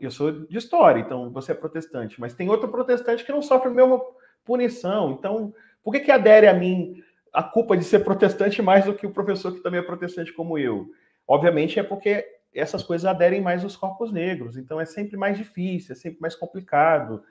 eu 0.00 0.10
sou 0.10 0.46
de 0.46 0.58
história, 0.58 1.00
então 1.00 1.30
você 1.30 1.52
é 1.52 1.54
protestante, 1.54 2.20
mas 2.20 2.34
tem 2.34 2.48
outro 2.48 2.68
protestante 2.68 3.24
que 3.24 3.32
não 3.32 3.42
sofre 3.42 3.68
a 3.68 3.74
mesma 3.74 4.00
punição, 4.44 5.12
então 5.12 5.52
por 5.82 5.92
que, 5.92 6.00
que 6.00 6.10
adere 6.10 6.46
a 6.46 6.54
mim 6.54 7.02
a 7.32 7.42
culpa 7.42 7.76
de 7.76 7.84
ser 7.84 8.00
protestante 8.00 8.60
mais 8.60 8.84
do 8.84 8.94
que 8.94 9.06
o 9.06 9.12
professor 9.12 9.52
que 9.52 9.62
também 9.62 9.80
é 9.80 9.82
protestante 9.84 10.32
como 10.32 10.58
eu? 10.58 10.90
Obviamente 11.26 11.78
é 11.78 11.82
porque 11.82 12.26
essas 12.54 12.82
coisas 12.82 13.06
aderem 13.06 13.40
mais 13.40 13.62
aos 13.62 13.76
corpos 13.76 14.12
negros. 14.12 14.56
Então 14.56 14.80
é 14.80 14.84
sempre 14.84 15.16
mais 15.16 15.38
difícil, 15.38 15.92
é 15.92 15.96
sempre 15.96 16.20
mais 16.20 16.34
complicado. 16.34 17.22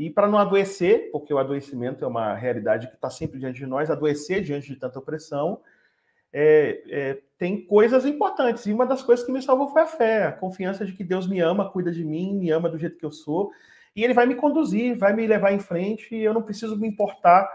E 0.00 0.08
para 0.08 0.26
não 0.26 0.38
adoecer, 0.38 1.10
porque 1.12 1.34
o 1.34 1.36
adoecimento 1.36 2.02
é 2.02 2.08
uma 2.08 2.32
realidade 2.34 2.88
que 2.88 2.94
está 2.94 3.10
sempre 3.10 3.38
diante 3.38 3.58
de 3.58 3.66
nós, 3.66 3.90
adoecer 3.90 4.40
diante 4.40 4.68
de 4.68 4.76
tanta 4.76 4.98
opressão, 4.98 5.60
é, 6.32 6.82
é, 6.88 7.18
tem 7.36 7.66
coisas 7.66 8.06
importantes. 8.06 8.64
E 8.64 8.72
uma 8.72 8.86
das 8.86 9.02
coisas 9.02 9.26
que 9.26 9.30
me 9.30 9.42
salvou 9.42 9.68
foi 9.68 9.82
a 9.82 9.86
fé, 9.86 10.24
a 10.24 10.32
confiança 10.32 10.86
de 10.86 10.94
que 10.94 11.04
Deus 11.04 11.26
me 11.26 11.38
ama, 11.38 11.70
cuida 11.70 11.92
de 11.92 12.02
mim, 12.02 12.34
me 12.34 12.50
ama 12.50 12.70
do 12.70 12.78
jeito 12.78 12.96
que 12.96 13.04
eu 13.04 13.12
sou, 13.12 13.50
e 13.94 14.02
Ele 14.02 14.14
vai 14.14 14.24
me 14.24 14.34
conduzir, 14.34 14.96
vai 14.96 15.12
me 15.12 15.26
levar 15.26 15.52
em 15.52 15.58
frente, 15.58 16.14
e 16.14 16.24
eu 16.24 16.32
não 16.32 16.40
preciso 16.40 16.78
me 16.78 16.88
importar 16.88 17.46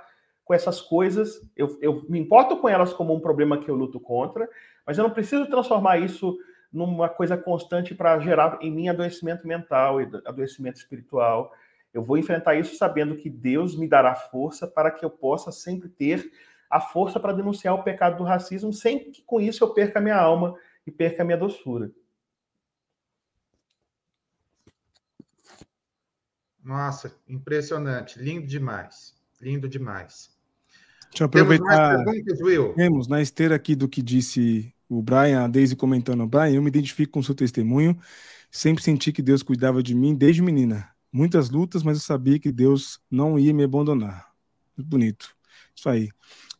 com 0.44 0.54
essas 0.54 0.80
coisas. 0.80 1.42
Eu, 1.58 1.76
eu 1.82 2.06
me 2.08 2.20
importo 2.20 2.58
com 2.58 2.70
elas 2.70 2.94
como 2.94 3.12
um 3.12 3.20
problema 3.20 3.58
que 3.58 3.72
eu 3.72 3.76
luto 3.76 4.00
contra, 4.00 4.48
mas 4.86 5.00
eu 5.00 5.04
não 5.04 5.10
preciso 5.10 5.48
transformar 5.48 5.98
isso 5.98 6.38
numa 6.72 7.10
coisa 7.10 7.36
constante 7.36 7.96
para 7.96 8.20
gerar 8.20 8.60
em 8.62 8.70
mim 8.70 8.88
adoecimento 8.88 9.48
mental 9.48 10.00
e 10.00 10.08
adoecimento 10.24 10.78
espiritual. 10.78 11.52
Eu 11.96 12.04
vou 12.04 12.18
enfrentar 12.18 12.56
isso 12.56 12.76
sabendo 12.76 13.16
que 13.16 13.30
Deus 13.30 13.74
me 13.74 13.88
dará 13.88 14.14
força 14.14 14.68
para 14.68 14.92
que 14.92 15.06
eu 15.06 15.10
possa 15.10 15.50
sempre 15.50 15.88
ter 15.88 16.30
a 16.70 16.82
força 16.82 17.22
para 17.22 17.32
denunciar 17.32 17.74
o 17.74 17.84
pecado 17.84 18.18
do 18.18 18.26
racismo, 18.26 18.74
sem 18.74 19.14
que 19.14 19.22
com 19.22 19.40
isso 19.40 19.64
eu 19.64 19.74
perca 19.74 20.00
a 20.00 20.02
minha 20.02 20.18
alma 20.18 20.58
e 20.86 20.92
perca 20.92 21.24
a 21.24 21.26
minha 21.26 21.38
doçura. 21.38 21.90
Nossa, 26.62 27.16
impressionante, 27.30 28.20
lindo 28.20 28.46
demais, 28.46 29.16
lindo 29.40 29.70
demais. 29.70 30.36
Deixa 31.12 31.24
eu 31.24 31.28
aproveitar. 31.28 32.04
Temos, 32.04 32.76
Temos 32.76 33.08
na 33.08 33.22
esteira 33.22 33.56
aqui 33.56 33.74
do 33.74 33.88
que 33.88 34.02
disse 34.02 34.76
o 34.90 35.02
Brian, 35.02 35.46
a 35.46 35.48
Daisy 35.48 35.78
comentando, 35.78 36.28
Brian, 36.28 36.56
eu 36.56 36.62
me 36.62 36.68
identifico 36.68 37.14
com 37.14 37.20
o 37.22 37.24
seu 37.24 37.34
testemunho, 37.34 37.98
sempre 38.52 38.84
senti 38.84 39.14
que 39.14 39.22
Deus 39.22 39.42
cuidava 39.42 39.82
de 39.82 39.96
mim 39.96 40.14
desde 40.14 40.42
menina. 40.42 40.94
Muitas 41.16 41.50
lutas, 41.50 41.82
mas 41.82 41.96
eu 41.96 42.04
sabia 42.04 42.38
que 42.38 42.52
Deus 42.52 43.00
não 43.10 43.40
ia 43.40 43.54
me 43.54 43.64
abandonar. 43.64 44.34
Muito 44.76 44.90
bonito. 44.90 45.34
Isso 45.74 45.88
aí. 45.88 46.10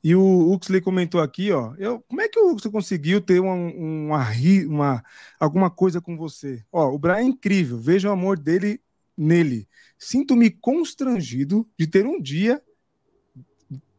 E 0.02 0.16
o 0.16 0.50
Uxley 0.54 0.80
comentou 0.80 1.20
aqui, 1.20 1.52
ó, 1.52 1.76
eu, 1.78 2.00
como 2.08 2.22
é 2.22 2.30
que 2.30 2.40
o 2.40 2.54
Uxley 2.54 2.72
conseguiu 2.72 3.20
ter 3.20 3.42
uma, 3.42 3.54
uma, 3.54 4.26
uma, 4.66 5.04
alguma 5.38 5.70
coisa 5.70 6.00
com 6.00 6.16
você? 6.16 6.64
Ó, 6.72 6.90
o 6.90 6.98
Brian 6.98 7.18
é 7.18 7.24
incrível, 7.24 7.78
veja 7.78 8.08
o 8.08 8.14
amor 8.14 8.40
dele 8.40 8.80
nele. 9.18 9.68
Sinto-me 9.98 10.50
constrangido 10.50 11.70
de 11.78 11.86
ter 11.86 12.06
um 12.06 12.22
dia 12.22 12.64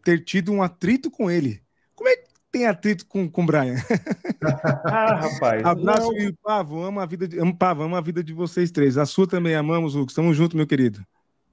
ter 0.03 0.25
tido 0.25 0.53
um 0.53 0.63
atrito 0.63 1.11
com 1.11 1.31
ele. 1.31 1.63
Tem 2.57 2.67
atrito 2.67 3.05
com 3.07 3.31
o 3.35 3.45
Brian? 3.45 3.75
ah, 4.87 5.15
rapaz. 5.17 5.63
Abraço 5.63 6.11
não... 6.11 6.19
e 6.19 6.33
Pavo, 6.33 6.83
amo 6.83 7.01
a 7.01 7.05
vida 7.05 7.29
de, 7.29 7.39
amo, 7.39 7.55
Pavo, 7.55 7.83
amo 7.83 7.95
a 7.95 8.01
vida 8.01 8.25
de 8.25 8.33
vocês 8.33 8.71
três. 8.71 8.97
A 8.97 9.05
sua 9.05 9.29
também 9.29 9.55
amamos, 9.55 9.95
Lucas. 9.95 10.15
Tamo 10.15 10.33
junto, 10.33 10.57
meu 10.57 10.67
querido. 10.67 11.05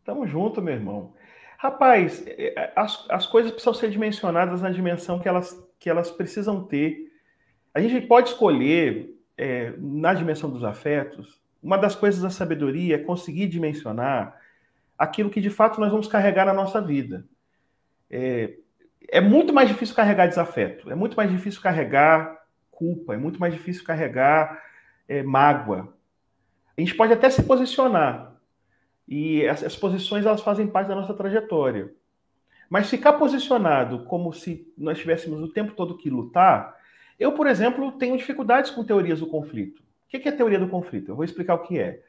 Tamo 0.05 0.25
junto, 0.25 0.61
meu 0.61 0.73
irmão. 0.73 1.13
Rapaz, 1.57 2.23
é, 2.25 2.57
é, 2.57 2.73
as, 2.73 3.05
as 3.09 3.25
coisas 3.25 3.51
precisam 3.51 3.73
ser 3.73 3.89
dimensionadas 3.89 4.61
na 4.61 4.69
dimensão 4.69 5.19
que 5.19 5.27
elas, 5.27 5.61
que 5.77 5.89
elas 5.89 6.09
precisam 6.09 6.63
ter. 6.63 7.11
A 7.73 7.81
gente 7.81 8.07
pode 8.07 8.29
escolher, 8.29 9.13
é, 9.37 9.73
na 9.77 10.13
dimensão 10.13 10.49
dos 10.49 10.63
afetos, 10.63 11.41
uma 11.61 11.77
das 11.77 11.95
coisas 11.95 12.21
da 12.21 12.29
sabedoria 12.29 12.95
é 12.95 12.99
conseguir 12.99 13.47
dimensionar 13.47 14.39
aquilo 14.97 15.29
que 15.29 15.41
de 15.41 15.49
fato 15.49 15.81
nós 15.81 15.91
vamos 15.91 16.07
carregar 16.07 16.45
na 16.45 16.53
nossa 16.53 16.79
vida. 16.79 17.25
É, 18.09 18.53
é 19.09 19.21
muito 19.21 19.53
mais 19.53 19.69
difícil 19.69 19.95
carregar 19.95 20.27
desafeto, 20.27 20.89
é 20.91 20.95
muito 20.95 21.15
mais 21.15 21.29
difícil 21.29 21.61
carregar 21.61 22.43
culpa, 22.71 23.13
é 23.13 23.17
muito 23.17 23.39
mais 23.39 23.53
difícil 23.53 23.83
carregar 23.83 24.61
é, 25.07 25.21
mágoa. 25.23 25.93
A 26.77 26.81
gente 26.81 26.95
pode 26.95 27.13
até 27.13 27.29
se 27.29 27.43
posicionar, 27.43 28.33
e 29.07 29.45
as, 29.47 29.63
as 29.63 29.75
posições 29.75 30.25
elas 30.25 30.41
fazem 30.41 30.67
parte 30.67 30.87
da 30.87 30.95
nossa 30.95 31.13
trajetória. 31.13 31.93
Mas 32.69 32.89
ficar 32.89 33.13
posicionado 33.13 34.05
como 34.05 34.33
se 34.33 34.71
nós 34.77 34.97
tivéssemos 34.97 35.41
o 35.41 35.47
tempo 35.47 35.73
todo 35.73 35.97
que 35.97 36.09
lutar, 36.09 36.75
eu, 37.19 37.33
por 37.33 37.47
exemplo, 37.47 37.91
tenho 37.93 38.17
dificuldades 38.17 38.71
com 38.71 38.83
teorias 38.83 39.19
do 39.19 39.27
conflito. 39.27 39.81
O 39.81 40.09
que 40.09 40.27
é 40.27 40.31
a 40.31 40.35
teoria 40.35 40.59
do 40.59 40.67
conflito? 40.67 41.11
Eu 41.11 41.15
vou 41.15 41.25
explicar 41.25 41.55
o 41.55 41.63
que 41.63 41.77
é. 41.77 42.01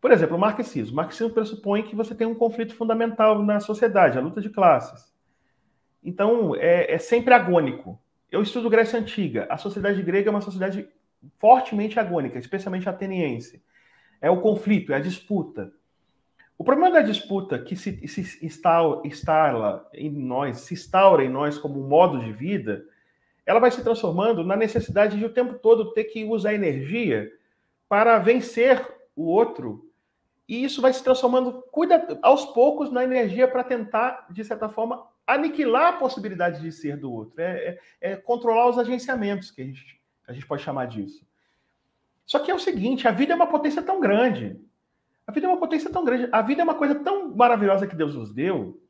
Por 0.00 0.10
exemplo, 0.10 0.36
o 0.36 0.40
marxismo. 0.40 0.92
O 0.92 0.96
marxismo 0.96 1.32
pressupõe 1.32 1.82
que 1.82 1.94
você 1.96 2.14
tem 2.14 2.26
um 2.26 2.34
conflito 2.34 2.74
fundamental 2.74 3.42
na 3.42 3.60
sociedade, 3.60 4.18
a 4.18 4.20
luta 4.20 4.40
de 4.40 4.50
classes. 4.50 5.13
Então, 6.04 6.54
é, 6.54 6.92
é 6.92 6.98
sempre 6.98 7.32
agônico. 7.32 7.98
Eu 8.30 8.42
estudo 8.42 8.68
Grécia 8.68 8.98
Antiga. 8.98 9.46
A 9.48 9.56
sociedade 9.56 10.02
grega 10.02 10.28
é 10.28 10.30
uma 10.30 10.40
sociedade 10.40 10.88
fortemente 11.38 11.98
agônica, 11.98 12.38
especialmente 12.38 12.88
ateniense. 12.88 13.62
É 14.20 14.30
o 14.30 14.40
conflito, 14.40 14.92
é 14.92 14.96
a 14.96 15.00
disputa. 15.00 15.72
O 16.56 16.62
problema 16.62 16.92
da 16.92 17.00
disputa 17.00 17.58
que 17.58 17.74
se, 17.74 18.06
se 18.06 18.44
instala, 18.44 19.88
em 19.92 20.10
nós, 20.10 20.60
se 20.60 20.74
instaura 20.74 21.24
em 21.24 21.28
nós 21.28 21.58
como 21.58 21.80
um 21.80 21.88
modo 21.88 22.20
de 22.20 22.32
vida, 22.32 22.84
ela 23.44 23.58
vai 23.58 23.70
se 23.70 23.82
transformando 23.82 24.44
na 24.44 24.56
necessidade 24.56 25.18
de 25.18 25.24
o 25.24 25.32
tempo 25.32 25.54
todo 25.54 25.92
ter 25.92 26.04
que 26.04 26.24
usar 26.24 26.54
energia 26.54 27.30
para 27.88 28.18
vencer 28.18 28.86
o 29.16 29.24
outro. 29.24 29.90
E 30.48 30.62
isso 30.62 30.80
vai 30.80 30.92
se 30.92 31.02
transformando, 31.02 31.62
cuida 31.72 32.18
aos 32.22 32.44
poucos, 32.46 32.90
na 32.92 33.02
energia 33.02 33.48
para 33.48 33.64
tentar, 33.64 34.26
de 34.30 34.44
certa 34.44 34.68
forma, 34.68 35.06
aniquilar 35.26 35.94
a 35.94 35.96
possibilidade 35.96 36.60
de 36.60 36.70
ser 36.70 36.96
do 36.96 37.12
outro, 37.12 37.40
é, 37.40 37.78
é, 38.00 38.12
é 38.12 38.16
controlar 38.16 38.68
os 38.68 38.78
agenciamentos, 38.78 39.50
que 39.50 39.62
a 39.62 39.64
gente, 39.64 40.00
a 40.26 40.32
gente 40.32 40.46
pode 40.46 40.62
chamar 40.62 40.86
disso. 40.86 41.26
Só 42.26 42.38
que 42.38 42.50
é 42.50 42.54
o 42.54 42.58
seguinte: 42.58 43.06
a 43.08 43.10
vida 43.10 43.32
é 43.32 43.36
uma 43.36 43.46
potência 43.46 43.82
tão 43.82 44.00
grande. 44.00 44.60
A 45.26 45.32
vida 45.32 45.46
é 45.46 45.48
uma 45.48 45.58
potência 45.58 45.90
tão 45.90 46.04
grande. 46.04 46.28
A 46.30 46.42
vida 46.42 46.60
é 46.60 46.64
uma 46.64 46.74
coisa 46.74 46.94
tão 46.94 47.34
maravilhosa 47.34 47.86
que 47.86 47.96
Deus 47.96 48.14
nos 48.14 48.32
deu, 48.32 48.80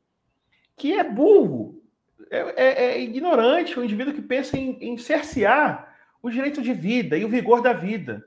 que 0.75 0.93
é 0.93 1.03
burro, 1.03 1.81
é, 2.29 2.39
é, 2.39 2.85
é 2.85 3.01
ignorante 3.01 3.79
o 3.79 3.83
indivíduo 3.83 4.13
que 4.13 4.21
pensa 4.21 4.57
em, 4.57 4.77
em 4.81 4.97
cercear 4.97 5.93
o 6.21 6.29
direito 6.29 6.61
de 6.61 6.73
vida 6.73 7.17
e 7.17 7.23
o 7.23 7.29
vigor 7.29 7.61
da 7.61 7.71
vida, 7.71 8.25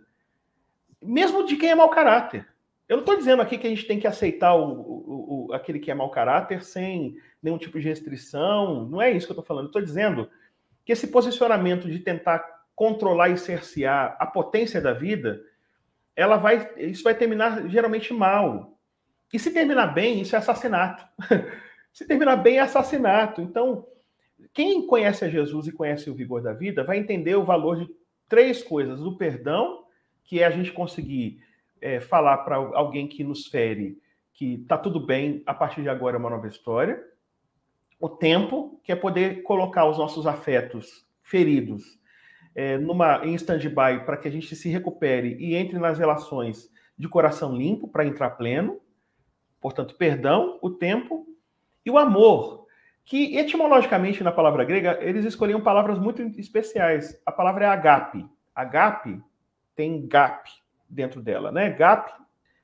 mesmo 1.03 1.45
de 1.45 1.57
quem 1.57 1.71
é 1.71 1.75
mau 1.75 1.91
caráter. 1.91 2.47
Eu 2.89 2.97
não 2.97 3.03
estou 3.03 3.17
dizendo 3.17 3.43
aqui 3.43 3.59
que 3.59 3.67
a 3.67 3.71
gente 3.71 3.87
tem 3.87 4.01
que 4.01 4.07
aceitar 4.07 4.55
o, 4.55 4.73
o, 4.73 5.49
o, 5.49 5.53
aquele 5.53 5.79
que 5.79 5.91
é 5.91 5.95
mau 5.95 6.11
caráter 6.11 6.63
sem 6.63 7.17
nenhum 7.43 7.59
tipo 7.59 7.79
de 7.79 7.89
restrição. 7.89 8.87
Não 8.89 9.01
é 9.01 9.11
isso 9.11 9.27
que 9.27 9.33
eu 9.33 9.35
estou 9.35 9.45
falando. 9.45 9.67
Estou 9.67 9.83
dizendo 9.83 10.29
que 10.85 10.93
esse 10.93 11.07
posicionamento 11.09 11.91
de 11.91 11.99
tentar 11.99 12.59
controlar 12.75 13.31
e 13.31 13.39
cercear 13.39 14.17
a 14.19 14.27
potência 14.27 14.81
da 14.81 14.93
vida, 14.93 15.43
ela 16.15 16.37
vai, 16.37 16.73
isso 16.77 17.03
vai 17.03 17.15
terminar 17.15 17.69
geralmente 17.69 18.13
mal. 18.13 18.79
E 19.33 19.39
se 19.39 19.51
terminar 19.51 19.89
bem, 19.89 20.21
isso 20.21 20.35
é 20.35 20.39
assassinato. 20.39 21.05
se 21.93 22.07
terminar 22.07 22.37
bem, 22.37 22.59
é 22.59 22.61
assassinato. 22.61 23.41
Então, 23.41 23.87
quem 24.55 24.87
conhece 24.87 25.25
a 25.25 25.29
Jesus 25.29 25.67
e 25.67 25.73
conhece 25.73 26.09
o 26.09 26.15
vigor 26.15 26.41
da 26.41 26.53
vida 26.53 26.85
vai 26.85 26.99
entender 26.99 27.35
o 27.35 27.45
valor 27.45 27.77
de 27.77 27.89
três 28.29 28.63
coisas: 28.63 29.01
o 29.01 29.17
perdão, 29.17 29.85
que 30.25 30.41
é 30.41 30.47
a 30.47 30.51
gente 30.51 30.73
conseguir 30.73 31.43
é, 31.81 32.01
falar 32.01 32.39
para 32.39 32.57
alguém 32.57 33.07
que 33.07 33.25
nos 33.25 33.47
fere 33.47 34.01
que 34.39 34.59
tá 34.69 34.79
tudo 34.79 35.01
bem, 35.01 35.43
a 35.45 35.53
partir 35.53 35.83
de 35.83 35.89
agora 35.89 36.17
é 36.17 36.19
uma 36.21 36.31
nova 36.31 36.47
história. 36.47 37.03
O 38.01 38.09
tempo, 38.09 38.81
que 38.85 38.93
é 38.93 38.97
poder 38.97 39.43
colocar 39.43 39.87
os 39.87 39.99
nossos 39.99 40.27
afetos 40.27 41.07
feridos 41.23 41.99
é, 42.55 42.79
numa, 42.79 43.25
em 43.25 43.35
stand-by 43.35 44.05
para 44.05 44.17
que 44.17 44.29
a 44.29 44.31
gente 44.31 44.55
se 44.57 44.69
recupere 44.69 45.37
e 45.39 45.55
entre 45.55 45.79
nas 45.79 45.99
relações 45.99 46.71
de 46.97 47.09
coração 47.09 47.57
limpo 47.57 47.89
para 47.89 48.07
entrar 48.07 48.31
pleno. 48.31 48.81
Portanto, 49.61 49.95
perdão, 49.95 50.59
o 50.61 50.71
tempo 50.71 51.27
e 51.85 51.91
o 51.91 51.99
amor, 51.99 52.67
que 53.05 53.37
etimologicamente 53.37 54.23
na 54.23 54.33
palavra 54.33 54.65
grega 54.65 54.99
eles 55.01 55.25
escolhiam 55.25 55.61
palavras 55.61 55.99
muito 55.99 56.23
especiais. 56.39 57.21
A 57.25 57.33
palavra 57.33 57.65
é 57.65 57.69
agape. 57.69 58.27
Agape 58.55 59.23
tem 59.75 60.07
gap, 60.07 60.51
dentro 60.89 61.23
dela, 61.23 61.53
né? 61.53 61.71
Gap 61.71 62.13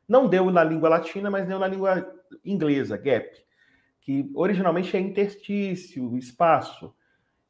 não 0.09 0.29
deu 0.29 0.51
na 0.51 0.63
língua 0.63 0.89
latina, 0.89 1.31
mas 1.31 1.47
deu 1.47 1.59
na 1.59 1.69
língua 1.69 2.07
inglesa, 2.45 2.97
gap, 2.97 3.31
que 4.05 4.31
originalmente 4.35 4.95
é 4.97 5.01
interstício, 5.01 6.17
espaço. 6.17 6.95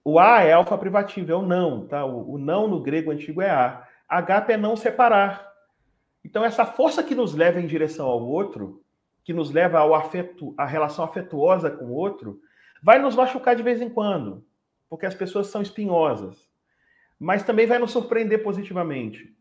O 0.04 0.20
A 0.20 0.40
é 0.42 0.52
alfa 0.52 0.78
privativo, 0.78 1.32
é 1.32 1.34
o 1.34 1.42
não, 1.42 1.86
tá? 1.86 2.04
O, 2.04 2.34
o 2.34 2.38
não 2.38 2.68
no 2.68 2.80
grego 2.80 3.10
antigo 3.10 3.42
é 3.42 3.50
A. 3.50 4.20
Gap 4.20 4.52
é 4.52 4.56
não 4.56 4.76
separar. 4.76 5.52
Então, 6.24 6.44
essa 6.44 6.64
força 6.64 7.02
que 7.02 7.14
nos 7.14 7.34
leva 7.34 7.60
em 7.60 7.66
direção 7.66 8.06
ao 8.06 8.24
outro, 8.24 8.82
que 9.24 9.32
nos 9.32 9.50
leva 9.50 9.80
ao 9.80 9.94
afeto, 9.94 10.54
à 10.56 10.64
relação 10.64 11.04
afetuosa 11.04 11.70
com 11.70 11.86
o 11.86 11.92
outro, 11.92 12.40
vai 12.80 13.00
nos 13.00 13.16
machucar 13.16 13.56
de 13.56 13.62
vez 13.62 13.82
em 13.82 13.88
quando, 13.88 14.46
porque 14.88 15.06
as 15.06 15.14
pessoas 15.14 15.48
são 15.48 15.60
espinhosas. 15.60 16.48
Mas 17.18 17.42
também 17.42 17.66
vai 17.66 17.80
nos 17.80 17.90
surpreender 17.90 18.44
positivamente. 18.44 19.34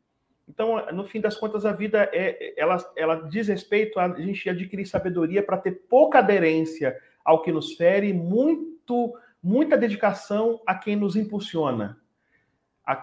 Então, 0.47 0.85
no 0.91 1.05
fim 1.05 1.21
das 1.21 1.35
contas, 1.37 1.65
a 1.65 1.71
vida 1.71 2.09
é, 2.11 2.53
ela, 2.57 2.77
ela 2.97 3.15
diz 3.29 3.47
respeito 3.47 3.99
a 3.99 4.09
gente 4.19 4.49
adquirir 4.49 4.85
sabedoria 4.85 5.41
para 5.41 5.57
ter 5.57 5.83
pouca 5.89 6.19
aderência 6.19 6.95
ao 7.23 7.41
que 7.41 7.51
nos 7.51 7.73
fere, 7.73 8.11
muito, 8.11 9.13
muita 9.41 9.77
dedicação 9.77 10.61
a 10.65 10.75
quem 10.75 10.95
nos 10.95 11.15
impulsiona. 11.15 11.97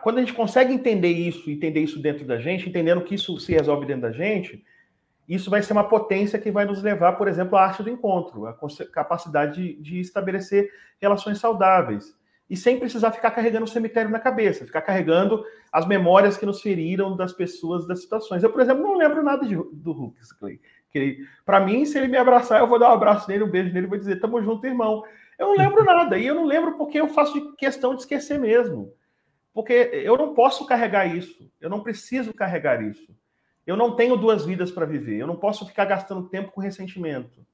Quando 0.03 0.19
a 0.19 0.21
gente 0.21 0.35
consegue 0.35 0.75
entender 0.75 1.09
isso, 1.09 1.51
entender 1.51 1.81
isso 1.81 1.99
dentro 1.99 2.27
da 2.27 2.39
gente, 2.39 2.69
entendendo 2.69 3.01
que 3.01 3.15
isso 3.15 3.41
se 3.41 3.53
resolve 3.53 3.87
dentro 3.87 4.03
da 4.03 4.13
gente, 4.13 4.63
isso 5.27 5.49
vai 5.49 5.63
ser 5.63 5.73
uma 5.73 5.89
potência 5.89 6.39
que 6.39 6.51
vai 6.51 6.67
nos 6.67 6.83
levar, 6.83 7.13
por 7.13 7.29
exemplo, 7.29 7.57
à 7.57 7.65
arte 7.65 7.83
do 7.83 7.89
encontro, 7.89 8.47
a 8.47 8.55
capacidade 8.93 9.55
de, 9.55 9.81
de 9.81 10.01
estabelecer 10.01 10.71
relações 11.01 11.39
saudáveis 11.39 12.15
e 12.51 12.57
sem 12.57 12.81
precisar 12.81 13.13
ficar 13.13 13.31
carregando 13.31 13.65
o 13.65 13.69
cemitério 13.69 14.11
na 14.11 14.19
cabeça, 14.19 14.67
ficar 14.67 14.83
carregando 14.83 15.45
as 15.71 15.87
memórias 15.87 16.37
que 16.37 16.45
nos 16.45 16.61
feriram 16.61 17.17
das 17.17 17.33
pessoas, 17.33 17.87
das 17.87 18.03
situações. 18.03 18.43
Eu, 18.43 18.51
por 18.51 18.61
exemplo, 18.61 18.83
não 18.83 18.97
lembro 18.97 19.23
nada 19.23 19.47
de, 19.47 19.55
do 19.55 19.93
Huxley. 19.93 20.61
Para 21.47 21.61
mim, 21.61 21.85
se 21.85 21.97
ele 21.97 22.09
me 22.09 22.17
abraçar, 22.17 22.61
eu 22.61 22.67
vou 22.67 22.77
dar 22.77 22.91
um 22.91 22.95
abraço 22.95 23.31
nele, 23.31 23.45
um 23.45 23.51
beijo 23.51 23.73
nele, 23.73 23.87
vou 23.87 23.97
dizer, 23.97 24.19
tamo 24.19 24.43
junto, 24.43 24.67
irmão. 24.67 25.05
Eu 25.39 25.47
não 25.47 25.57
lembro 25.57 25.85
nada, 25.85 26.19
e 26.19 26.27
eu 26.27 26.35
não 26.35 26.45
lembro 26.45 26.77
porque 26.77 27.01
eu 27.01 27.07
faço 27.07 27.55
questão 27.55 27.95
de 27.95 28.01
esquecer 28.01 28.37
mesmo. 28.37 28.93
Porque 29.55 29.73
eu 29.93 30.17
não 30.17 30.35
posso 30.35 30.67
carregar 30.67 31.07
isso, 31.07 31.49
eu 31.61 31.71
não 31.71 31.81
preciso 31.81 32.35
carregar 32.35 32.83
isso. 32.83 33.15
Eu 33.65 33.77
não 33.77 33.95
tenho 33.95 34.17
duas 34.17 34.45
vidas 34.45 34.73
para 34.73 34.87
viver, 34.87 35.19
eu 35.19 35.27
não 35.27 35.37
posso 35.37 35.65
ficar 35.67 35.85
gastando 35.85 36.29
tempo 36.29 36.51
com 36.51 36.61
ressentimento. 36.61 37.47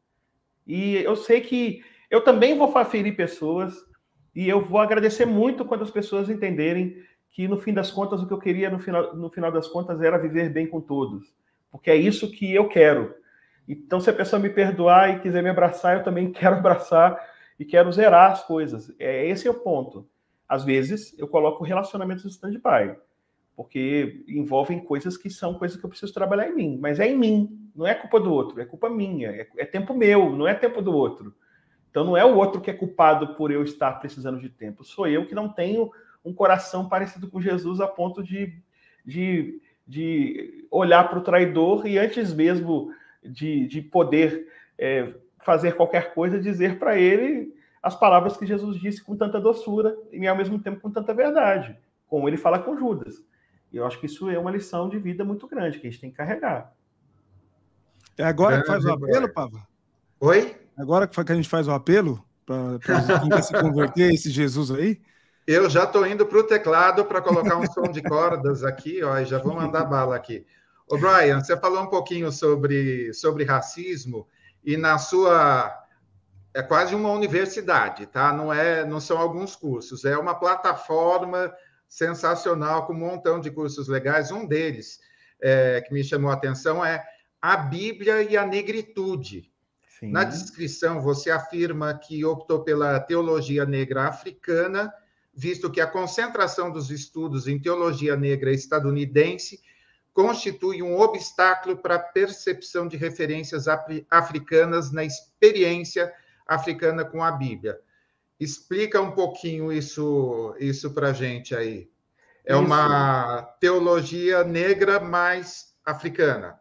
E 0.66 0.96
eu 0.96 1.14
sei 1.16 1.42
que 1.42 1.84
eu 2.10 2.22
também 2.22 2.56
vou 2.56 2.72
ferir 2.86 3.14
pessoas, 3.14 3.74
e 4.36 4.46
eu 4.46 4.60
vou 4.60 4.78
agradecer 4.78 5.24
muito 5.24 5.64
quando 5.64 5.82
as 5.82 5.90
pessoas 5.90 6.28
entenderem 6.28 7.02
que, 7.30 7.48
no 7.48 7.56
fim 7.56 7.72
das 7.72 7.90
contas, 7.90 8.22
o 8.22 8.26
que 8.26 8.34
eu 8.34 8.38
queria, 8.38 8.68
no 8.68 8.78
final, 8.78 9.16
no 9.16 9.30
final 9.30 9.50
das 9.50 9.66
contas, 9.66 10.02
era 10.02 10.18
viver 10.18 10.50
bem 10.50 10.66
com 10.66 10.78
todos. 10.78 11.34
Porque 11.70 11.90
é 11.90 11.96
isso 11.96 12.30
que 12.30 12.54
eu 12.54 12.68
quero. 12.68 13.14
Então, 13.66 13.98
se 13.98 14.10
a 14.10 14.12
pessoa 14.12 14.38
me 14.38 14.50
perdoar 14.50 15.08
e 15.08 15.20
quiser 15.20 15.42
me 15.42 15.48
abraçar, 15.48 15.96
eu 15.96 16.04
também 16.04 16.30
quero 16.32 16.56
abraçar 16.56 17.18
e 17.58 17.64
quero 17.64 17.90
zerar 17.90 18.32
as 18.32 18.44
coisas. 18.44 18.94
É 18.98 19.26
esse 19.26 19.48
é 19.48 19.50
o 19.50 19.54
ponto. 19.54 20.06
Às 20.46 20.64
vezes, 20.64 21.18
eu 21.18 21.26
coloco 21.26 21.64
relacionamentos 21.64 22.26
em 22.26 22.28
stand-by, 22.28 22.94
porque 23.56 24.22
envolvem 24.28 24.80
coisas 24.80 25.16
que 25.16 25.30
são 25.30 25.54
coisas 25.54 25.78
que 25.80 25.84
eu 25.84 25.88
preciso 25.88 26.12
trabalhar 26.12 26.46
em 26.50 26.54
mim. 26.54 26.78
Mas 26.78 27.00
é 27.00 27.08
em 27.08 27.16
mim, 27.16 27.70
não 27.74 27.86
é 27.86 27.94
culpa 27.94 28.20
do 28.20 28.30
outro, 28.30 28.60
é 28.60 28.66
culpa 28.66 28.90
minha, 28.90 29.30
é, 29.30 29.48
é 29.56 29.64
tempo 29.64 29.94
meu, 29.94 30.36
não 30.36 30.46
é 30.46 30.52
tempo 30.52 30.82
do 30.82 30.94
outro. 30.94 31.34
Então, 31.90 32.04
não 32.04 32.16
é 32.16 32.24
o 32.24 32.36
outro 32.36 32.60
que 32.60 32.70
é 32.70 32.74
culpado 32.74 33.34
por 33.34 33.50
eu 33.50 33.62
estar 33.62 33.92
precisando 33.92 34.38
de 34.40 34.48
tempo, 34.48 34.84
sou 34.84 35.06
eu 35.06 35.26
que 35.26 35.34
não 35.34 35.48
tenho 35.48 35.90
um 36.24 36.32
coração 36.32 36.88
parecido 36.88 37.28
com 37.28 37.40
Jesus 37.40 37.80
a 37.80 37.86
ponto 37.86 38.22
de, 38.22 38.52
de, 39.04 39.60
de 39.86 40.66
olhar 40.70 41.08
para 41.08 41.18
o 41.18 41.22
traidor 41.22 41.86
e 41.86 41.98
antes 41.98 42.34
mesmo 42.34 42.90
de, 43.22 43.66
de 43.68 43.80
poder 43.80 44.48
é, 44.76 45.14
fazer 45.38 45.76
qualquer 45.76 46.12
coisa, 46.12 46.40
dizer 46.40 46.78
para 46.78 46.98
ele 46.98 47.54
as 47.80 47.94
palavras 47.94 48.36
que 48.36 48.44
Jesus 48.44 48.80
disse 48.80 49.02
com 49.02 49.16
tanta 49.16 49.40
doçura 49.40 49.96
e 50.10 50.26
ao 50.26 50.36
mesmo 50.36 50.58
tempo 50.58 50.80
com 50.80 50.90
tanta 50.90 51.14
verdade, 51.14 51.78
como 52.08 52.28
ele 52.28 52.36
fala 52.36 52.58
com 52.58 52.76
Judas. 52.76 53.24
E 53.72 53.76
eu 53.76 53.86
acho 53.86 54.00
que 54.00 54.06
isso 54.06 54.28
é 54.28 54.36
uma 54.36 54.50
lição 54.50 54.88
de 54.88 54.98
vida 54.98 55.24
muito 55.24 55.46
grande 55.46 55.78
que 55.78 55.86
a 55.86 55.90
gente 55.90 56.00
tem 56.00 56.10
que 56.10 56.16
carregar. 56.16 56.74
É 58.18 58.24
agora 58.24 58.60
que 58.60 58.66
faz 58.66 58.84
o 58.84 58.90
apelo, 58.90 59.32
Pava? 59.32 59.68
Oi? 60.18 60.56
Agora 60.76 61.06
que 61.06 61.32
a 61.32 61.34
gente 61.34 61.48
faz 61.48 61.66
o 61.66 61.72
apelo 61.72 62.22
para 62.44 62.78
quem 62.80 63.42
se 63.42 63.52
converter, 63.52 64.12
esse 64.12 64.30
Jesus 64.30 64.70
aí? 64.70 65.00
Eu 65.46 65.70
já 65.70 65.84
estou 65.84 66.06
indo 66.06 66.26
para 66.26 66.38
o 66.38 66.44
teclado 66.44 67.04
para 67.04 67.22
colocar 67.22 67.56
um 67.56 67.66
som 67.66 67.90
de 67.90 68.02
cordas 68.02 68.64
aqui, 68.64 69.02
ó, 69.02 69.16
e 69.18 69.24
já 69.24 69.38
vou 69.38 69.54
mandar 69.54 69.84
bala 69.84 70.16
aqui. 70.16 70.44
Ô, 70.88 70.98
Brian, 70.98 71.40
você 71.40 71.56
falou 71.56 71.82
um 71.82 71.88
pouquinho 71.88 72.30
sobre, 72.30 73.12
sobre 73.12 73.44
racismo 73.44 74.26
e 74.64 74.76
na 74.76 74.98
sua 74.98 75.82
é 76.52 76.62
quase 76.62 76.94
uma 76.94 77.10
universidade, 77.10 78.06
tá? 78.06 78.32
Não 78.32 78.52
é, 78.52 78.84
não 78.84 78.98
são 78.98 79.18
alguns 79.18 79.54
cursos, 79.54 80.04
é 80.04 80.16
uma 80.16 80.34
plataforma 80.34 81.52
sensacional 81.88 82.86
com 82.86 82.92
um 82.92 82.98
montão 82.98 83.38
de 83.38 83.50
cursos 83.50 83.88
legais. 83.88 84.30
Um 84.30 84.46
deles 84.46 84.98
é, 85.40 85.80
que 85.82 85.92
me 85.92 86.02
chamou 86.02 86.30
a 86.30 86.34
atenção 86.34 86.84
é 86.84 87.04
a 87.40 87.56
Bíblia 87.56 88.22
e 88.22 88.36
a 88.36 88.46
negritude. 88.46 89.52
Sim. 89.98 90.10
Na 90.10 90.24
descrição 90.24 91.00
você 91.00 91.30
afirma 91.30 91.94
que 91.94 92.24
optou 92.24 92.62
pela 92.62 93.00
teologia 93.00 93.64
negra 93.64 94.08
africana, 94.08 94.92
visto 95.34 95.70
que 95.70 95.80
a 95.80 95.86
concentração 95.86 96.70
dos 96.70 96.90
estudos 96.90 97.48
em 97.48 97.58
teologia 97.58 98.16
negra 98.16 98.52
estadunidense 98.52 99.60
constitui 100.12 100.82
um 100.82 100.98
obstáculo 100.98 101.76
para 101.76 101.96
a 101.96 102.00
percepção 102.00 102.88
de 102.88 102.96
referências 102.96 103.66
africanas 104.10 104.90
na 104.90 105.04
experiência 105.04 106.12
africana 106.46 107.04
com 107.04 107.22
a 107.22 107.30
Bíblia. 107.30 107.78
Explica 108.38 109.00
um 109.00 109.12
pouquinho 109.12 109.72
isso, 109.72 110.54
isso 110.58 110.90
para 110.92 111.08
a 111.08 111.12
gente 111.12 111.54
aí. 111.54 111.90
É 112.44 112.52
isso. 112.52 112.62
uma 112.62 113.42
teologia 113.60 114.44
negra 114.44 115.00
mais 115.00 115.74
africana. 115.84 116.58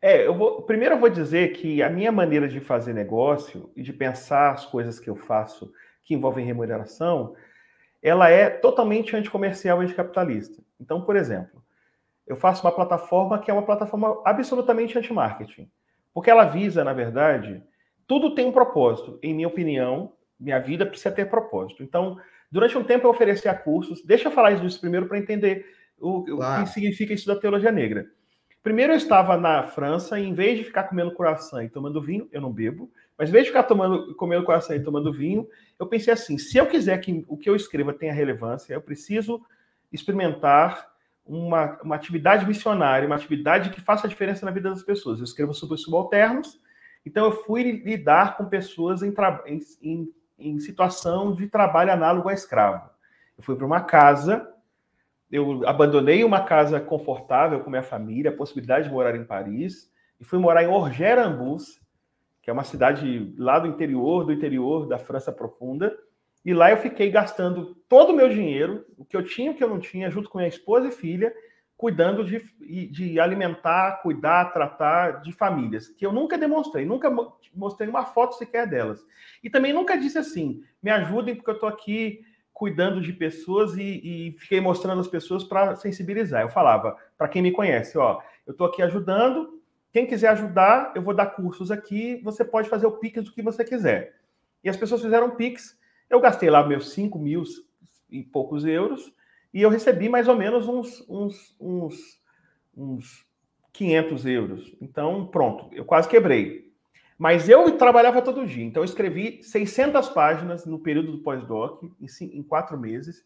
É, 0.00 0.26
eu 0.26 0.34
vou, 0.34 0.62
primeiro 0.62 0.94
eu 0.94 0.98
vou 0.98 1.08
dizer 1.08 1.52
que 1.52 1.82
a 1.82 1.90
minha 1.90 2.12
maneira 2.12 2.48
de 2.48 2.60
fazer 2.60 2.92
negócio 2.92 3.70
e 3.74 3.82
de 3.82 3.92
pensar 3.92 4.52
as 4.52 4.64
coisas 4.64 5.00
que 5.00 5.10
eu 5.10 5.16
faço 5.16 5.72
que 6.04 6.14
envolvem 6.14 6.46
remuneração, 6.46 7.34
ela 8.02 8.30
é 8.30 8.48
totalmente 8.48 9.16
anticomercial 9.16 9.82
e 9.82 9.86
anticapitalista. 9.86 10.62
Então, 10.80 11.02
por 11.02 11.16
exemplo, 11.16 11.62
eu 12.26 12.36
faço 12.36 12.64
uma 12.64 12.72
plataforma 12.72 13.38
que 13.38 13.50
é 13.50 13.54
uma 13.54 13.64
plataforma 13.64 14.22
absolutamente 14.24 14.96
anti-marketing, 14.96 15.68
porque 16.14 16.30
ela 16.30 16.44
visa, 16.44 16.84
na 16.84 16.92
verdade, 16.92 17.62
tudo 18.06 18.34
tem 18.34 18.46
um 18.46 18.52
propósito. 18.52 19.18
Em 19.22 19.34
minha 19.34 19.48
opinião, 19.48 20.12
minha 20.38 20.58
vida 20.60 20.86
precisa 20.86 21.10
ter 21.10 21.28
propósito. 21.28 21.82
Então, 21.82 22.16
durante 22.50 22.78
um 22.78 22.84
tempo 22.84 23.06
eu 23.06 23.10
oferecia 23.10 23.52
cursos. 23.54 24.04
Deixa 24.04 24.28
eu 24.28 24.32
falar 24.32 24.52
isso 24.52 24.80
primeiro 24.80 25.06
para 25.06 25.18
entender 25.18 25.66
o, 25.98 26.24
claro. 26.24 26.62
o, 26.62 26.64
que 26.64 26.72
significa 26.72 27.12
isso 27.12 27.26
da 27.26 27.36
teologia 27.36 27.72
negra. 27.72 28.06
Primeiro 28.62 28.92
eu 28.92 28.96
estava 28.96 29.36
na 29.36 29.62
França 29.62 30.18
e 30.18 30.26
em 30.26 30.34
vez 30.34 30.58
de 30.58 30.64
ficar 30.64 30.84
comendo 30.84 31.12
coração 31.12 31.62
e 31.62 31.68
tomando 31.68 32.02
vinho, 32.02 32.28
eu 32.32 32.40
não 32.40 32.52
bebo, 32.52 32.90
mas 33.16 33.28
em 33.28 33.32
vez 33.32 33.44
de 33.44 33.50
ficar 33.50 33.62
tomando, 33.62 34.14
comendo 34.14 34.44
coração 34.44 34.74
e 34.74 34.82
tomando 34.82 35.12
vinho, 35.12 35.48
eu 35.78 35.86
pensei 35.86 36.12
assim: 36.12 36.36
se 36.38 36.58
eu 36.58 36.66
quiser 36.66 36.98
que 36.98 37.24
o 37.28 37.36
que 37.36 37.48
eu 37.48 37.56
escreva 37.56 37.92
tenha 37.92 38.12
relevância, 38.12 38.74
eu 38.74 38.80
preciso 38.80 39.40
experimentar 39.92 40.88
uma, 41.24 41.78
uma 41.82 41.94
atividade 41.94 42.46
missionária, 42.46 43.06
uma 43.06 43.16
atividade 43.16 43.70
que 43.70 43.80
faça 43.80 44.06
a 44.06 44.10
diferença 44.10 44.44
na 44.44 44.52
vida 44.52 44.70
das 44.70 44.82
pessoas. 44.82 45.18
Eu 45.18 45.24
escrevo 45.24 45.54
sobre 45.54 45.76
subalternos 45.78 46.60
então, 47.08 47.24
eu 47.24 47.32
fui 47.32 47.62
lidar 47.62 48.36
com 48.36 48.44
pessoas 48.44 49.02
em, 49.02 49.14
em, 49.82 50.12
em 50.38 50.58
situação 50.60 51.34
de 51.34 51.46
trabalho 51.46 51.90
análogo 51.90 52.28
a 52.28 52.34
escravo. 52.34 52.90
Eu 53.36 53.42
fui 53.42 53.56
para 53.56 53.64
uma 53.64 53.80
casa, 53.80 54.46
eu 55.30 55.66
abandonei 55.68 56.24
uma 56.24 56.44
casa 56.44 56.80
confortável 56.80 57.60
com 57.60 57.70
minha 57.70 57.82
família, 57.82 58.30
a 58.30 58.36
possibilidade 58.36 58.88
de 58.88 58.94
morar 58.94 59.14
em 59.14 59.24
Paris, 59.24 59.90
e 60.20 60.24
fui 60.24 60.38
morar 60.38 60.62
em 60.64 60.68
Orgerambus, 60.68 61.80
que 62.42 62.50
é 62.50 62.52
uma 62.52 62.64
cidade 62.64 63.34
lá 63.36 63.58
do 63.58 63.68
interior, 63.68 64.24
do 64.24 64.32
interior 64.32 64.86
da 64.86 64.98
França 64.98 65.30
profunda. 65.30 65.94
E 66.44 66.54
lá 66.54 66.70
eu 66.70 66.78
fiquei 66.78 67.10
gastando 67.10 67.74
todo 67.88 68.10
o 68.10 68.16
meu 68.16 68.28
dinheiro, 68.28 68.86
o 68.96 69.04
que 69.04 69.16
eu 69.16 69.22
tinha 69.22 69.50
o 69.50 69.54
que 69.54 69.62
eu 69.62 69.68
não 69.68 69.78
tinha, 69.78 70.10
junto 70.10 70.30
com 70.30 70.38
minha 70.38 70.48
esposa 70.48 70.88
e 70.88 70.92
filha, 70.92 71.32
cuidando 71.76 72.24
de, 72.24 72.40
de 72.90 73.20
alimentar, 73.20 74.00
cuidar, 74.02 74.52
tratar 74.52 75.20
de 75.20 75.30
famílias, 75.30 75.88
que 75.88 76.04
eu 76.04 76.12
nunca 76.12 76.36
demonstrei, 76.36 76.84
nunca 76.84 77.08
mostrei 77.54 77.88
uma 77.88 78.04
foto 78.04 78.34
sequer 78.34 78.66
delas. 78.66 79.04
E 79.44 79.48
também 79.48 79.72
nunca 79.72 79.96
disse 79.96 80.18
assim, 80.18 80.62
me 80.82 80.90
ajudem 80.90 81.36
porque 81.36 81.50
eu 81.50 81.54
estou 81.54 81.68
aqui 81.68 82.20
cuidando 82.58 83.00
de 83.00 83.12
pessoas 83.12 83.76
e, 83.76 83.82
e 83.82 84.36
fiquei 84.36 84.60
mostrando 84.60 85.00
as 85.00 85.06
pessoas 85.06 85.44
para 85.44 85.76
sensibilizar. 85.76 86.42
Eu 86.42 86.48
falava, 86.48 86.96
para 87.16 87.28
quem 87.28 87.40
me 87.40 87.52
conhece, 87.52 87.96
ó, 87.96 88.20
eu 88.44 88.50
estou 88.50 88.66
aqui 88.66 88.82
ajudando, 88.82 89.62
quem 89.92 90.04
quiser 90.04 90.30
ajudar, 90.30 90.92
eu 90.96 91.00
vou 91.00 91.14
dar 91.14 91.26
cursos 91.26 91.70
aqui, 91.70 92.20
você 92.24 92.44
pode 92.44 92.68
fazer 92.68 92.86
o 92.86 92.98
Pix 92.98 93.22
do 93.22 93.32
que 93.32 93.42
você 93.42 93.64
quiser. 93.64 94.16
E 94.64 94.68
as 94.68 94.76
pessoas 94.76 95.00
fizeram 95.00 95.36
Pix, 95.36 95.78
eu 96.10 96.20
gastei 96.20 96.50
lá 96.50 96.66
meus 96.66 96.90
5 96.90 97.16
mil 97.16 97.44
e 98.10 98.24
poucos 98.24 98.64
euros, 98.64 99.14
e 99.54 99.62
eu 99.62 99.70
recebi 99.70 100.08
mais 100.08 100.26
ou 100.26 100.34
menos 100.34 100.66
uns, 100.66 101.08
uns, 101.08 101.56
uns, 101.60 102.20
uns 102.76 103.24
500 103.72 104.26
euros. 104.26 104.76
Então, 104.80 105.28
pronto, 105.28 105.72
eu 105.72 105.84
quase 105.84 106.08
quebrei. 106.08 106.67
Mas 107.18 107.48
eu 107.48 107.76
trabalhava 107.76 108.22
todo 108.22 108.46
dia, 108.46 108.64
então 108.64 108.80
eu 108.80 108.84
escrevi 108.84 109.42
600 109.42 110.08
páginas 110.10 110.64
no 110.64 110.78
período 110.78 111.12
do 111.12 111.18
pós-doc, 111.18 111.82
em, 111.82 112.38
em 112.38 112.42
quatro 112.42 112.78
meses, 112.78 113.24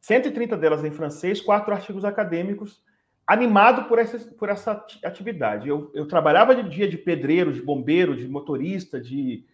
130 0.00 0.56
delas 0.56 0.84
em 0.84 0.90
francês, 0.90 1.40
quatro 1.40 1.74
artigos 1.74 2.04
acadêmicos, 2.04 2.82
animado 3.26 3.84
por 3.88 3.98
essa, 3.98 4.18
por 4.18 4.48
essa 4.48 4.84
atividade. 5.04 5.68
Eu, 5.68 5.90
eu 5.94 6.06
trabalhava 6.06 6.54
de 6.54 6.68
dia 6.68 6.88
de 6.88 6.96
pedreiro, 6.96 7.52
de 7.52 7.60
bombeiro, 7.60 8.16
de 8.16 8.26
motorista, 8.26 8.98
de, 8.98 9.44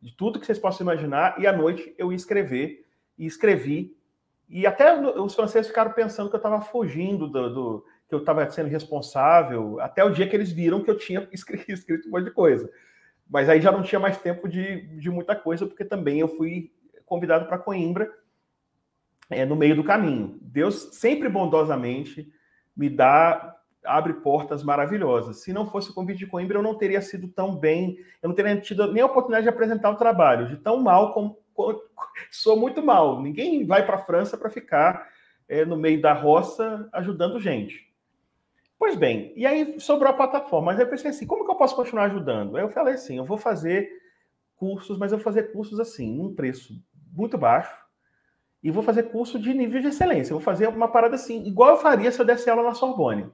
de 0.00 0.16
tudo 0.16 0.38
que 0.38 0.46
vocês 0.46 0.58
possam 0.58 0.84
imaginar, 0.84 1.34
e 1.40 1.46
à 1.46 1.52
noite 1.52 1.92
eu 1.98 2.12
ia 2.12 2.16
escrever, 2.16 2.86
e 3.18 3.26
escrevi 3.26 3.94
e 4.50 4.66
até 4.66 4.92
os 4.98 5.34
franceses 5.34 5.68
ficaram 5.68 5.92
pensando 5.92 6.28
que 6.28 6.34
eu 6.34 6.38
estava 6.38 6.60
fugindo 6.60 7.28
do, 7.28 7.54
do, 7.54 7.86
que 8.08 8.14
eu 8.14 8.18
estava 8.18 8.50
sendo 8.50 8.68
responsável, 8.68 9.78
até 9.80 10.02
o 10.02 10.10
dia 10.10 10.28
que 10.28 10.34
eles 10.34 10.50
viram 10.50 10.82
que 10.82 10.90
eu 10.90 10.98
tinha 10.98 11.28
escrito, 11.30 12.08
um 12.08 12.10
monte 12.10 12.24
de 12.24 12.30
coisa. 12.32 12.68
Mas 13.30 13.48
aí 13.48 13.60
já 13.60 13.70
não 13.70 13.82
tinha 13.82 14.00
mais 14.00 14.18
tempo 14.18 14.48
de, 14.48 14.88
de 14.98 15.08
muita 15.08 15.36
coisa, 15.36 15.64
porque 15.64 15.84
também 15.84 16.18
eu 16.18 16.28
fui 16.28 16.72
convidado 17.06 17.46
para 17.46 17.58
Coimbra 17.58 18.10
é, 19.30 19.46
no 19.46 19.54
meio 19.54 19.76
do 19.76 19.84
caminho. 19.84 20.38
Deus 20.42 20.90
sempre 20.92 21.28
bondosamente 21.28 22.28
me 22.76 22.90
dá 22.90 23.56
abre 23.84 24.14
portas 24.14 24.62
maravilhosas. 24.62 25.42
Se 25.42 25.52
não 25.52 25.70
fosse 25.70 25.90
o 25.90 25.94
convite 25.94 26.18
de 26.18 26.26
Coimbra, 26.26 26.58
eu 26.58 26.62
não 26.62 26.74
teria 26.74 27.00
sido 27.00 27.28
tão 27.28 27.56
bem, 27.56 27.98
eu 28.22 28.28
não 28.28 28.36
teria 28.36 28.60
tido 28.60 28.92
nem 28.92 29.02
a 29.02 29.06
oportunidade 29.06 29.44
de 29.44 29.48
apresentar 29.48 29.90
o 29.90 29.96
trabalho, 29.96 30.48
de 30.48 30.56
tão 30.56 30.80
mal 30.80 31.14
como 31.14 31.38
sou 32.30 32.58
muito 32.58 32.82
mal. 32.82 33.22
Ninguém 33.22 33.64
vai 33.66 33.84
para 33.84 33.96
a 33.96 34.04
França 34.04 34.36
para 34.36 34.50
ficar 34.50 35.08
é, 35.48 35.64
no 35.64 35.76
meio 35.76 36.00
da 36.00 36.12
roça 36.12 36.88
ajudando 36.92 37.40
gente. 37.40 37.89
Pois 38.80 38.96
bem, 38.96 39.30
e 39.36 39.44
aí 39.44 39.78
sobrou 39.78 40.10
a 40.10 40.14
plataforma, 40.14 40.72
mas 40.72 40.80
eu 40.80 40.86
pensei 40.86 41.10
assim, 41.10 41.26
como 41.26 41.44
que 41.44 41.50
eu 41.50 41.54
posso 41.54 41.76
continuar 41.76 42.04
ajudando? 42.04 42.56
Aí 42.56 42.62
eu 42.62 42.70
falei 42.70 42.94
assim, 42.94 43.18
eu 43.18 43.26
vou 43.26 43.36
fazer 43.36 43.90
cursos, 44.56 44.96
mas 44.96 45.12
eu 45.12 45.18
vou 45.18 45.22
fazer 45.22 45.52
cursos 45.52 45.78
assim, 45.78 46.16
num 46.16 46.34
preço 46.34 46.82
muito 47.12 47.36
baixo, 47.36 47.76
e 48.62 48.70
vou 48.70 48.82
fazer 48.82 49.02
curso 49.10 49.38
de 49.38 49.52
nível 49.52 49.82
de 49.82 49.88
excelência. 49.88 50.32
Eu 50.32 50.38
vou 50.38 50.44
fazer 50.44 50.66
uma 50.66 50.88
parada 50.88 51.14
assim, 51.14 51.46
igual 51.46 51.72
eu 51.72 51.76
faria 51.76 52.10
se 52.10 52.18
eu 52.18 52.24
desse 52.24 52.48
aula 52.48 52.62
na 52.62 52.72
Sorbonne. 52.72 53.26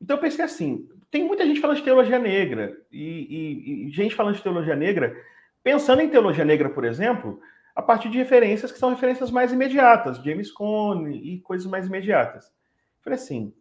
Então 0.00 0.16
eu 0.16 0.20
pensei 0.22 0.42
assim, 0.42 0.88
tem 1.10 1.22
muita 1.22 1.44
gente 1.44 1.60
falando 1.60 1.76
de 1.76 1.82
teologia 1.82 2.18
negra, 2.18 2.80
e, 2.90 3.26
e, 3.28 3.88
e 3.88 3.90
gente 3.90 4.14
falando 4.14 4.36
de 4.36 4.42
teologia 4.42 4.74
negra, 4.74 5.14
pensando 5.62 6.00
em 6.00 6.08
teologia 6.08 6.46
negra, 6.46 6.70
por 6.70 6.86
exemplo, 6.86 7.42
a 7.76 7.82
partir 7.82 8.08
de 8.08 8.16
referências 8.16 8.72
que 8.72 8.78
são 8.78 8.88
referências 8.88 9.30
mais 9.30 9.52
imediatas, 9.52 10.16
James 10.24 10.50
Cone 10.50 11.14
e 11.14 11.40
coisas 11.40 11.70
mais 11.70 11.86
imediatas. 11.86 12.46
Eu 12.46 13.04
falei 13.04 13.18
assim, 13.18 13.52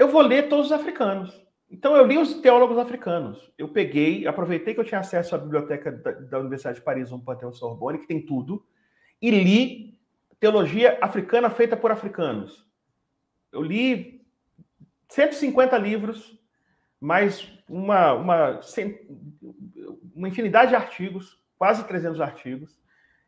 eu 0.00 0.08
vou 0.08 0.22
ler 0.22 0.48
todos 0.48 0.66
os 0.66 0.72
africanos. 0.72 1.38
Então 1.70 1.94
eu 1.94 2.06
li 2.06 2.16
os 2.16 2.32
teólogos 2.40 2.78
africanos. 2.78 3.52
Eu 3.58 3.68
peguei, 3.68 4.26
aproveitei 4.26 4.72
que 4.72 4.80
eu 4.80 4.84
tinha 4.84 5.00
acesso 5.00 5.34
à 5.34 5.38
biblioteca 5.38 5.92
da, 5.92 6.12
da 6.12 6.38
Universidade 6.38 6.78
de 6.78 6.84
Paris, 6.84 7.12
um 7.12 7.20
Panteão 7.20 7.52
Sorbonne, 7.52 7.98
que 7.98 8.06
tem 8.06 8.24
tudo, 8.24 8.64
e 9.20 9.30
li 9.30 10.00
teologia 10.40 10.96
africana 11.02 11.50
feita 11.50 11.76
por 11.76 11.92
africanos. 11.92 12.66
Eu 13.52 13.60
li 13.60 14.24
150 15.10 15.76
livros, 15.76 16.34
mais 16.98 17.52
uma, 17.68 18.14
uma, 18.14 18.60
uma 20.14 20.28
infinidade 20.28 20.70
de 20.70 20.76
artigos, 20.76 21.38
quase 21.58 21.86
300 21.86 22.22
artigos, 22.22 22.80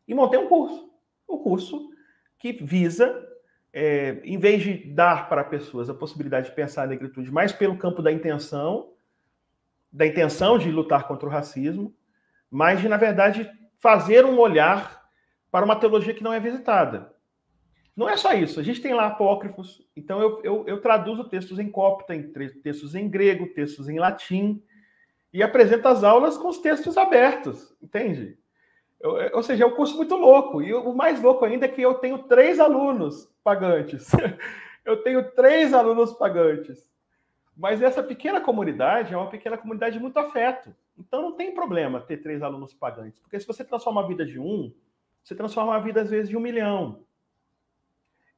e 0.08 0.14
montei 0.14 0.40
um 0.40 0.48
curso. 0.48 0.90
Um 1.28 1.36
curso 1.36 1.90
que 2.38 2.64
visa 2.64 3.28
é, 3.72 4.20
em 4.24 4.38
vez 4.38 4.62
de 4.62 4.74
dar 4.74 5.28
para 5.28 5.42
pessoas 5.42 5.88
a 5.88 5.94
possibilidade 5.94 6.50
de 6.50 6.54
pensar 6.54 6.82
a 6.82 6.86
negritude 6.86 7.30
mais 7.30 7.52
pelo 7.52 7.76
campo 7.76 8.02
da 8.02 8.12
intenção, 8.12 8.92
da 9.90 10.06
intenção 10.06 10.58
de 10.58 10.70
lutar 10.70 11.08
contra 11.08 11.26
o 11.26 11.32
racismo, 11.32 11.94
mas 12.50 12.80
de, 12.80 12.88
na 12.88 12.96
verdade, 12.96 13.50
fazer 13.78 14.24
um 14.24 14.38
olhar 14.38 15.02
para 15.50 15.64
uma 15.64 15.76
teologia 15.76 16.14
que 16.14 16.22
não 16.22 16.32
é 16.32 16.40
visitada. 16.40 17.12
Não 17.96 18.08
é 18.08 18.16
só 18.16 18.32
isso, 18.32 18.58
a 18.58 18.62
gente 18.62 18.80
tem 18.80 18.94
lá 18.94 19.06
apócrifos, 19.06 19.86
então 19.94 20.20
eu, 20.20 20.40
eu, 20.42 20.64
eu 20.66 20.80
traduzo 20.80 21.28
textos 21.28 21.58
em 21.58 21.70
copta, 21.70 22.14
em 22.14 22.22
textos 22.62 22.94
em 22.94 23.06
grego, 23.08 23.52
textos 23.54 23.86
em 23.88 23.98
latim, 23.98 24.62
e 25.32 25.42
apresento 25.42 25.88
as 25.88 26.04
aulas 26.04 26.36
com 26.36 26.48
os 26.48 26.58
textos 26.58 26.96
abertos, 26.96 27.74
entende? 27.82 28.38
Eu, 29.00 29.34
ou 29.34 29.42
seja, 29.42 29.64
é 29.64 29.66
um 29.66 29.74
curso 29.74 29.96
muito 29.96 30.14
louco. 30.14 30.62
E 30.62 30.72
o 30.72 30.94
mais 30.94 31.20
louco 31.20 31.44
ainda 31.44 31.66
é 31.66 31.68
que 31.68 31.82
eu 31.82 31.94
tenho 31.94 32.18
três 32.24 32.60
alunos 32.60 33.31
pagantes. 33.42 34.10
eu 34.84 35.02
tenho 35.02 35.30
três 35.32 35.72
alunos 35.74 36.12
pagantes. 36.12 36.90
Mas 37.56 37.82
essa 37.82 38.02
pequena 38.02 38.40
comunidade 38.40 39.12
é 39.12 39.16
uma 39.16 39.28
pequena 39.28 39.58
comunidade 39.58 39.96
de 39.96 40.02
muito 40.02 40.18
afeto. 40.18 40.74
Então 40.98 41.20
não 41.22 41.32
tem 41.32 41.54
problema 41.54 42.00
ter 42.00 42.18
três 42.18 42.42
alunos 42.42 42.72
pagantes. 42.72 43.20
Porque 43.20 43.38
se 43.38 43.46
você 43.46 43.64
transforma 43.64 44.02
a 44.02 44.06
vida 44.06 44.24
de 44.24 44.38
um, 44.38 44.72
você 45.22 45.34
transforma 45.34 45.76
a 45.76 45.78
vida, 45.78 46.00
às 46.00 46.10
vezes, 46.10 46.28
de 46.28 46.36
um 46.36 46.40
milhão. 46.40 47.04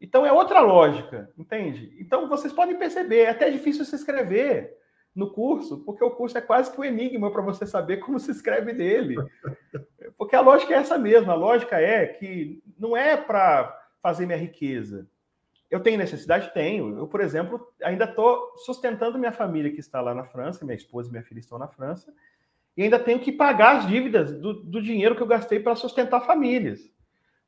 Então 0.00 0.26
é 0.26 0.32
outra 0.32 0.60
lógica, 0.60 1.32
entende? 1.38 1.96
Então 1.98 2.28
vocês 2.28 2.52
podem 2.52 2.76
perceber, 2.76 3.20
é 3.20 3.30
até 3.30 3.50
difícil 3.50 3.84
se 3.84 3.94
inscrever 3.94 4.76
no 5.14 5.30
curso, 5.30 5.78
porque 5.84 6.04
o 6.04 6.10
curso 6.10 6.36
é 6.36 6.40
quase 6.40 6.70
que 6.70 6.78
um 6.78 6.84
enigma 6.84 7.30
para 7.30 7.40
você 7.40 7.64
saber 7.64 7.98
como 7.98 8.18
se 8.18 8.30
escreve 8.30 8.72
nele. 8.72 9.16
Porque 10.18 10.36
a 10.36 10.40
lógica 10.40 10.74
é 10.74 10.76
essa 10.76 10.98
mesma, 10.98 11.32
a 11.32 11.36
lógica 11.36 11.80
é 11.80 12.06
que 12.06 12.62
não 12.78 12.96
é 12.96 13.16
para 13.16 13.83
fazer 14.04 14.26
minha 14.26 14.36
riqueza. 14.36 15.08
Eu 15.70 15.80
tenho 15.80 15.96
necessidade? 15.96 16.52
Tenho. 16.52 16.98
Eu, 16.98 17.06
por 17.08 17.22
exemplo, 17.22 17.72
ainda 17.82 18.04
estou 18.04 18.52
sustentando 18.58 19.18
minha 19.18 19.32
família 19.32 19.72
que 19.72 19.80
está 19.80 19.98
lá 20.02 20.14
na 20.14 20.26
França, 20.26 20.62
minha 20.62 20.76
esposa 20.76 21.08
e 21.08 21.10
minha 21.10 21.22
filha 21.22 21.38
estão 21.38 21.58
na 21.58 21.68
França, 21.68 22.12
e 22.76 22.82
ainda 22.82 22.98
tenho 22.98 23.18
que 23.18 23.32
pagar 23.32 23.78
as 23.78 23.86
dívidas 23.86 24.30
do, 24.38 24.62
do 24.62 24.82
dinheiro 24.82 25.16
que 25.16 25.22
eu 25.22 25.26
gastei 25.26 25.58
para 25.58 25.74
sustentar 25.74 26.20
famílias. 26.20 26.92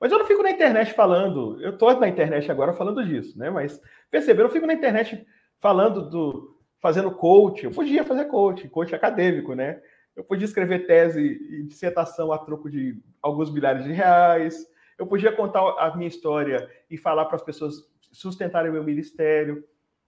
Mas 0.01 0.11
eu 0.11 0.19
não 0.19 0.25
fico 0.25 0.43
na 0.43 0.51
internet 0.51 0.95
falando, 0.95 1.61
eu 1.61 1.75
estou 1.75 2.01
na 2.01 2.09
internet 2.09 2.51
agora 2.51 2.73
falando 2.73 3.05
disso, 3.05 3.39
né? 3.39 3.51
Mas 3.51 3.79
perceberam, 4.11 4.49
eu 4.49 4.53
fico 4.53 4.67
na 4.67 4.73
internet 4.73 5.27
falando 5.61 6.09
do, 6.09 6.59
fazendo 6.81 7.11
coach, 7.11 7.65
eu 7.65 7.71
podia 7.71 8.03
fazer 8.03 8.25
coach, 8.25 8.67
coach 8.71 8.95
acadêmico, 8.95 9.55
né? 9.55 9.83
Eu 10.17 10.25
podia 10.25 10.47
escrever 10.47 10.87
tese 10.87 11.21
e 11.21 11.65
dissertação 11.65 12.33
a 12.33 12.39
troco 12.39 12.71
de 12.71 12.99
alguns 13.21 13.53
milhares 13.53 13.85
de 13.85 13.93
reais. 13.93 14.75
Eu 14.99 15.07
podia 15.07 15.33
contar 15.33 15.61
a 15.79 15.95
minha 15.97 16.09
história 16.09 16.71
e 16.91 16.97
falar 16.97 17.27
para 17.27 17.37
as 17.37 17.43
pessoas 17.43 17.75
sustentarem 18.13 18.71
o 18.71 18.75
meu 18.75 18.85
ministério. 18.85 19.65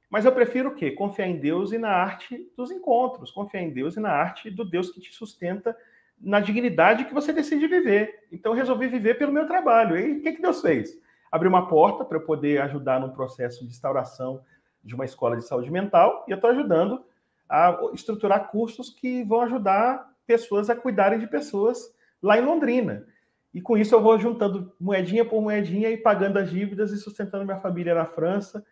Mas 0.08 0.24
eu 0.24 0.32
prefiro 0.32 0.70
o 0.70 0.74
quê? 0.74 0.90
Confiar 0.90 1.28
em 1.28 1.38
Deus 1.38 1.72
e 1.72 1.78
na 1.78 1.90
arte 1.90 2.50
dos 2.56 2.70
encontros. 2.70 3.30
Confiar 3.30 3.62
em 3.62 3.70
Deus 3.70 3.96
e 3.96 4.00
na 4.00 4.10
arte 4.10 4.50
do 4.50 4.64
Deus 4.64 4.90
que 4.90 5.00
te 5.00 5.12
sustenta 5.12 5.76
na 6.20 6.40
dignidade 6.40 7.04
que 7.04 7.14
você 7.14 7.32
decide 7.32 7.66
viver. 7.66 8.26
Então, 8.32 8.52
eu 8.52 8.56
resolvi 8.56 8.88
viver 8.88 9.14
pelo 9.14 9.32
meu 9.32 9.46
trabalho. 9.46 9.96
E 9.96 10.18
o 10.18 10.22
que, 10.22 10.32
que 10.32 10.42
Deus 10.42 10.60
fez? 10.60 10.98
Abriu 11.30 11.50
uma 11.50 11.68
porta 11.68 12.04
para 12.04 12.16
eu 12.16 12.22
poder 12.22 12.60
ajudar 12.62 13.00
num 13.00 13.10
processo 13.10 13.64
de 13.64 13.70
instauração 13.70 14.42
de 14.82 14.94
uma 14.94 15.04
escola 15.04 15.36
de 15.36 15.44
saúde 15.44 15.70
mental 15.70 16.24
e 16.26 16.30
eu 16.30 16.36
estou 16.36 16.50
ajudando 16.50 17.04
a 17.48 17.78
estruturar 17.92 18.50
cursos 18.50 18.90
que 18.90 19.22
vão 19.24 19.42
ajudar 19.42 20.10
pessoas 20.26 20.70
a 20.70 20.76
cuidarem 20.76 21.18
de 21.18 21.26
pessoas 21.26 21.94
lá 22.22 22.38
em 22.38 22.44
Londrina. 22.44 23.06
E 23.52 23.60
com 23.60 23.76
isso 23.76 23.94
eu 23.94 24.02
vou 24.02 24.18
juntando 24.18 24.72
moedinha 24.78 25.24
por 25.24 25.40
moedinha 25.40 25.90
e 25.90 25.96
pagando 25.96 26.38
as 26.38 26.50
dívidas 26.50 26.92
e 26.92 26.98
sustentando 26.98 27.44
minha 27.44 27.60
família 27.60 27.94
na 27.94 28.04
França 28.04 28.64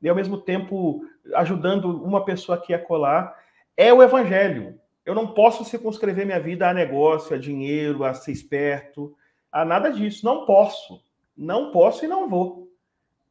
e 0.00 0.08
ao 0.08 0.14
mesmo 0.16 0.38
tempo 0.38 1.04
ajudando 1.34 1.90
uma 2.02 2.24
pessoa 2.24 2.58
aqui 2.58 2.74
a 2.74 2.78
colar. 2.78 3.34
É 3.76 3.92
o 3.92 4.02
evangelho. 4.02 4.78
Eu 5.04 5.14
não 5.14 5.28
posso 5.28 5.64
circunscrever 5.64 6.24
minha 6.24 6.40
vida 6.40 6.68
a 6.68 6.74
negócio, 6.74 7.34
a 7.34 7.38
dinheiro, 7.38 8.04
a 8.04 8.14
ser 8.14 8.32
esperto, 8.32 9.14
a 9.50 9.64
nada 9.64 9.90
disso. 9.90 10.24
Não 10.24 10.46
posso. 10.46 11.02
Não 11.36 11.72
posso 11.72 12.04
e 12.04 12.08
não 12.08 12.28
vou. 12.28 12.68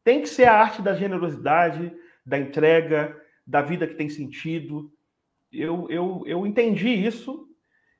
Tem 0.03 0.21
que 0.21 0.27
ser 0.27 0.45
a 0.45 0.53
arte 0.55 0.81
da 0.81 0.93
generosidade, 0.93 1.95
da 2.25 2.37
entrega, 2.37 3.19
da 3.45 3.61
vida 3.61 3.87
que 3.87 3.95
tem 3.95 4.09
sentido. 4.09 4.91
Eu, 5.51 5.87
eu, 5.89 6.23
eu 6.25 6.45
entendi 6.45 6.89
isso 6.89 7.47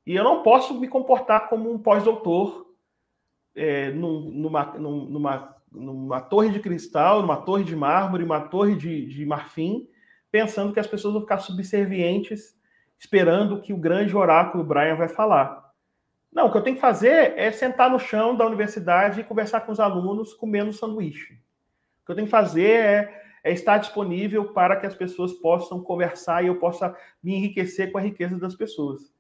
e 0.06 0.16
eu 0.16 0.24
não 0.24 0.44
posso 0.44 0.80
me 0.80 0.88
comportar 0.88 1.48
como 1.48 1.72
um 1.72 1.80
pós-doutor 1.80 2.73
é, 3.56 3.92
numa, 3.92 4.66
numa, 4.78 5.56
numa 5.72 6.22
torre 6.22 6.50
de 6.50 6.60
cristal, 6.60 7.22
numa 7.22 7.38
torre 7.38 7.64
de 7.64 7.76
mármore, 7.76 8.24
uma 8.24 8.42
torre 8.42 8.76
de, 8.76 9.06
de 9.06 9.26
marfim, 9.26 9.88
pensando 10.32 10.74
que 10.74 10.80
as 10.80 10.88
pessoas 10.88 11.14
vão 11.14 11.22
ficar 11.22 11.40
subservientes, 11.40 12.56
esperando 12.98 13.62
que 13.62 13.74
o 13.74 13.78
grande 13.78 14.16
oráculo 14.16 14.64
Brian 14.64 14.96
vai 14.96 15.08
falar. 15.08 15.72
Não, 16.32 16.48
o 16.48 16.52
que 16.52 16.58
eu 16.58 16.64
tenho 16.64 16.76
que 16.76 16.82
fazer 16.82 17.38
é 17.38 17.52
sentar 17.52 17.90
no 17.90 18.00
chão 18.00 18.36
da 18.36 18.46
universidade 18.46 19.20
e 19.22 19.24
conversar 19.24 19.62
com 19.62 19.72
os 19.72 19.80
alunos 19.80 20.34
comendo 20.34 20.74
sanduíche. 20.74 21.34
O 22.02 22.06
que 22.06 22.12
eu 22.12 22.16
tenho 22.16 22.28
que 22.28 22.32
fazer 22.32 22.70
é 22.70 23.24
é 23.44 23.52
estar 23.52 23.78
disponível 23.78 24.54
para 24.54 24.78
que 24.78 24.86
as 24.86 24.96
pessoas 24.96 25.34
possam 25.34 25.84
conversar 25.84 26.44
e 26.44 26.48
eu 26.48 26.56
possa 26.56 26.96
me 27.22 27.36
enriquecer 27.36 27.92
com 27.92 27.98
a 27.98 28.02
riqueza 28.02 28.38
das 28.40 28.56
pessoas. 28.56 29.13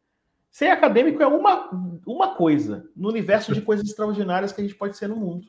Ser 0.53 0.67
acadêmico 0.67 1.23
é 1.23 1.25
uma, 1.25 1.67
uma 2.05 2.35
coisa 2.35 2.87
no 2.95 3.09
universo 3.09 3.55
de 3.55 3.61
coisas 3.63 3.89
extraordinárias 3.89 4.51
que 4.51 4.61
a 4.61 4.63
gente 4.63 4.75
pode 4.75 4.95
ser 4.95 5.09
no 5.09 5.15
mundo. 5.15 5.47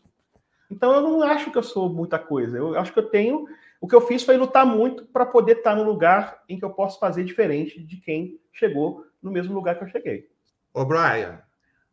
Então 0.71 0.95
eu 0.95 1.03
não 1.03 1.23
acho 1.23 1.51
que 1.51 1.59
eu 1.59 1.63
sou 1.63 1.91
muita 1.91 2.19
coisa. 2.19 2.57
Eu 2.57 2.79
acho 2.79 2.91
que 2.91 2.99
eu 2.99 3.11
tenho. 3.11 3.45
O 3.83 3.87
que 3.87 3.95
eu 3.95 4.01
fiz 4.01 4.23
foi 4.23 4.39
lutar 4.39 4.65
muito 4.65 5.05
para 5.05 5.27
poder 5.27 5.59
estar 5.59 5.77
no 5.77 5.83
lugar 5.83 6.43
em 6.49 6.59
que 6.59 6.65
eu 6.65 6.71
posso 6.71 6.99
fazer 6.99 7.23
diferente 7.23 7.83
de 7.85 7.99
quem 7.99 8.41
chegou 8.51 9.05
no 9.23 9.31
mesmo 9.31 9.53
lugar 9.53 9.77
que 9.77 9.85
eu 9.85 9.89
cheguei. 9.89 10.27
Ô, 10.73 10.87
Brian, 10.87 11.39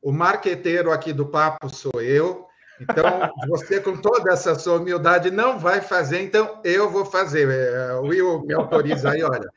o 0.01 0.13
marqueteiro 0.13 0.89
aqui 0.89 1.11
do 1.11 1.25
papo 1.25 1.67
sou 1.67 2.01
eu. 2.01 2.47
Então, 2.79 3.03
você, 3.49 3.81
com 3.81 3.97
toda 3.97 4.31
essa 4.31 4.55
sua 4.55 4.77
humildade, 4.77 5.29
não 5.29 5.59
vai 5.59 5.81
fazer, 5.81 6.21
então 6.21 6.61
eu 6.63 6.89
vou 6.89 7.03
fazer. 7.03 7.49
É, 7.49 7.93
o 7.95 8.03
Will 8.03 8.45
me 8.45 8.53
autoriza 8.53 9.11
aí, 9.11 9.21
olha. 9.21 9.51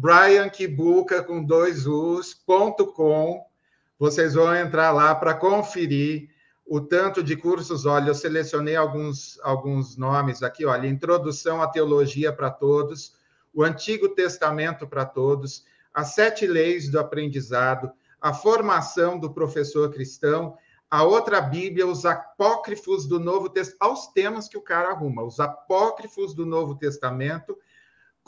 Brian 0.00 0.48
Kibuka 0.48 1.24
com 1.24 1.42
dois 1.42 1.84
Us.com. 1.84 3.44
Vocês 3.98 4.34
vão 4.34 4.54
entrar 4.54 4.92
lá 4.92 5.12
para 5.12 5.34
conferir 5.34 6.30
o 6.64 6.80
tanto 6.80 7.20
de 7.20 7.34
cursos. 7.34 7.84
Olha, 7.84 8.10
eu 8.10 8.14
selecionei 8.14 8.76
alguns, 8.76 9.40
alguns 9.42 9.96
nomes 9.96 10.40
aqui, 10.40 10.64
olha, 10.64 10.86
Introdução 10.86 11.60
à 11.60 11.66
Teologia 11.66 12.32
para 12.32 12.48
Todos, 12.48 13.16
o 13.52 13.64
Antigo 13.64 14.10
Testamento 14.10 14.86
para 14.86 15.04
Todos, 15.04 15.64
as 15.92 16.14
Sete 16.14 16.46
Leis 16.46 16.88
do 16.88 17.00
Aprendizado, 17.00 17.90
a 18.20 18.32
Formação 18.32 19.18
do 19.18 19.32
Professor 19.32 19.90
Cristão 19.90 20.56
a 20.90 21.02
outra 21.02 21.40
Bíblia, 21.40 21.86
os 21.86 22.06
apócrifos 22.06 23.06
do 23.06 23.20
Novo 23.20 23.50
Testamento, 23.50 23.84
aos 23.84 24.06
temas 24.06 24.48
que 24.48 24.56
o 24.56 24.62
cara 24.62 24.88
arruma, 24.90 25.22
os 25.22 25.38
apócrifos 25.38 26.32
do 26.34 26.46
Novo 26.46 26.74
Testamento, 26.76 27.58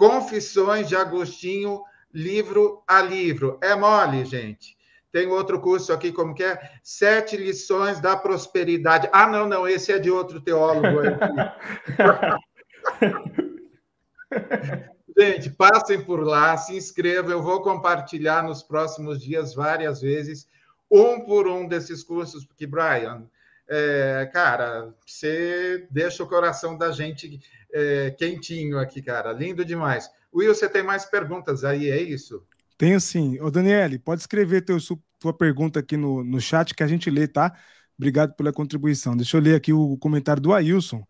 Confissões 0.01 0.89
de 0.89 0.97
Agostinho, 0.97 1.85
livro 2.11 2.83
a 2.89 3.03
livro. 3.03 3.59
É 3.63 3.75
mole, 3.75 4.25
gente. 4.25 4.75
Tem 5.13 5.27
outro 5.27 5.61
curso 5.61 5.93
aqui, 5.93 6.11
como 6.11 6.35
que 6.35 6.43
é? 6.43 6.59
Sete 6.83 7.37
lições 7.37 8.01
da 8.01 8.17
prosperidade. 8.17 9.11
Ah, 9.13 9.27
não, 9.27 9.47
não, 9.47 9.69
esse 9.69 9.93
é 9.93 9.99
de 9.99 10.11
outro 10.11 10.41
teólogo. 10.41 10.89
Gente, 15.19 15.51
passem 15.51 16.03
por 16.03 16.25
lá, 16.25 16.57
se 16.57 16.75
inscrevam. 16.75 17.33
Eu 17.33 17.43
vou 17.43 17.61
compartilhar 17.61 18.43
nos 18.43 18.63
próximos 18.63 19.21
dias 19.21 19.53
várias 19.53 20.01
vezes, 20.01 20.49
um 20.91 21.21
por 21.21 21.47
um 21.47 21.69
desses 21.69 22.03
cursos, 22.03 22.47
porque, 22.47 22.67
Brian, 22.67 23.29
é, 23.69 24.31
cara, 24.33 24.95
você 25.05 25.87
deixa 25.91 26.23
o 26.23 26.29
coração 26.29 26.79
da 26.79 26.91
gente 26.91 27.39
é, 27.73 28.11
quentinho 28.11 28.79
aqui, 28.79 29.03
cara. 29.03 29.33
Lindo 29.33 29.65
demais. 29.65 30.11
Will, 30.35 30.55
você 30.55 30.69
tem 30.69 30.83
mais 30.83 31.05
perguntas 31.05 31.65
aí, 31.65 31.91
é 31.91 32.01
isso? 32.01 32.43
Tenho 32.79 33.01
sim. 33.01 33.39
Ô, 33.41 33.51
Daniele, 33.51 33.99
pode 33.99 34.21
escrever 34.21 34.63
teu, 34.63 34.79
tua 35.19 35.33
pergunta 35.33 35.81
aqui 35.81 35.97
no, 35.97 36.25
no 36.25 36.41
chat 36.41 36.75
que 36.75 36.83
a 36.83 36.87
gente 36.87 37.11
lê, 37.11 37.29
tá? 37.29 37.55
Obrigado 37.99 38.35
pela 38.35 38.53
contribuição. 38.53 39.17
Deixa 39.17 39.37
eu 39.37 39.41
ler 39.41 39.55
aqui 39.55 39.73
o 39.73 39.97
comentário 39.99 40.41
do 40.41 40.55
Ailson. 40.55 41.05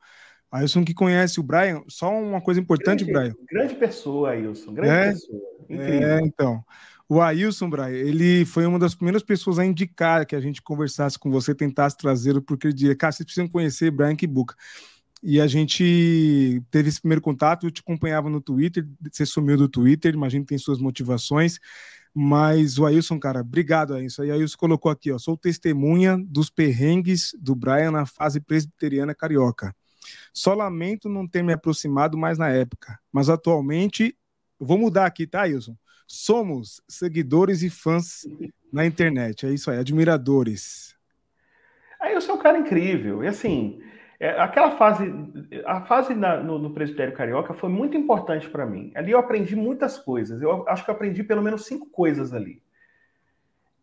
Ailson 0.50 0.84
que 0.84 0.92
conhece 0.92 1.38
o 1.38 1.42
Brian, 1.44 1.82
só 1.86 2.11
uma 2.11 2.40
coisa 2.40 2.58
importante, 2.58 3.04
grande, 3.04 3.30
Brian. 3.30 3.46
Grande 3.48 3.74
pessoa, 3.76 4.30
Ailson, 4.30 4.74
grande 4.74 4.90
é, 4.90 5.12
pessoa. 5.12 5.40
Incrível. 5.68 6.08
É, 6.08 6.20
então. 6.22 6.64
O 7.08 7.20
Ailson, 7.20 7.70
Brian, 7.70 7.90
ele 7.90 8.44
foi 8.44 8.66
uma 8.66 8.78
das 8.78 8.94
primeiras 8.94 9.22
pessoas 9.22 9.58
a 9.58 9.64
indicar 9.64 10.26
que 10.26 10.34
a 10.34 10.40
gente 10.40 10.61
conversasse 10.62 11.18
com 11.18 11.30
você, 11.30 11.54
tentasse 11.54 11.96
trazê-lo, 11.96 12.42
porque 12.42 12.68
ele 12.68 12.74
dizia, 12.74 12.96
cara, 12.96 13.12
vocês 13.12 13.24
precisam 13.24 13.48
conhecer 13.48 13.90
Brian 13.90 14.16
Kibuka. 14.16 14.54
E 15.22 15.40
a 15.40 15.46
gente 15.46 16.62
teve 16.70 16.88
esse 16.88 17.00
primeiro 17.00 17.20
contato, 17.20 17.66
eu 17.66 17.70
te 17.70 17.80
acompanhava 17.80 18.30
no 18.30 18.40
Twitter, 18.40 18.86
você 19.12 19.26
sumiu 19.26 19.56
do 19.56 19.68
Twitter, 19.68 20.14
imagino 20.14 20.44
que 20.44 20.48
tem 20.48 20.58
suas 20.58 20.78
motivações, 20.78 21.58
mas 22.14 22.78
o 22.78 22.86
Ailson, 22.86 23.18
cara, 23.18 23.40
obrigado, 23.40 23.94
Ailson. 23.94 24.24
E 24.24 24.30
Ailson 24.30 24.56
colocou 24.56 24.90
aqui, 24.90 25.12
ó, 25.12 25.18
sou 25.18 25.36
testemunha 25.36 26.16
dos 26.18 26.48
perrengues 26.48 27.36
do 27.38 27.54
Brian 27.54 27.90
na 27.90 28.06
fase 28.06 28.40
presbiteriana 28.40 29.14
carioca. 29.14 29.74
Só 30.32 30.54
lamento 30.54 31.08
não 31.08 31.28
ter 31.28 31.42
me 31.42 31.52
aproximado 31.52 32.16
mais 32.16 32.38
na 32.38 32.48
época, 32.48 32.98
mas 33.12 33.28
atualmente, 33.28 34.16
vou 34.58 34.78
mudar 34.78 35.06
aqui, 35.06 35.26
tá, 35.26 35.42
Ailson? 35.42 35.76
Somos 36.06 36.80
seguidores 36.88 37.62
e 37.62 37.70
fãs 37.70 38.26
na 38.72 38.84
internet. 38.86 39.46
É 39.46 39.52
isso 39.52 39.70
aí, 39.70 39.78
admiradores. 39.78 40.96
Eu 42.02 42.20
sou 42.20 42.34
um 42.34 42.38
cara 42.38 42.58
incrível. 42.58 43.22
E 43.22 43.28
assim, 43.28 43.80
é, 44.20 44.38
aquela 44.38 44.72
fase, 44.72 45.10
a 45.64 45.80
fase 45.80 46.14
na, 46.14 46.36
no, 46.36 46.58
no 46.58 46.74
Presbitério 46.74 47.14
Carioca 47.14 47.54
foi 47.54 47.70
muito 47.70 47.96
importante 47.96 48.48
para 48.50 48.66
mim. 48.66 48.92
Ali 48.94 49.12
eu 49.12 49.18
aprendi 49.18 49.56
muitas 49.56 49.98
coisas. 49.98 50.42
Eu 50.42 50.68
acho 50.68 50.84
que 50.84 50.90
eu 50.90 50.94
aprendi 50.94 51.24
pelo 51.24 51.42
menos 51.42 51.64
cinco 51.64 51.88
coisas 51.88 52.34
ali. 52.34 52.62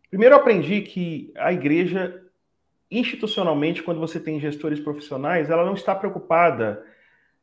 Primeiro, 0.08 0.36
eu 0.36 0.38
aprendi 0.38 0.80
que 0.82 1.32
a 1.36 1.52
igreja, 1.52 2.24
institucionalmente, 2.88 3.82
quando 3.82 3.98
você 3.98 4.20
tem 4.20 4.38
gestores 4.38 4.78
profissionais, 4.78 5.50
ela 5.50 5.66
não 5.66 5.74
está 5.74 5.92
preocupada 5.92 6.84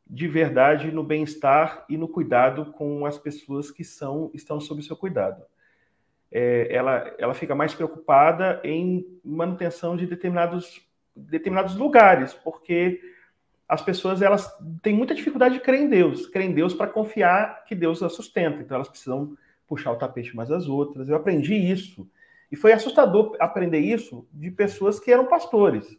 de 0.08 0.26
verdade 0.26 0.90
no 0.90 1.02
bem-estar 1.02 1.84
e 1.88 1.98
no 1.98 2.08
cuidado 2.08 2.72
com 2.72 3.04
as 3.04 3.18
pessoas 3.18 3.70
que 3.70 3.84
são 3.84 4.30
estão 4.32 4.58
sob 4.58 4.82
seu 4.82 4.96
cuidado. 4.96 5.42
É, 6.32 6.74
ela, 6.74 7.14
ela 7.18 7.34
fica 7.34 7.54
mais 7.54 7.74
preocupada 7.74 8.60
em 8.64 9.04
manutenção 9.22 9.96
de 9.96 10.06
determinados, 10.06 10.80
determinados 11.16 11.74
lugares, 11.76 12.34
porque 12.34 13.00
as 13.68 13.82
pessoas 13.82 14.22
elas 14.22 14.48
têm 14.82 14.94
muita 14.94 15.14
dificuldade 15.14 15.54
de 15.54 15.60
crer 15.60 15.80
em 15.80 15.88
Deus, 15.88 16.26
crer 16.26 16.44
em 16.44 16.52
Deus 16.52 16.74
para 16.74 16.86
confiar 16.86 17.64
que 17.64 17.74
Deus 17.74 18.02
a 18.02 18.08
sustenta. 18.08 18.60
Então 18.60 18.76
elas 18.76 18.88
precisam 18.88 19.36
puxar 19.66 19.92
o 19.92 19.96
tapete 19.96 20.36
mais 20.36 20.50
as 20.50 20.68
outras. 20.68 21.08
Eu 21.08 21.16
aprendi 21.16 21.54
isso. 21.54 22.08
E 22.50 22.54
foi 22.54 22.72
assustador 22.72 23.36
aprender 23.40 23.80
isso 23.80 24.26
de 24.32 24.50
pessoas 24.50 25.00
que 25.00 25.10
eram 25.10 25.26
pastores. 25.26 25.98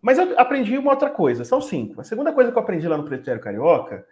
Mas 0.00 0.18
eu 0.18 0.38
aprendi 0.38 0.76
uma 0.76 0.92
outra 0.92 1.10
coisa, 1.10 1.44
são 1.44 1.60
cinco. 1.60 2.00
A 2.00 2.04
segunda 2.04 2.32
coisa 2.32 2.52
que 2.52 2.58
eu 2.58 2.62
aprendi 2.62 2.86
lá 2.86 2.96
no 2.96 3.04
Presbitério 3.04 3.40
Carioca 3.40 4.06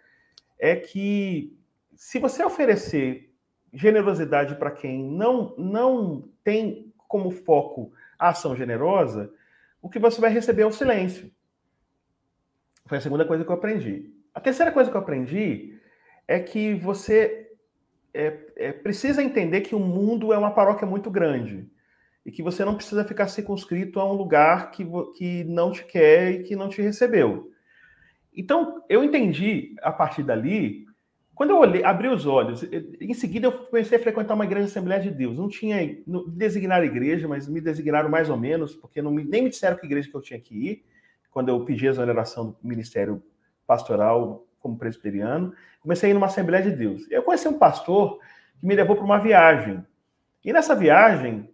é 0.59 0.75
que 0.75 1.55
se 1.95 2.19
você 2.19 2.43
oferecer 2.43 3.31
generosidade 3.71 4.55
para 4.55 4.71
quem 4.71 5.03
não, 5.03 5.53
não 5.57 6.27
tem 6.43 6.91
como 7.07 7.31
foco 7.31 7.91
a 8.17 8.29
ação 8.29 8.55
generosa, 8.55 9.31
o 9.83 9.89
que 9.89 9.99
você 9.99 10.19
vai 10.21 10.31
receber 10.31 10.61
é 10.61 10.65
o 10.65 10.71
silêncio. 10.71 11.29
Foi 12.85 12.97
a 12.97 13.01
segunda 13.01 13.25
coisa 13.25 13.43
que 13.43 13.51
eu 13.51 13.55
aprendi. 13.55 14.09
A 14.33 14.39
terceira 14.39 14.71
coisa 14.71 14.89
que 14.89 14.95
eu 14.95 15.01
aprendi 15.01 15.77
é 16.25 16.39
que 16.39 16.73
você 16.75 17.51
é, 18.13 18.39
é, 18.55 18.71
precisa 18.71 19.21
entender 19.21 19.59
que 19.59 19.75
o 19.75 19.79
mundo 19.79 20.31
é 20.31 20.37
uma 20.37 20.51
paróquia 20.51 20.87
muito 20.87 21.11
grande 21.11 21.69
e 22.25 22.31
que 22.31 22.41
você 22.41 22.63
não 22.63 22.75
precisa 22.75 23.03
ficar 23.03 23.27
circunscrito 23.27 23.99
a 23.99 24.09
um 24.09 24.13
lugar 24.13 24.71
que, 24.71 24.87
que 25.17 25.43
não 25.43 25.69
te 25.69 25.83
quer 25.83 26.31
e 26.31 26.43
que 26.43 26.55
não 26.55 26.69
te 26.69 26.81
recebeu. 26.81 27.51
Então, 28.33 28.81
eu 28.87 29.03
entendi 29.03 29.75
a 29.81 29.91
partir 29.91 30.23
dali, 30.23 30.82
quando 31.35 31.49
eu 31.49 31.57
olhei, 31.57 31.83
abri 31.83 32.07
os 32.07 32.27
olhos, 32.27 32.63
em 33.01 33.13
seguida 33.13 33.47
eu 33.47 33.51
comecei 33.51 33.97
a 33.97 34.01
frequentar 34.01 34.35
uma 34.35 34.45
igreja 34.45 34.67
Assembleia 34.67 35.01
de 35.01 35.09
Deus. 35.09 35.35
Não 35.35 35.49
tinha, 35.49 35.97
não 36.05 36.29
designaram 36.29 36.85
igreja, 36.85 37.27
mas 37.27 37.47
me 37.47 37.59
designaram 37.59 38.07
mais 38.07 38.29
ou 38.29 38.37
menos, 38.37 38.75
porque 38.75 39.01
não 39.01 39.11
me, 39.11 39.23
nem 39.23 39.43
me 39.43 39.49
disseram 39.49 39.77
que 39.77 39.85
igreja 39.85 40.09
que 40.09 40.15
eu 40.15 40.21
tinha 40.21 40.39
que 40.39 40.55
ir, 40.55 40.85
quando 41.31 41.49
eu 41.49 41.65
pedi 41.65 41.87
a 41.87 41.91
exoneração 41.91 42.51
do 42.51 42.57
ministério 42.61 43.23
pastoral 43.65 44.45
como 44.59 44.77
presbiteriano. 44.77 45.53
Comecei 45.81 46.09
a 46.09 46.11
ir 46.11 46.13
numa 46.13 46.27
Assembleia 46.27 46.63
de 46.63 46.71
Deus. 46.71 47.09
Eu 47.09 47.23
conheci 47.23 47.47
um 47.47 47.57
pastor 47.57 48.19
que 48.59 48.65
me 48.65 48.75
levou 48.75 48.95
para 48.95 49.05
uma 49.05 49.17
viagem. 49.17 49.83
E 50.45 50.53
nessa 50.53 50.75
viagem, 50.75 51.49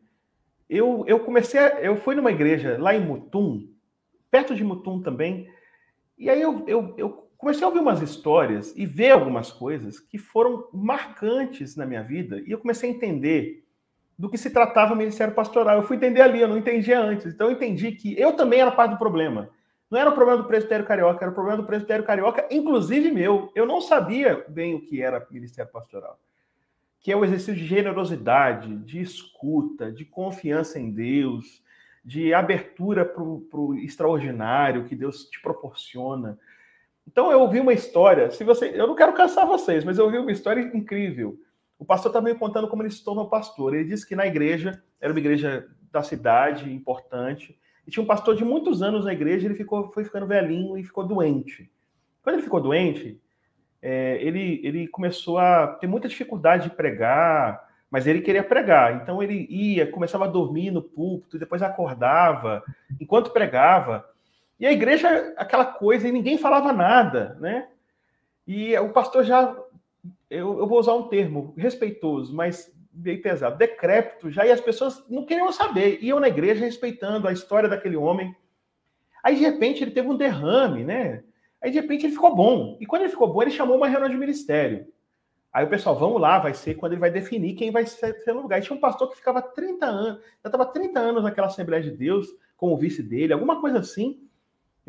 eu, 0.70 1.06
eu 1.08 1.22
comecei, 1.22 1.60
a, 1.60 1.80
eu 1.80 1.96
fui 1.96 2.16
numa 2.16 2.32
igreja 2.32 2.78
lá 2.78 2.94
em 2.94 3.00
Mutum, 3.00 3.70
perto 4.30 4.54
de 4.54 4.64
Mutum 4.64 5.02
também, 5.02 5.50
e 6.18 6.30
aí 6.30 6.42
eu, 6.42 6.66
eu, 6.68 6.94
eu 6.98 7.29
comecei 7.40 7.64
a 7.64 7.68
ouvir 7.68 7.80
umas 7.80 8.04
histórias 8.04 8.72
e 8.78 8.86
ver 8.86 9.10
algumas 9.10 9.52
coisas 9.52 10.00
que 10.00 10.20
foram 10.20 10.68
marcantes 10.72 11.76
na 11.76 11.88
minha 11.88 12.04
vida, 12.04 12.40
e 12.46 12.52
eu 12.52 12.60
comecei 12.60 12.92
a 12.92 12.94
entender 12.94 13.66
do 14.16 14.30
que 14.30 14.38
se 14.38 14.52
tratava 14.52 14.94
o 14.94 14.98
ministério 14.98 15.34
pastoral. 15.34 15.78
Eu 15.78 15.84
fui 15.84 15.98
entender 15.98 16.22
ali, 16.22 16.42
eu 16.42 16.48
não 16.48 16.58
entendia 16.58 17.00
antes. 17.00 17.34
Então 17.34 17.48
eu 17.48 17.54
entendi 17.54 17.94
que 17.94 18.20
eu 18.20 18.34
também 18.34 18.60
era 18.60 18.70
parte 18.70 18.92
do 18.92 18.98
problema. 18.98 19.50
Não 19.90 19.98
era 19.98 20.12
o 20.12 20.14
problema 20.14 20.42
do 20.42 20.48
presbitério 20.48 20.86
carioca, 20.86 21.24
era 21.24 21.32
o 21.32 21.34
problema 21.34 21.58
do 21.58 21.66
presbitério 21.66 22.06
carioca, 22.06 22.46
inclusive 22.52 23.10
meu. 23.12 23.50
Eu 23.56 23.66
não 23.66 23.82
sabia 23.82 24.46
bem 24.48 24.76
o 24.76 24.82
que 24.82 25.02
era 25.02 25.26
ministério 25.32 25.72
pastoral 25.72 26.20
que 27.00 27.12
é 27.12 27.16
o 27.16 27.24
exercício 27.24 27.56
de 27.56 27.66
generosidade, 27.66 28.76
de 28.80 29.00
escuta, 29.00 29.92
de 29.92 30.04
confiança 30.04 30.80
em 30.80 30.92
Deus, 30.92 31.64
de 32.04 32.34
abertura 32.34 33.06
para 33.06 33.24
o 33.24 33.76
extraordinário 33.76 34.86
que 34.86 34.96
Deus 34.96 35.26
te 35.26 35.42
proporciona. 35.42 36.38
Então 37.12 37.32
eu 37.32 37.39
ouvi 37.39 37.60
uma 37.60 37.74
história, 37.74 38.30
se 38.30 38.43
você, 38.43 38.72
eu 38.76 38.86
não 38.86 38.93
quero 38.95 39.14
cansar 39.14 39.47
vocês, 39.47 39.84
mas 39.84 39.97
eu 39.97 40.05
ouvi 40.05 40.20
uma 40.20 40.32
história 40.32 40.62
incrível. 40.62 41.39
O 41.80 41.84
pastor 41.84 42.12
está 42.12 42.22
me 42.22 42.36
contando 42.36 42.68
como 42.68 42.84
ele 42.84 42.91
se 42.91 43.03
tornou 43.03 43.28
pastor. 43.28 43.74
Ele 43.74 43.89
disse 43.89 44.07
que 44.07 44.16
na 44.16 44.28
igreja, 44.28 44.84
era 45.01 45.12
uma 45.12 45.20
igreja 45.20 45.68
da 45.91 46.03
cidade, 46.03 46.72
importante, 46.72 47.57
e 47.88 47.89
tinha 47.89 48.03
um 48.03 48.05
pastor 48.05 48.36
de 48.36 48.45
muitos 48.45 48.84
anos 48.84 49.05
na 49.05 49.14
igreja, 49.14 49.47
ele 49.47 49.55
ficou, 49.55 49.91
foi 49.91 50.03
ficando 50.03 50.28
velhinho 50.28 50.78
e 50.78 50.84
ficou 50.84 51.03
doente. 51.03 51.72
Quando 52.22 52.36
ele 52.36 52.43
ficou 52.43 52.62
doente, 52.62 53.20
é, 53.82 54.20
ele, 54.22 54.62
ele 54.64 54.88
começou 54.88 55.39
a 55.39 55.66
ter 55.66 55.88
muita 55.88 56.07
dificuldade 56.07 56.70
de 56.70 56.76
pregar, 56.76 57.68
mas 57.89 58.05
ele 58.05 58.22
queria 58.22 58.43
pregar. 58.43 59.01
Então 59.01 59.24
ele 59.24 59.47
ia, 59.49 59.91
começava 59.91 60.26
a 60.26 60.30
dormir 60.30 60.70
no 60.70 60.84
púlpito, 60.84 61.39
depois 61.39 61.64
acordava 61.64 62.64
enquanto 63.01 63.32
pregava. 63.32 64.05
E 64.60 64.68
a 64.68 64.72
igreja, 64.72 65.34
aquela 65.38 65.66
coisa, 65.66 66.07
e 66.07 66.12
ninguém 66.12 66.38
falava 66.38 66.74
nada, 66.74 67.38
né? 67.39 67.70
E 68.45 68.78
o 68.78 68.89
pastor 68.89 69.24
já, 69.24 69.55
eu, 70.30 70.60
eu 70.60 70.68
vou 70.68 70.80
usar 70.80 70.93
um 70.93 71.07
termo 71.07 71.53
respeitoso, 71.57 72.36
mas 72.36 72.72
bem 72.91 73.22
pesado, 73.22 73.57
decrépito 73.57 74.30
já, 74.30 74.45
e 74.45 74.51
as 74.51 74.60
pessoas 74.60 75.03
não 75.10 75.26
queriam 75.26 75.51
saber, 75.51 75.99
iam 76.01 76.20
na 76.20 76.28
igreja 76.28 76.66
respeitando 76.66 77.28
a 77.28 77.32
história 77.32 77.70
daquele 77.70 77.95
homem. 77.95 78.36
Aí, 79.24 79.36
de 79.36 79.41
repente, 79.41 79.84
ele 79.84 79.91
teve 79.91 80.10
um 80.10 80.18
derrame, 80.18 80.84
né? 80.84 81.24
Aí, 81.62 81.72
de 81.72 81.80
repente, 81.80 82.05
ele 82.05 82.14
ficou 82.14 82.36
bom. 82.36 82.78
E 82.80 82.86
quando 82.86 83.03
ele 83.03 83.12
ficou 83.12 83.32
bom, 83.32 83.41
ele 83.41 83.51
chamou 83.51 83.78
uma 83.78 83.88
reunião 83.88 84.10
de 84.10 84.18
ministério. 84.18 84.88
Aí 85.51 85.66
o 85.66 85.70
pessoal, 85.70 85.97
vamos 85.97 86.22
lá, 86.22 86.38
vai 86.38 86.53
ser 86.53 86.76
quando 86.76 86.93
ele 86.93 87.01
vai 87.01 87.10
definir 87.10 87.55
quem 87.55 87.72
vai 87.72 87.86
ser, 87.86 88.16
no 88.28 88.41
lugar. 88.41 88.60
E 88.60 88.62
tinha 88.62 88.78
um 88.78 88.80
pastor 88.80 89.10
que 89.10 89.16
ficava 89.16 89.41
30 89.41 89.86
anos, 89.86 90.22
já 90.43 90.47
estava 90.47 90.66
30 90.66 90.99
anos 90.99 91.24
naquela 91.24 91.47
Assembleia 91.47 91.82
de 91.82 91.91
Deus, 91.91 92.28
com 92.55 92.72
o 92.72 92.78
vice 92.78 93.01
dele, 93.01 93.34
alguma 93.34 93.60
coisa 93.60 93.80
assim. 93.80 94.29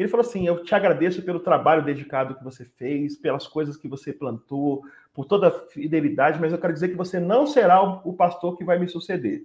Ele 0.00 0.08
falou 0.08 0.24
assim: 0.24 0.46
Eu 0.46 0.64
te 0.64 0.74
agradeço 0.74 1.20
pelo 1.22 1.40
trabalho 1.40 1.84
dedicado 1.84 2.34
que 2.34 2.42
você 2.42 2.64
fez, 2.64 3.18
pelas 3.18 3.46
coisas 3.46 3.76
que 3.76 3.86
você 3.86 4.14
plantou, 4.14 4.82
por 5.12 5.26
toda 5.26 5.48
a 5.48 5.50
fidelidade, 5.50 6.40
mas 6.40 6.52
eu 6.52 6.58
quero 6.58 6.72
dizer 6.72 6.88
que 6.88 6.96
você 6.96 7.20
não 7.20 7.46
será 7.46 7.82
o, 7.82 8.14
pastor 8.14 8.56
que 8.56 8.64
vai 8.64 8.78
me 8.78 8.88
suceder. 8.88 9.42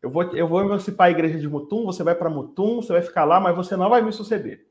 Eu 0.00 0.08
vou, 0.08 0.22
eu 0.34 0.48
vou 0.48 0.62
emancipar 0.62 1.08
a 1.08 1.10
igreja 1.10 1.38
de 1.38 1.46
Mutum, 1.46 1.84
você 1.84 2.02
vai 2.02 2.14
para 2.14 2.30
Mutum, 2.30 2.76
você 2.76 2.92
vai 2.94 3.02
ficar 3.02 3.24
lá, 3.24 3.40
mas 3.40 3.54
você 3.54 3.76
não 3.76 3.90
vai 3.90 4.00
me 4.00 4.10
suceder. 4.10 4.64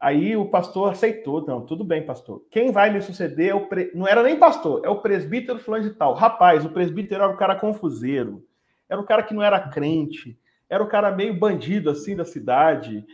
Aí 0.00 0.34
o 0.34 0.46
pastor 0.46 0.92
aceitou, 0.92 1.44
não, 1.44 1.66
tudo 1.66 1.84
bem, 1.84 2.06
pastor. 2.06 2.42
Quem 2.50 2.70
vai 2.70 2.90
me 2.90 3.02
suceder 3.02 3.50
é 3.50 3.54
o 3.54 3.66
pre... 3.66 3.90
não 3.94 4.06
era 4.06 4.22
nem 4.22 4.38
pastor, 4.38 4.80
é 4.82 4.88
o 4.88 5.02
presbítero 5.02 5.58
fulano 5.58 5.84
de 5.84 5.90
tal. 5.90 6.14
Rapaz, 6.14 6.64
o 6.64 6.70
presbítero 6.70 7.22
era 7.22 7.32
o 7.32 7.36
cara 7.36 7.56
confuseiro, 7.56 8.42
era 8.88 8.98
o 8.98 9.04
cara 9.04 9.22
que 9.22 9.34
não 9.34 9.42
era 9.42 9.60
crente, 9.68 10.38
era 10.70 10.82
o 10.82 10.88
cara 10.88 11.10
meio 11.10 11.34
bandido 11.34 11.90
assim 11.90 12.16
da 12.16 12.24
cidade. 12.24 13.04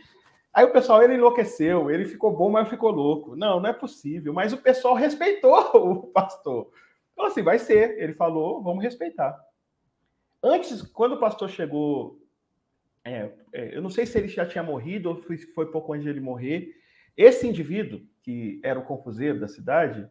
Aí 0.53 0.63
o 0.65 0.71
pessoal, 0.71 1.01
ele 1.01 1.15
enlouqueceu, 1.15 1.89
ele 1.89 2.05
ficou 2.05 2.31
bom, 2.31 2.51
mas 2.51 2.69
ficou 2.69 2.91
louco. 2.91 3.35
Não, 3.35 3.59
não 3.59 3.69
é 3.69 3.73
possível. 3.73 4.31
Mas 4.33 4.53
o 4.53 4.57
pessoal 4.57 4.93
respeitou 4.93 5.57
o 5.73 6.07
pastor. 6.07 6.69
Então, 7.11 7.25
assim, 7.25 7.41
vai 7.41 7.57
ser. 7.57 7.99
Ele 7.99 8.13
falou, 8.13 8.61
vamos 8.61 8.83
respeitar. 8.83 9.35
Antes, 10.43 10.81
quando 10.81 11.13
o 11.13 11.19
pastor 11.19 11.49
chegou, 11.49 12.19
é, 13.03 13.31
é, 13.51 13.75
eu 13.75 13.81
não 13.81 13.89
sei 13.89 14.05
se 14.05 14.17
ele 14.17 14.27
já 14.27 14.45
tinha 14.45 14.63
morrido 14.63 15.09
ou 15.09 15.21
foi, 15.23 15.37
foi 15.37 15.71
pouco 15.71 15.93
antes 15.93 16.03
de 16.03 16.09
ele 16.09 16.19
morrer. 16.19 16.75
Esse 17.17 17.47
indivíduo, 17.47 18.01
que 18.21 18.59
era 18.63 18.79
o 18.79 18.85
confuseiro 18.85 19.39
da 19.39 19.47
cidade, 19.47 20.07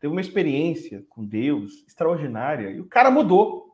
teve 0.00 0.12
uma 0.12 0.20
experiência 0.20 1.04
com 1.08 1.24
Deus 1.24 1.84
extraordinária 1.86 2.70
e 2.70 2.80
o 2.80 2.86
cara 2.86 3.10
mudou. 3.10 3.65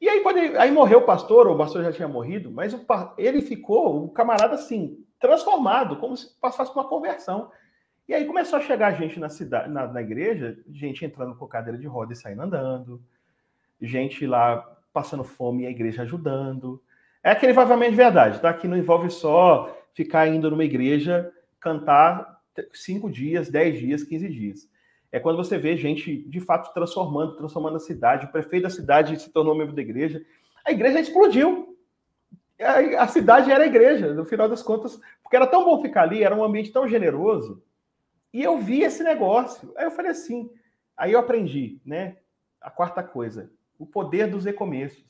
E 0.00 0.08
aí, 0.08 0.20
quando 0.20 0.38
ele, 0.38 0.56
aí 0.56 0.70
morreu 0.70 0.98
o 0.98 1.04
pastor, 1.04 1.46
ou 1.46 1.54
o 1.54 1.58
pastor 1.58 1.82
já 1.82 1.92
tinha 1.92 2.08
morrido, 2.08 2.50
mas 2.50 2.74
o, 2.74 2.84
ele 3.16 3.40
ficou, 3.40 4.04
o 4.04 4.08
camarada 4.08 4.54
assim, 4.54 5.04
transformado, 5.18 5.96
como 5.96 6.16
se 6.16 6.38
passasse 6.40 6.72
uma 6.72 6.88
conversão. 6.88 7.50
E 8.06 8.12
aí 8.12 8.24
começou 8.26 8.58
a 8.58 8.62
chegar 8.62 8.92
gente 8.92 9.18
na 9.18 9.28
cidade, 9.28 9.70
na, 9.70 9.86
na 9.86 10.02
igreja, 10.02 10.58
gente 10.70 11.04
entrando 11.04 11.34
com 11.34 11.46
cadeira 11.46 11.78
de 11.78 11.86
roda 11.86 12.12
e 12.12 12.16
saindo 12.16 12.42
andando, 12.42 13.02
gente 13.80 14.26
lá 14.26 14.58
passando 14.92 15.24
fome 15.24 15.62
e 15.62 15.66
a 15.66 15.70
igreja 15.70 16.02
ajudando. 16.02 16.82
É 17.22 17.30
aquele 17.30 17.58
avivamento 17.58 17.92
de 17.92 17.96
verdade, 17.96 18.40
tá? 18.40 18.52
Que 18.52 18.68
não 18.68 18.76
envolve 18.76 19.08
só 19.08 19.74
ficar 19.94 20.28
indo 20.28 20.50
numa 20.50 20.64
igreja 20.64 21.32
cantar 21.58 22.38
cinco 22.72 23.10
dias, 23.10 23.48
dez 23.48 23.78
dias, 23.78 24.04
quinze 24.04 24.28
dias. 24.28 24.68
É 25.14 25.20
quando 25.20 25.36
você 25.36 25.56
vê 25.56 25.76
gente 25.76 26.24
de 26.28 26.40
fato 26.40 26.74
transformando, 26.74 27.36
transformando 27.36 27.76
a 27.76 27.78
cidade. 27.78 28.26
O 28.26 28.32
prefeito 28.32 28.64
da 28.64 28.68
cidade 28.68 29.16
se 29.20 29.30
tornou 29.30 29.54
membro 29.54 29.72
da 29.72 29.80
igreja. 29.80 30.20
A 30.66 30.72
igreja 30.72 30.98
explodiu. 30.98 31.78
A, 32.60 33.04
a 33.04 33.06
cidade 33.06 33.48
era 33.48 33.62
a 33.62 33.66
igreja, 33.68 34.12
no 34.12 34.24
final 34.24 34.48
das 34.48 34.60
contas, 34.60 35.00
porque 35.22 35.36
era 35.36 35.46
tão 35.46 35.64
bom 35.64 35.80
ficar 35.80 36.02
ali, 36.02 36.24
era 36.24 36.34
um 36.34 36.42
ambiente 36.42 36.72
tão 36.72 36.88
generoso. 36.88 37.62
E 38.32 38.42
eu 38.42 38.58
vi 38.58 38.82
esse 38.82 39.04
negócio. 39.04 39.72
Aí 39.76 39.84
eu 39.84 39.92
falei 39.92 40.10
assim. 40.10 40.50
Aí 40.96 41.12
eu 41.12 41.20
aprendi, 41.20 41.80
né? 41.86 42.16
A 42.60 42.68
quarta 42.68 43.00
coisa, 43.00 43.52
o 43.78 43.86
poder 43.86 44.26
dos 44.26 44.44
recomeços. 44.44 45.04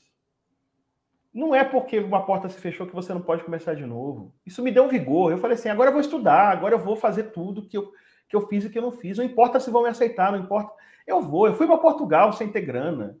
Não 1.33 1.55
é 1.55 1.63
porque 1.63 1.97
uma 1.97 2.23
porta 2.23 2.47
se 2.47 2.59
fechou 2.59 2.85
que 2.85 2.93
você 2.93 3.11
não 3.11 3.21
pode 3.21 3.43
começar 3.43 3.73
de 3.73 3.87
novo. 3.87 4.35
Isso 4.45 4.61
me 4.61 4.71
deu 4.71 4.83
um 4.83 4.87
vigor. 4.87 5.31
Eu 5.31 5.39
falei 5.39 5.55
assim: 5.55 5.69
agora 5.69 5.89
eu 5.89 5.93
vou 5.93 6.01
estudar, 6.01 6.51
agora 6.51 6.75
eu 6.75 6.79
vou 6.79 6.95
fazer 6.95 7.31
tudo 7.31 7.67
que 7.67 7.75
eu, 7.75 7.91
que 8.27 8.35
eu 8.35 8.47
fiz 8.47 8.65
e 8.65 8.69
que 8.69 8.77
eu 8.77 8.83
não 8.83 8.91
fiz. 8.91 9.17
Não 9.17 9.25
importa 9.25 9.59
se 9.59 9.69
vão 9.69 9.83
me 9.83 9.89
aceitar, 9.89 10.31
não 10.31 10.39
importa. 10.39 10.71
Eu 11.05 11.21
vou. 11.21 11.47
Eu 11.47 11.53
fui 11.53 11.67
para 11.67 11.77
Portugal 11.77 12.33
sem 12.33 12.51
ter 12.51 12.61
grana. 12.61 13.17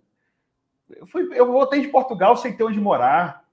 Eu, 0.89 1.07
fui, 1.07 1.27
eu 1.33 1.51
voltei 1.51 1.81
de 1.81 1.87
Portugal 1.87 2.35
sem 2.37 2.55
ter 2.55 2.63
onde 2.63 2.79
morar. 2.79 3.45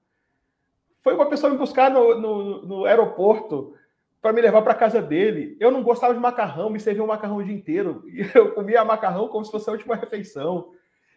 Foi 1.01 1.13
uma 1.13 1.27
pessoa 1.27 1.51
me 1.51 1.57
buscar 1.57 1.91
no, 1.91 2.19
no, 2.19 2.65
no 2.65 2.85
aeroporto 2.85 3.75
para 4.21 4.31
me 4.31 4.41
levar 4.41 4.61
para 4.61 4.73
casa 4.73 5.01
dele. 5.01 5.57
Eu 5.59 5.69
não 5.69 5.83
gostava 5.83 6.13
de 6.13 6.19
macarrão, 6.19 6.69
me 6.69 6.79
servia 6.79 7.03
um 7.03 7.07
macarrão 7.07 7.37
o 7.37 7.43
dia 7.43 7.53
inteiro. 7.53 8.03
E 8.07 8.21
eu 8.33 8.53
comia 8.53 8.85
macarrão 8.85 9.27
como 9.27 9.43
se 9.43 9.51
fosse 9.51 9.69
a 9.69 9.73
última 9.73 9.95
refeição. 9.95 10.71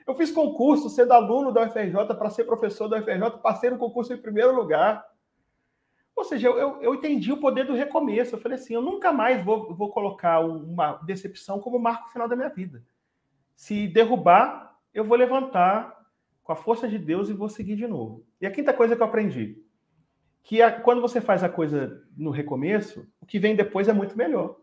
Eu 0.06 0.14
fiz 0.14 0.30
concurso 0.30 0.88
sendo 0.90 1.12
aluno 1.12 1.52
da 1.52 1.62
UFRJ 1.62 2.14
para 2.16 2.30
ser 2.30 2.44
professor 2.44 2.88
da 2.88 2.98
UFRJ, 2.98 3.38
passei 3.42 3.70
no 3.70 3.78
concurso 3.78 4.12
em 4.12 4.16
primeiro 4.16 4.54
lugar. 4.54 5.04
Ou 6.16 6.24
seja, 6.24 6.48
eu, 6.48 6.80
eu 6.80 6.94
entendi 6.94 7.30
o 7.30 7.36
poder 7.36 7.66
do 7.66 7.74
recomeço. 7.74 8.34
Eu 8.34 8.40
falei 8.40 8.56
assim: 8.56 8.72
eu 8.72 8.80
nunca 8.80 9.12
mais 9.12 9.44
vou, 9.44 9.74
vou 9.74 9.90
colocar 9.90 10.40
uma 10.40 10.94
decepção 11.04 11.60
como 11.60 11.78
marco 11.78 12.08
final 12.08 12.26
da 12.26 12.34
minha 12.34 12.48
vida. 12.48 12.82
Se 13.54 13.86
derrubar, 13.86 14.78
eu 14.94 15.04
vou 15.04 15.16
levantar 15.16 15.94
com 16.42 16.52
a 16.52 16.56
força 16.56 16.88
de 16.88 16.98
Deus 16.98 17.28
e 17.28 17.34
vou 17.34 17.50
seguir 17.50 17.76
de 17.76 17.86
novo. 17.86 18.24
E 18.40 18.46
a 18.46 18.50
quinta 18.50 18.72
coisa 18.72 18.96
que 18.96 19.02
eu 19.02 19.06
aprendi: 19.06 19.62
que 20.42 20.62
a, 20.62 20.80
quando 20.80 21.02
você 21.02 21.20
faz 21.20 21.44
a 21.44 21.50
coisa 21.50 22.02
no 22.16 22.30
recomeço, 22.30 23.06
o 23.20 23.26
que 23.26 23.38
vem 23.38 23.54
depois 23.54 23.86
é 23.86 23.92
muito 23.92 24.16
melhor. 24.16 24.56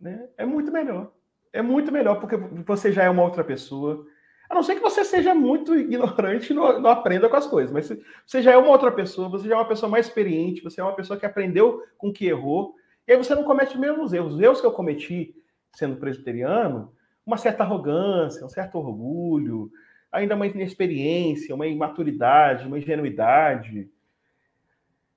Né? 0.00 0.28
É 0.36 0.46
muito 0.46 0.70
melhor. 0.70 1.12
É 1.52 1.60
muito 1.60 1.90
melhor, 1.90 2.20
porque 2.20 2.36
você 2.36 2.92
já 2.92 3.02
é 3.04 3.10
uma 3.10 3.22
outra 3.22 3.42
pessoa 3.42 4.06
a 4.48 4.54
não 4.54 4.62
ser 4.62 4.74
que 4.76 4.82
você 4.82 5.04
seja 5.04 5.34
muito 5.34 5.74
ignorante 5.74 6.52
e 6.52 6.54
não, 6.54 6.80
não, 6.80 6.90
aprenda 6.90 7.28
com 7.28 7.36
as 7.36 7.46
coisas. 7.46 7.72
Mas 7.72 7.90
você 8.26 8.42
já 8.42 8.52
é 8.52 8.56
uma 8.56 8.68
outra 8.68 8.92
pessoa, 8.92 9.28
você 9.28 9.48
já 9.48 9.54
é 9.54 9.58
uma 9.58 9.68
pessoa 9.68 9.90
mais 9.90 10.06
experiente, 10.06 10.62
você 10.62 10.80
é 10.80 10.84
uma 10.84 10.94
pessoa 10.94 11.18
que 11.18 11.26
aprendeu 11.26 11.82
com 11.96 12.12
que 12.12 12.26
errou, 12.26 12.74
e 13.06 13.12
aí 13.12 13.18
você 13.18 13.34
não 13.34 13.44
comete 13.44 13.74
os 13.74 13.80
mesmos 13.80 14.12
erros. 14.12 14.34
Os 14.34 14.40
erros 14.40 14.60
que 14.60 14.66
eu 14.66 14.72
cometi 14.72 15.34
sendo 15.72 15.96
presbiteriano, 15.96 16.92
uma 17.26 17.36
certa 17.36 17.62
arrogância, 17.62 18.44
um 18.44 18.48
certo 18.48 18.76
orgulho, 18.76 19.70
ainda 20.12 20.36
uma 20.36 20.46
inexperiência, 20.46 21.54
uma 21.54 21.66
imaturidade, 21.66 22.66
uma 22.66 22.78
ingenuidade. 22.78 23.90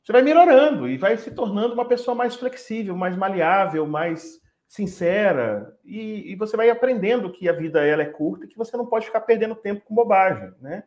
Você 0.04 0.12
vai 0.12 0.22
melhorando 0.22 0.88
e 0.88 0.98
vai 0.98 1.18
se 1.18 1.32
tornando 1.32 1.74
uma 1.74 1.86
pessoa 1.86 2.16
mais 2.16 2.36
flexível, 2.36 2.96
mais 2.96 3.16
maleável, 3.16 3.86
mais 3.86 4.42
sincera, 4.68 5.78
e, 5.86 6.32
e, 6.32 6.36
você 6.36 6.58
vai 6.58 6.70
aprendendo 6.70 7.32
que 7.32 7.48
a 7.48 7.54
vida 7.54 7.86
ela 7.86 8.02
é 8.02 8.06
curta 8.06 8.46
e 8.46 8.48
que 8.48 8.58
você 8.58 8.76
não 8.76 8.86
pode 8.86 9.06
ficar 9.06 9.22
perdendo 9.22 9.56
tempo 9.56 9.86
com 9.86 9.96
bobagem, 9.96 10.52
né? 10.62 10.84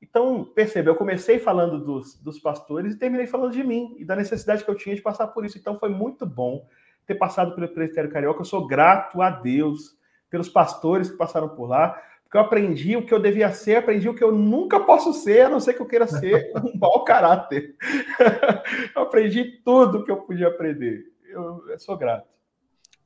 Então, 0.00 0.44
perceba, 0.44 0.90
eu 0.90 0.94
comecei 0.94 1.38
falando 1.38 1.78
dos, 1.82 2.14
dos 2.20 2.38
pastores 2.38 2.94
e 2.94 2.98
terminei 2.98 3.26
falando 3.26 3.52
de 3.52 3.62
mim 3.62 3.94
e 3.98 4.04
da 4.04 4.16
necessidade 4.16 4.64
que 4.64 4.70
eu 4.70 4.74
tinha 4.74 4.94
de 4.94 5.02
passar 5.02 5.28
por 5.28 5.44
isso. 5.44 5.58
Então, 5.58 5.78
foi 5.78 5.88
muito 5.88 6.26
bom 6.26 6.66
ter 7.06 7.14
passado 7.14 7.54
pelo 7.54 7.68
Presbitério 7.68 8.10
Carioca. 8.10 8.40
Eu 8.40 8.44
sou 8.44 8.66
grato 8.66 9.20
a 9.20 9.30
Deus 9.30 9.96
pelos 10.30 10.48
pastores 10.48 11.10
que 11.10 11.16
passaram 11.16 11.48
por 11.48 11.66
lá, 11.66 12.00
porque 12.22 12.36
eu 12.36 12.40
aprendi 12.40 12.96
o 12.96 13.04
que 13.04 13.14
eu 13.14 13.20
devia 13.20 13.50
ser, 13.52 13.76
aprendi 13.76 14.08
o 14.08 14.14
que 14.14 14.24
eu 14.24 14.32
nunca 14.32 14.80
posso 14.80 15.12
ser, 15.12 15.42
a 15.42 15.48
não 15.48 15.60
ser 15.60 15.74
que 15.74 15.80
eu 15.80 15.86
queira 15.86 16.06
ser 16.06 16.52
um 16.62 16.78
mau 16.78 17.04
caráter. 17.04 17.74
eu 18.94 19.02
aprendi 19.02 19.62
tudo 19.64 20.04
que 20.04 20.10
eu 20.10 20.18
podia 20.18 20.48
aprender. 20.48 21.04
eu, 21.28 21.64
eu 21.68 21.78
sou 21.78 21.96
grato. 21.96 22.34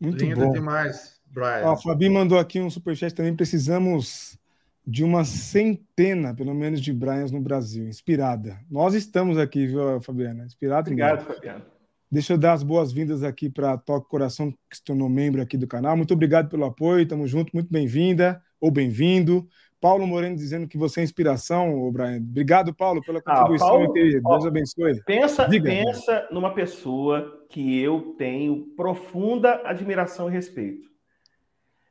Muito 0.01 0.25
Lindo 0.25 0.41
bom. 0.41 0.53
demais, 0.53 1.21
Brian. 1.27 1.65
Ó, 1.65 1.73
a 1.73 1.77
Fabi 1.77 2.09
mandou 2.09 2.39
aqui 2.39 2.61
um 2.61 2.71
superchat 2.71 3.15
também. 3.15 3.35
Precisamos 3.35 4.39
de 4.87 5.05
uma 5.05 5.25
centena, 5.25 6.35
pelo 6.35 6.55
menos, 6.55 6.81
de 6.81 6.93
Brians 6.93 7.31
no 7.31 7.41
Brasil. 7.41 7.87
Inspirada. 7.87 8.59
Nós 8.71 8.95
estamos 8.95 9.37
aqui, 9.37 9.67
viu, 9.67 10.01
Fabiana? 10.01 10.45
Inspirado. 10.45 10.91
Obrigado, 10.91 11.25
Fabiana. 11.25 11.67
Deixa 12.11 12.33
eu 12.33 12.39
dar 12.39 12.55
as 12.55 12.63
boas-vindas 12.63 13.23
aqui 13.23 13.51
para 13.51 13.73
a 13.73 13.79
Toque 13.79 14.09
Coração, 14.09 14.51
que 14.71 14.77
se 14.77 14.83
tornou 14.83 15.09
membro 15.11 15.43
aqui 15.43 15.59
do 15.59 15.67
canal. 15.67 15.95
Muito 15.95 16.15
obrigado 16.15 16.49
pelo 16.49 16.65
apoio, 16.65 17.07
tamo 17.07 17.27
junto, 17.27 17.51
muito 17.53 17.71
bem-vinda 17.71 18.43
ou 18.61 18.71
bem-vindo. 18.71 19.47
Paulo 19.81 20.07
Moreno 20.07 20.35
dizendo 20.35 20.67
que 20.67 20.77
você 20.77 21.01
é 21.01 21.05
inspiração, 21.05 21.91
Brian. 21.93 22.17
Obrigado, 22.17 22.75
Paulo, 22.75 23.01
pela 23.01 23.21
ah, 23.21 23.23
contribuição, 23.23 23.69
ah, 23.69 23.71
Paulo, 23.71 23.93
Deus 23.93 24.23
ó, 24.25 24.49
abençoe. 24.49 25.03
Pensa, 25.05 25.47
Diga, 25.47 25.71
pensa 25.71 26.29
numa 26.31 26.53
pessoa 26.53 27.47
que 27.49 27.81
eu 27.81 28.15
tenho 28.19 28.67
profunda 28.77 29.63
admiração 29.65 30.29
e 30.29 30.33
respeito. 30.33 30.89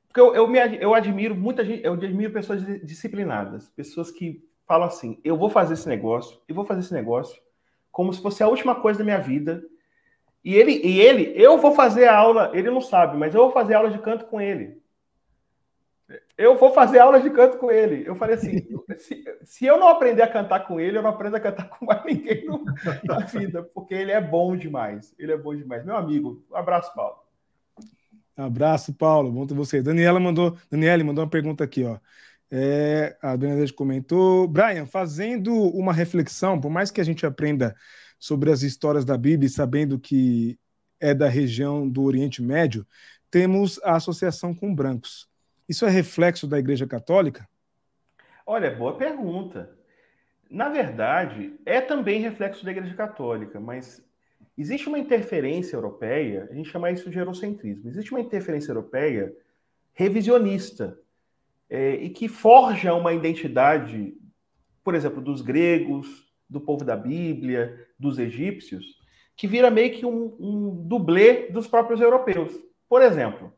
Porque 0.07 0.19
eu, 0.19 0.35
eu, 0.35 0.47
me, 0.47 0.59
eu 0.81 0.93
admiro 0.93 1.33
muita 1.33 1.63
gente, 1.63 1.83
eu 1.85 1.93
admiro 1.93 2.33
pessoas 2.33 2.61
disciplinadas, 2.83 3.69
pessoas 3.69 4.11
que 4.11 4.43
falam 4.67 4.87
assim: 4.87 5.19
eu 5.23 5.37
vou 5.37 5.49
fazer 5.49 5.75
esse 5.75 5.87
negócio, 5.87 6.41
eu 6.47 6.55
vou 6.55 6.65
fazer 6.65 6.81
esse 6.81 6.93
negócio 6.93 7.41
como 7.89 8.13
se 8.13 8.21
fosse 8.21 8.43
a 8.43 8.47
última 8.47 8.75
coisa 8.75 8.99
da 8.99 9.05
minha 9.05 9.17
vida. 9.17 9.63
E 10.43 10.53
ele, 10.55 10.79
e 10.83 11.01
ele, 11.01 11.33
eu 11.35 11.57
vou 11.57 11.73
fazer 11.73 12.05
a 12.05 12.15
aula, 12.15 12.51
ele 12.53 12.69
não 12.69 12.79
sabe, 12.79 13.17
mas 13.17 13.33
eu 13.33 13.41
vou 13.41 13.51
fazer 13.51 13.73
aula 13.73 13.89
de 13.89 13.99
canto 13.99 14.25
com 14.25 14.39
ele. 14.39 14.81
Eu 16.37 16.57
vou 16.57 16.73
fazer 16.73 16.99
aula 16.99 17.19
de 17.19 17.29
canto 17.29 17.57
com 17.57 17.69
ele. 17.69 18.07
Eu 18.07 18.15
falei 18.15 18.35
assim: 18.35 18.65
se, 18.97 19.23
se, 19.43 19.65
eu 19.65 19.77
não 19.77 19.89
aprender 19.89 20.21
a 20.21 20.27
cantar 20.27 20.61
com 20.61 20.79
ele, 20.79 20.97
eu 20.97 21.01
não 21.01 21.09
aprendo 21.09 21.35
a 21.35 21.39
cantar 21.39 21.67
com 21.69 21.85
mais 21.85 22.03
ninguém 22.05 22.45
no, 22.45 22.63
na 23.03 23.19
vida, 23.19 23.63
porque 23.73 23.93
ele 23.93 24.11
é 24.11 24.21
bom 24.21 24.55
demais. 24.55 25.13
Ele 25.19 25.33
é 25.33 25.37
bom 25.37 25.55
demais. 25.55 25.85
Meu 25.85 25.97
amigo, 25.97 26.43
um 26.49 26.55
abraço, 26.55 26.93
Paulo. 26.93 27.17
Abraço, 28.35 28.93
Paulo. 28.93 29.31
Bom 29.31 29.45
ter 29.45 29.55
você. 29.55 29.81
Daniela 29.81 30.19
mandou, 30.19 30.55
Daniela 30.69 31.03
mandou 31.03 31.23
uma 31.23 31.29
pergunta 31.29 31.63
aqui, 31.63 31.83
ó. 31.83 31.97
É, 32.49 33.17
a 33.21 33.35
Bernadette 33.35 33.73
comentou, 33.73 34.47
Brian, 34.47 34.85
fazendo 34.85 35.53
uma 35.53 35.91
reflexão, 35.91 36.61
por 36.61 36.69
mais 36.69 36.89
que 36.89 37.01
a 37.01 37.03
gente 37.03 37.25
aprenda 37.25 37.75
sobre 38.17 38.51
as 38.51 38.61
histórias 38.61 39.03
da 39.03 39.17
Bíblia, 39.17 39.49
sabendo 39.49 39.99
que 39.99 40.57
é 40.99 41.13
da 41.13 41.27
região 41.27 41.87
do 41.87 42.03
Oriente 42.03 42.41
Médio, 42.41 42.87
temos 43.29 43.79
a 43.83 43.95
associação 43.95 44.53
com 44.53 44.73
brancos. 44.73 45.27
Isso 45.67 45.85
é 45.85 45.89
reflexo 45.89 46.47
da 46.47 46.57
Igreja 46.57 46.87
Católica? 46.87 47.47
Olha, 48.45 48.73
boa 48.73 48.95
pergunta. 48.95 49.77
Na 50.49 50.69
verdade, 50.69 51.53
é 51.65 51.81
também 51.81 52.21
reflexo 52.21 52.63
da 52.63 52.71
Igreja 52.71 52.95
Católica, 52.95 53.59
mas 53.59 54.01
existe 54.57 54.87
uma 54.87 54.97
interferência 54.97 55.75
europeia, 55.75 56.47
a 56.49 56.53
gente 56.53 56.69
chama 56.69 56.89
isso 56.89 57.09
de 57.09 57.17
eurocentrismo. 57.17 57.89
Existe 57.89 58.11
uma 58.11 58.21
interferência 58.21 58.71
europeia 58.71 59.35
revisionista 59.93 60.97
é, 61.69 61.95
e 61.95 62.09
que 62.09 62.29
forja 62.29 62.93
uma 62.93 63.13
identidade, 63.13 64.15
por 64.83 64.95
exemplo, 64.95 65.21
dos 65.21 65.41
gregos, 65.41 66.31
do 66.49 66.61
povo 66.61 66.85
da 66.85 66.95
Bíblia, 66.95 67.87
dos 67.99 68.17
egípcios, 68.17 69.01
que 69.35 69.47
vira 69.47 69.69
meio 69.69 69.93
que 69.93 70.05
um, 70.05 70.35
um 70.39 70.87
dublê 70.87 71.49
dos 71.49 71.67
próprios 71.67 71.99
europeus. 71.99 72.53
Por 72.87 73.01
exemplo, 73.01 73.53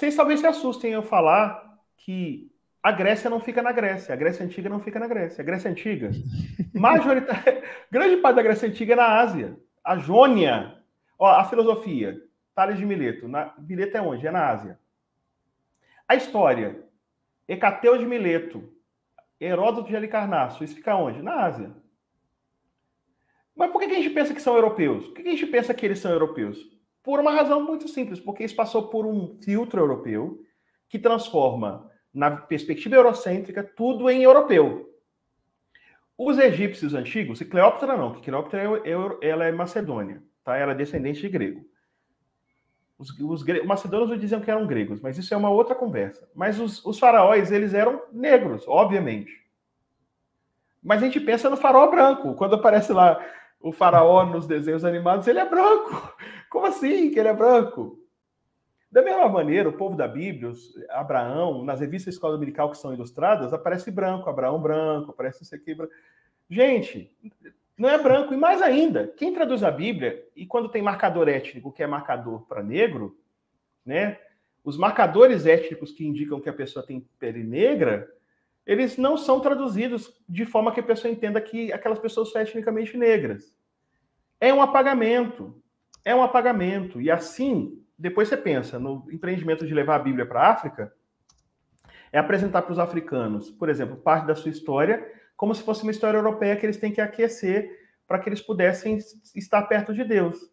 vocês 0.00 0.16
talvez 0.16 0.40
se 0.40 0.46
assustem 0.46 0.92
eu 0.92 1.02
falar 1.02 1.78
que 1.98 2.50
a 2.82 2.90
Grécia 2.90 3.28
não 3.28 3.38
fica 3.38 3.60
na 3.60 3.70
Grécia, 3.70 4.14
a 4.14 4.16
Grécia 4.16 4.42
Antiga 4.46 4.70
não 4.70 4.80
fica 4.80 4.98
na 4.98 5.06
Grécia. 5.06 5.42
A 5.42 5.44
Grécia 5.44 5.70
Antiga, 5.70 6.10
majoritária, 6.72 7.62
grande 7.92 8.16
parte 8.16 8.36
da 8.36 8.42
Grécia 8.42 8.66
Antiga 8.66 8.94
é 8.94 8.96
na 8.96 9.20
Ásia. 9.20 9.58
A 9.84 9.98
Jônia. 9.98 10.74
Ó, 11.18 11.28
a 11.28 11.44
filosofia. 11.44 12.18
Tales 12.54 12.78
de 12.78 12.86
Mileto. 12.86 13.28
Na, 13.28 13.52
Mileto 13.58 13.98
é 13.98 14.00
onde? 14.00 14.26
É 14.26 14.30
na 14.30 14.48
Ásia. 14.48 14.78
A 16.08 16.16
história. 16.16 16.82
Hecateu 17.46 17.98
de 17.98 18.06
Mileto. 18.06 18.72
Heródoto 19.38 19.88
de 19.88 19.96
Halicarnasso. 19.96 20.64
Isso 20.64 20.76
fica 20.76 20.96
onde? 20.96 21.22
Na 21.22 21.44
Ásia. 21.44 21.70
Mas 23.54 23.70
por 23.70 23.80
que 23.80 23.84
a 23.84 24.00
gente 24.00 24.08
pensa 24.08 24.32
que 24.32 24.40
são 24.40 24.54
europeus? 24.54 25.08
Por 25.08 25.16
que 25.16 25.28
a 25.28 25.32
gente 25.32 25.46
pensa 25.46 25.74
que 25.74 25.84
eles 25.84 25.98
são 25.98 26.10
europeus? 26.10 26.79
Por 27.02 27.18
uma 27.18 27.30
razão 27.30 27.64
muito 27.64 27.88
simples, 27.88 28.20
porque 28.20 28.44
isso 28.44 28.54
passou 28.54 28.88
por 28.88 29.06
um 29.06 29.38
filtro 29.42 29.80
europeu 29.80 30.40
que 30.88 30.98
transforma, 30.98 31.90
na 32.12 32.30
perspectiva 32.32 32.96
eurocêntrica, 32.96 33.62
tudo 33.62 34.10
em 34.10 34.22
europeu. 34.22 34.90
Os 36.18 36.38
egípcios 36.38 36.92
antigos, 36.92 37.40
e 37.40 37.44
Cleópatra 37.44 37.96
não, 37.96 38.12
que 38.12 38.22
Cleópatra 38.22 38.62
é, 38.62 38.90
é, 38.90 39.28
ela 39.28 39.44
é 39.44 39.52
macedônia, 39.52 40.22
tá? 40.44 40.56
ela 40.56 40.72
é 40.72 40.74
descendente 40.74 41.20
de 41.20 41.28
grego. 41.28 41.64
Os, 42.98 43.18
os 43.18 43.42
macedônios 43.64 44.20
diziam 44.20 44.42
que 44.42 44.50
eram 44.50 44.66
gregos, 44.66 45.00
mas 45.00 45.16
isso 45.16 45.32
é 45.32 45.36
uma 45.36 45.48
outra 45.48 45.74
conversa. 45.74 46.28
Mas 46.34 46.60
os, 46.60 46.84
os 46.84 46.98
faraós, 46.98 47.50
eles 47.50 47.72
eram 47.72 48.02
negros, 48.12 48.68
obviamente. 48.68 49.32
Mas 50.82 51.02
a 51.02 51.06
gente 51.06 51.18
pensa 51.18 51.48
no 51.48 51.56
faraó 51.56 51.90
branco. 51.90 52.34
Quando 52.34 52.56
aparece 52.56 52.92
lá 52.92 53.18
o 53.60 53.72
faraó 53.72 54.24
nos 54.24 54.46
desenhos 54.46 54.84
animados, 54.84 55.26
ele 55.26 55.38
é 55.38 55.48
branco. 55.48 56.16
Como 56.48 56.66
assim 56.66 57.10
que 57.10 57.18
ele 57.18 57.28
é 57.28 57.34
branco? 57.34 57.98
Da 58.90 59.02
mesma 59.02 59.28
maneira, 59.28 59.68
o 59.68 59.72
povo 59.72 59.96
da 59.96 60.08
Bíblia, 60.08 60.50
Abraão, 60.88 61.64
nas 61.64 61.78
revistas 61.78 62.14
Escola 62.14 62.34
Dominical 62.34 62.70
que 62.70 62.78
são 62.78 62.92
ilustradas, 62.92 63.52
aparece 63.52 63.90
branco, 63.90 64.28
Abraão 64.28 64.60
branco, 64.60 65.12
aparece 65.12 65.44
isso 65.44 65.54
aqui. 65.54 65.76
Gente, 66.48 67.14
não 67.78 67.88
é 67.88 67.96
branco. 67.96 68.34
E 68.34 68.36
mais 68.36 68.60
ainda, 68.60 69.06
quem 69.16 69.32
traduz 69.32 69.62
a 69.62 69.70
Bíblia, 69.70 70.26
e 70.34 70.44
quando 70.44 70.68
tem 70.68 70.82
marcador 70.82 71.28
étnico, 71.28 71.70
que 71.70 71.82
é 71.82 71.86
marcador 71.86 72.42
para 72.48 72.62
negro, 72.62 73.16
né? 73.86 74.18
Os 74.64 74.76
marcadores 74.76 75.46
étnicos 75.46 75.92
que 75.92 76.06
indicam 76.06 76.40
que 76.40 76.48
a 76.48 76.52
pessoa 76.52 76.84
tem 76.84 77.00
pele 77.18 77.44
negra, 77.44 78.12
eles 78.66 78.96
não 78.96 79.16
são 79.16 79.40
traduzidos 79.40 80.12
de 80.28 80.44
forma 80.44 80.72
que 80.72 80.80
a 80.80 80.84
pessoa 80.84 81.12
entenda 81.12 81.40
que 81.40 81.72
aquelas 81.72 81.98
pessoas 81.98 82.30
são 82.30 82.40
etnicamente 82.40 82.96
negras. 82.96 83.56
É 84.40 84.52
um 84.52 84.62
apagamento. 84.62 85.60
É 86.04 86.14
um 86.14 86.22
apagamento. 86.22 87.00
E 87.00 87.10
assim, 87.10 87.82
depois 87.98 88.28
você 88.28 88.36
pensa 88.36 88.78
no 88.78 89.06
empreendimento 89.10 89.66
de 89.66 89.74
levar 89.74 89.96
a 89.96 90.00
Bíblia 90.00 90.26
para 90.26 90.40
a 90.40 90.50
África, 90.50 90.92
é 92.12 92.18
apresentar 92.18 92.62
para 92.62 92.72
os 92.72 92.78
africanos, 92.78 93.50
por 93.50 93.68
exemplo, 93.68 93.96
parte 93.96 94.26
da 94.26 94.34
sua 94.34 94.50
história, 94.50 95.06
como 95.36 95.54
se 95.54 95.62
fosse 95.62 95.82
uma 95.82 95.92
história 95.92 96.18
europeia 96.18 96.56
que 96.56 96.66
eles 96.66 96.76
têm 96.76 96.92
que 96.92 97.00
aquecer 97.00 97.78
para 98.06 98.18
que 98.18 98.28
eles 98.28 98.40
pudessem 98.40 98.98
estar 99.34 99.62
perto 99.62 99.94
de 99.94 100.02
Deus. 100.02 100.50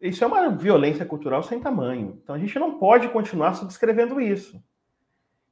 Isso 0.00 0.24
é 0.24 0.26
uma 0.26 0.50
violência 0.50 1.04
cultural 1.04 1.42
sem 1.42 1.60
tamanho. 1.60 2.18
Então 2.22 2.34
a 2.34 2.38
gente 2.38 2.58
não 2.58 2.78
pode 2.78 3.08
continuar 3.08 3.54
subscrevendo 3.54 4.20
isso. 4.20 4.62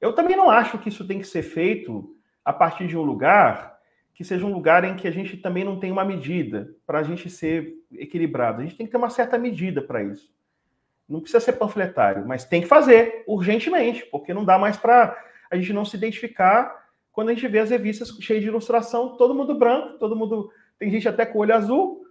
Eu 0.04 0.12
também 0.12 0.36
não 0.36 0.50
acho 0.50 0.76
que 0.76 0.90
isso 0.90 1.06
tem 1.06 1.18
que 1.18 1.26
ser 1.26 1.42
feito 1.42 2.14
a 2.44 2.52
partir 2.52 2.86
de 2.86 2.94
um 2.94 3.00
lugar 3.00 3.78
que 4.12 4.22
seja 4.22 4.44
um 4.44 4.52
lugar 4.52 4.84
em 4.84 4.96
que 4.96 5.08
a 5.08 5.10
gente 5.10 5.34
também 5.34 5.64
não 5.64 5.80
tem 5.80 5.90
uma 5.90 6.04
medida 6.04 6.76
para 6.86 6.98
a 6.98 7.02
gente 7.02 7.30
ser 7.30 7.72
equilibrado. 7.90 8.60
A 8.60 8.64
gente 8.64 8.76
tem 8.76 8.84
que 8.84 8.92
ter 8.92 8.98
uma 8.98 9.08
certa 9.08 9.38
medida 9.38 9.80
para 9.80 10.02
isso. 10.02 10.30
Não 11.08 11.20
precisa 11.20 11.40
ser 11.40 11.54
panfletário, 11.54 12.28
mas 12.28 12.44
tem 12.44 12.60
que 12.60 12.68
fazer 12.68 13.24
urgentemente, 13.26 14.04
porque 14.10 14.34
não 14.34 14.44
dá 14.44 14.58
mais 14.58 14.76
para 14.76 15.16
a 15.50 15.56
gente 15.56 15.72
não 15.72 15.86
se 15.86 15.96
identificar 15.96 16.84
quando 17.10 17.30
a 17.30 17.34
gente 17.34 17.48
vê 17.48 17.60
as 17.60 17.70
revistas 17.70 18.10
cheias 18.20 18.42
de 18.42 18.48
ilustração, 18.48 19.16
todo 19.16 19.34
mundo 19.34 19.54
branco, 19.54 19.98
todo 19.98 20.14
mundo. 20.14 20.50
Tem 20.78 20.90
gente 20.90 21.08
até 21.08 21.24
com 21.24 21.38
olho 21.38 21.54
azul. 21.54 22.04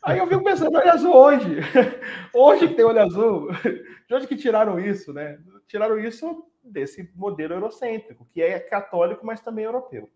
Aí 0.00 0.18
eu 0.18 0.28
fico 0.28 0.44
pensando, 0.44 0.76
olho 0.76 0.92
azul 0.92 1.12
onde? 1.12 1.56
Onde 2.32 2.68
que 2.68 2.74
tem 2.74 2.84
olho 2.84 3.02
azul? 3.02 3.48
De 4.06 4.14
onde 4.14 4.28
que 4.28 4.36
tiraram 4.36 4.78
isso, 4.78 5.12
né? 5.12 5.40
Tiraram 5.66 5.98
isso 5.98 6.44
desse 6.62 7.10
modelo 7.14 7.54
eurocêntrico, 7.54 8.26
que 8.32 8.40
é 8.42 8.58
católico, 8.58 9.24
mas 9.24 9.40
também 9.40 9.64
europeu. 9.64 10.10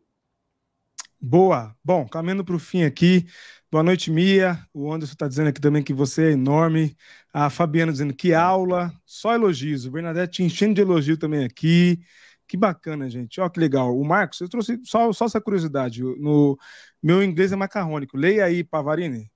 Boa. 1.20 1.74
Bom, 1.82 2.06
caminhando 2.06 2.44
para 2.44 2.54
o 2.54 2.58
fim 2.58 2.84
aqui. 2.84 3.26
Boa 3.70 3.82
noite, 3.82 4.10
Mia. 4.10 4.58
O 4.72 4.92
Anderson 4.92 5.14
está 5.14 5.26
dizendo 5.26 5.48
aqui 5.48 5.60
também 5.60 5.82
que 5.82 5.92
você 5.92 6.28
é 6.28 6.32
enorme. 6.32 6.96
A 7.32 7.50
Fabiana 7.50 7.90
dizendo 7.90 8.14
que 8.14 8.32
aula, 8.34 8.92
só 9.04 9.34
elogios. 9.34 9.86
O 9.86 9.90
Bernadette 9.90 10.42
enchendo 10.42 10.74
de 10.74 10.82
elogio 10.82 11.18
também 11.18 11.44
aqui. 11.44 12.00
Que 12.46 12.56
bacana, 12.56 13.08
gente. 13.10 13.40
Olha 13.40 13.50
que 13.50 13.58
legal. 13.58 13.98
O 13.98 14.04
Marcos, 14.04 14.40
eu 14.40 14.48
trouxe 14.48 14.80
só, 14.84 15.12
só 15.12 15.24
essa 15.24 15.40
curiosidade. 15.40 16.02
No 16.02 16.56
meu 17.02 17.22
inglês 17.22 17.52
é 17.52 17.56
macarrônico. 17.56 18.16
Leia 18.16 18.44
aí, 18.44 18.62
Pavarini. 18.62 19.30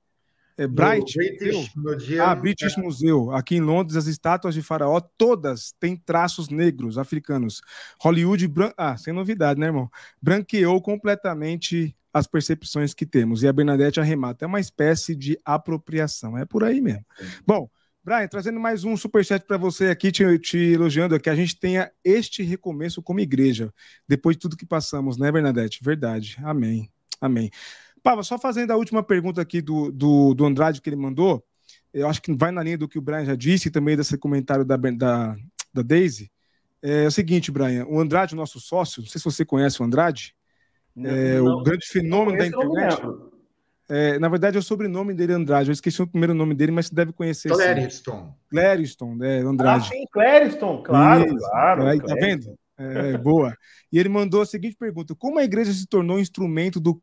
É 0.61 0.67
Bright. 0.67 1.17
British 1.17 1.75
Museum. 1.75 2.23
Ah, 2.23 2.35
British 2.35 2.77
é. 2.77 2.81
Museum. 2.83 3.31
Aqui 3.31 3.57
em 3.57 3.63
Londres, 3.63 3.97
as 3.97 4.07
estátuas 4.07 4.53
de 4.53 4.61
Faraó 4.61 5.01
todas 5.01 5.73
têm 5.81 5.97
traços 5.97 6.51
negros 6.51 6.99
africanos. 6.99 7.63
Hollywood, 7.99 8.47
bran... 8.47 8.71
ah, 8.77 8.95
sem 8.95 9.15
novidade, 9.15 9.59
né, 9.59 9.69
irmão? 9.69 9.91
Branqueou 10.21 10.79
completamente 10.83 11.97
as 12.13 12.27
percepções 12.27 12.93
que 12.93 13.07
temos. 13.07 13.43
E 13.43 13.49
a 13.49 13.55
Bernadette 13.55 14.01
arremata. 14.01 14.45
É 14.45 14.49
uma 14.49 14.61
espécie 14.61 15.17
de 15.17 15.39
apropriação. 15.47 16.37
É 16.37 16.45
por 16.45 16.63
aí 16.63 16.83
mesmo. 16.83 17.07
Bom. 17.47 17.71
Brian, 18.05 18.29
trazendo 18.29 18.61
mais 18.61 18.85
um 18.85 18.97
superchat 18.99 19.47
para 19.47 19.57
você 19.57 19.87
aqui, 19.87 20.13
te, 20.13 20.39
te 20.39 20.59
elogiando, 20.59 21.19
que 21.21 21.29
a 21.31 21.35
gente 21.35 21.59
tenha 21.59 21.91
este 22.05 22.43
recomeço 22.43 23.03
como 23.03 23.21
igreja, 23.21 23.73
depois 24.09 24.37
de 24.37 24.41
tudo 24.41 24.57
que 24.57 24.65
passamos, 24.65 25.19
né, 25.19 25.31
Bernadette? 25.31 25.81
Verdade. 25.83 26.37
Amém. 26.43 26.91
Amém. 27.21 27.51
Pava, 28.03 28.22
só 28.22 28.38
fazendo 28.38 28.70
a 28.70 28.76
última 28.76 29.03
pergunta 29.03 29.40
aqui 29.40 29.61
do, 29.61 29.90
do, 29.92 30.34
do 30.34 30.46
Andrade 30.46 30.80
que 30.80 30.88
ele 30.88 30.96
mandou, 30.96 31.44
eu 31.92 32.09
acho 32.09 32.22
que 32.22 32.32
vai 32.34 32.51
na 32.51 32.62
linha 32.62 32.78
do 32.78 32.88
que 32.88 32.98
o 32.98 33.03
Brian 33.03 33.24
já 33.24 33.34
disse 33.34 33.68
e 33.68 33.70
também 33.70 33.96
desse 33.96 34.16
comentário 34.16 34.64
da, 34.64 34.76
da, 34.76 35.36
da 35.72 35.82
Daisy. 35.82 36.30
É, 36.82 37.05
é 37.05 37.07
o 37.07 37.11
seguinte, 37.11 37.51
Brian, 37.51 37.86
o 37.86 38.01
Andrade, 38.01 38.34
nosso 38.34 38.61
sócio, 38.61 39.03
não 39.03 39.09
sei 39.09 39.18
se 39.18 39.24
você 39.24 39.44
conhece 39.44 39.82
o 39.82 39.84
Andrade, 39.84 40.34
não, 40.94 41.11
é 41.11 41.34
não, 41.38 41.59
o 41.59 41.62
grande 41.62 41.86
fenômeno 41.86 42.38
da 42.38 42.46
internet. 42.46 43.03
É, 43.88 44.20
na 44.20 44.28
verdade, 44.28 44.57
é 44.57 44.61
o 44.61 44.62
sobrenome 44.62 45.12
dele, 45.12 45.32
Andrade. 45.32 45.68
Eu 45.68 45.72
esqueci 45.72 46.01
o 46.01 46.07
primeiro 46.07 46.32
nome 46.32 46.55
dele, 46.55 46.70
mas 46.70 46.86
você 46.86 46.94
deve 46.94 47.12
conhecer. 47.12 47.48
Clariston. 47.48 48.32
Clariston, 48.48 49.18
é, 49.20 49.40
Andrade. 49.40 49.86
Ah, 49.86 49.88
sim, 49.92 50.05
Clariston, 50.12 50.82
claro, 50.82 51.26
Isso, 51.26 51.36
claro. 51.38 51.86
Aí, 51.88 52.01
tá 52.01 52.14
vendo? 52.14 52.55
É, 52.81 53.18
boa. 53.18 53.55
E 53.93 53.99
ele 53.99 54.09
mandou 54.09 54.41
a 54.41 54.47
seguinte 54.47 54.74
pergunta: 54.74 55.14
Como 55.14 55.39
a 55.39 55.45
igreja 55.45 55.70
se 55.70 55.87
tornou 55.87 56.18
instrumento 56.18 56.81
do 56.81 56.99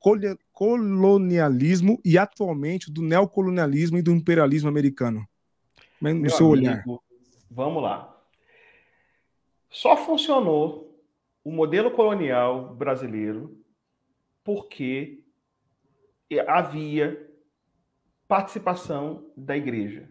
colonialismo 0.51 2.01
e 2.03 2.17
atualmente 2.17 2.91
do 2.91 3.03
neocolonialismo 3.03 3.99
e 3.99 4.01
do 4.01 4.11
imperialismo 4.11 4.67
americano? 4.67 5.28
No 6.01 6.15
Meu 6.15 6.30
seu 6.32 6.47
amigo, 6.47 6.59
olhar. 6.59 6.84
Vamos 7.51 7.84
lá. 7.84 8.17
Só 9.69 9.95
funcionou 9.95 10.99
o 11.43 11.51
modelo 11.51 11.91
colonial 11.91 12.73
brasileiro 12.73 13.63
porque 14.43 15.23
havia 16.47 17.23
participação 18.28 19.32
da 19.38 19.55
igreja. 19.55 20.09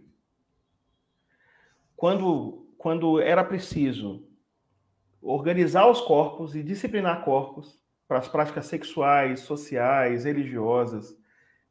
Quando, 1.96 2.68
quando 2.78 3.20
era 3.20 3.42
preciso 3.42 4.25
organizar 5.32 5.90
os 5.90 6.00
corpos 6.00 6.54
e 6.54 6.62
disciplinar 6.62 7.24
corpos 7.24 7.82
para 8.06 8.18
as 8.18 8.28
práticas 8.28 8.66
sexuais, 8.66 9.40
sociais, 9.40 10.24
religiosas, 10.24 11.16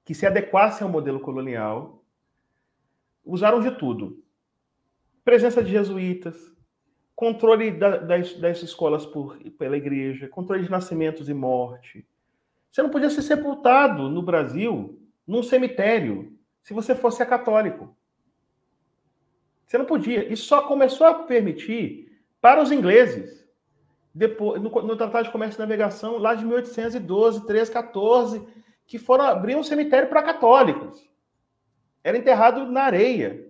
que 0.04 0.14
se 0.14 0.26
adequassem 0.26 0.86
ao 0.86 0.92
modelo 0.92 1.20
colonial, 1.20 2.04
usaram 3.24 3.62
de 3.62 3.72
tudo. 3.72 4.22
Presença 5.24 5.64
de 5.64 5.72
jesuítas, 5.72 6.52
controle 7.16 7.72
da, 7.72 7.98
das, 7.98 8.34
das, 8.34 8.62
escolas 8.62 9.06
por, 9.06 9.38
pela 9.58 9.78
igreja, 9.78 10.28
controle 10.28 10.64
de 10.64 10.70
nascimentos 10.70 11.30
e 11.30 11.34
morte. 11.34 12.06
Você 12.70 12.84
não 12.84 12.90
podia 12.90 13.10
ser 13.10 13.22
sepultado 13.22 14.10
no 14.10 14.22
Brasil 14.22 15.02
num 15.26 15.42
cemitério 15.42 16.38
se 16.62 16.74
você 16.74 16.94
fosse 16.94 17.26
católico. 17.26 17.96
Você 19.66 19.78
não 19.78 19.86
podia. 19.86 20.32
Isso 20.32 20.44
só 20.44 20.64
começou 20.64 21.08
a 21.08 21.14
permitir 21.24 22.22
para 22.42 22.62
os 22.62 22.72
ingleses 22.72 23.45
depois, 24.16 24.62
no, 24.62 24.70
no, 24.70 24.96
Tratado 24.96 25.26
de 25.26 25.32
Comércio 25.32 25.58
e 25.58 25.60
Navegação, 25.60 26.18
lá 26.18 26.34
de 26.34 26.46
1812, 26.46 27.46
13, 27.46 27.70
14, 27.70 28.48
que 28.88 28.98
foram 28.98 29.26
abrir 29.26 29.58
um 29.58 29.64
cemitério 29.64 30.08
para 30.08 30.24
católicos. 30.24 31.06
Era 32.02 32.18
enterrado 32.18 32.66
na 32.72 32.84
areia. 32.84 33.46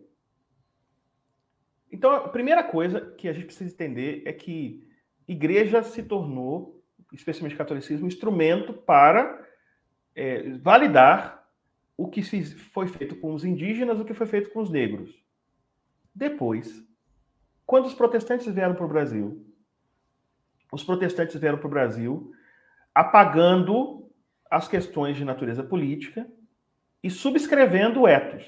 Então, 1.91 2.11
a 2.11 2.29
primeira 2.29 2.63
coisa 2.63 2.99
que 3.15 3.29
a 3.29 3.33
gente 3.33 3.45
precisa 3.45 3.71
entender 3.71 4.23
é 4.25 4.33
que 4.33 4.83
igreja 5.27 5.83
se 5.83 6.01
tornou, 6.01 6.83
especialmente 7.13 7.53
o 7.53 7.59
catolicismo, 7.59 8.05
um 8.05 8.07
instrumento 8.07 8.73
para 8.73 9.47
é, 10.15 10.49
validar 10.57 11.47
o 11.95 12.09
que 12.09 12.23
foi 12.23 12.87
feito 12.87 13.15
com 13.17 13.35
os 13.35 13.45
indígenas, 13.45 13.99
o 13.99 14.05
que 14.05 14.15
foi 14.15 14.25
feito 14.25 14.49
com 14.49 14.61
os 14.61 14.71
negros. 14.71 15.23
Depois, 16.13 16.83
quando 17.67 17.85
os 17.85 17.93
protestantes 17.93 18.51
vieram 18.51 18.73
para 18.73 18.85
o 18.85 18.89
Brasil, 18.89 19.44
os 20.75 20.83
protestantes 20.83 21.37
vieram 21.37 21.57
para 21.57 21.67
o 21.67 21.69
Brasil 21.69 22.33
apagando 22.93 24.11
as 24.51 24.67
questões 24.67 25.15
de 25.15 25.23
natureza 25.23 25.63
política 25.63 26.27
e 27.01 27.09
subscrevendo 27.09 28.01
o 28.01 28.07
ethos. 28.07 28.43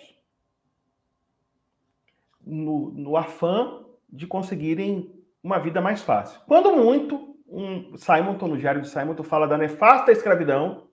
No, 2.46 2.92
no 2.92 3.16
afã 3.16 3.86
de 4.10 4.28
conseguirem 4.28 5.14
uma 5.42 5.58
vida 5.58 5.80
mais 5.80 6.02
fácil. 6.02 6.42
Quando 6.46 6.76
muito, 6.76 7.38
um 7.48 7.96
Simonton, 7.98 8.48
no 8.48 8.58
Diário 8.58 8.82
de 8.82 8.90
Simonton, 8.90 9.24
fala 9.24 9.48
da 9.48 9.58
nefasta 9.58 10.12
escravidão, 10.12 10.90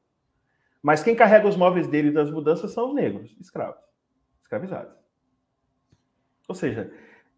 mas 0.80 1.02
quem 1.02 1.16
carrega 1.16 1.48
os 1.48 1.56
móveis 1.56 1.88
dele 1.88 2.12
das 2.12 2.30
mudanças 2.30 2.72
são 2.72 2.88
os 2.88 2.94
negros, 2.94 3.36
escravos, 3.40 3.82
escravizados. 4.40 4.94
Ou 6.48 6.54
seja, 6.54 6.92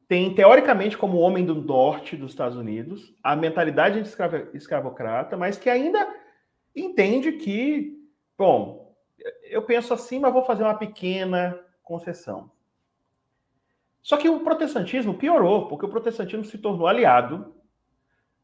tem, 0.09 0.35
teoricamente, 0.35 0.97
como 0.97 1.19
homem 1.19 1.45
do 1.45 1.55
norte 1.55 2.17
dos 2.17 2.31
Estados 2.31 2.57
Unidos, 2.57 3.13
a 3.23 3.35
mentalidade 3.35 4.01
de 4.01 4.57
escravocrata, 4.57 5.37
mas 5.37 5.59
que 5.59 5.69
ainda 5.69 6.07
entende 6.75 7.33
que, 7.33 7.99
bom, 8.39 8.95
eu 9.45 9.63
penso 9.63 9.93
assim, 9.93 10.21
mas 10.21 10.33
vou 10.33 10.45
fazer 10.45 10.63
uma 10.63 10.79
pequena 10.79 11.59
concessão. 11.83 12.51
Só 14.01 14.17
que 14.17 14.29
o 14.29 14.41
protestantismo 14.41 15.15
piorou, 15.15 15.67
porque 15.67 15.87
o 15.87 15.91
protestantismo 15.91 16.45
se 16.45 16.59
tornou 16.59 16.87
aliado 16.87 17.57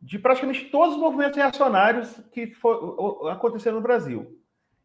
de 0.01 0.19
praticamente 0.19 0.65
todos 0.65 0.97
os 0.97 1.01
movimentos 1.01 1.37
reacionários 1.37 2.19
que 2.33 2.49
for, 2.55 3.29
aconteceram 3.31 3.77
no 3.77 3.83
Brasil. 3.83 4.37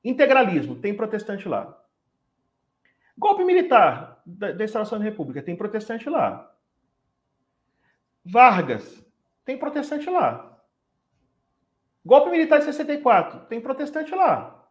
Integralismo, 0.04 0.76
tem 0.76 0.96
protestante 0.96 1.50
lá. 1.50 1.76
Golpe 3.18 3.44
militar 3.44 4.22
da, 4.24 4.52
da 4.52 4.64
instalação 4.64 5.00
da 5.00 5.06
República, 5.06 5.42
tem 5.42 5.56
protestante 5.56 6.08
lá. 6.08 6.54
Vargas, 8.30 9.02
tem 9.46 9.58
protestante 9.58 10.10
lá. 10.10 10.62
Golpe 12.06 12.30
militar 12.30 12.60
de 12.60 12.66
64, 12.66 13.46
tem 13.46 13.62
protestante 13.62 14.14
lá. 14.14 14.70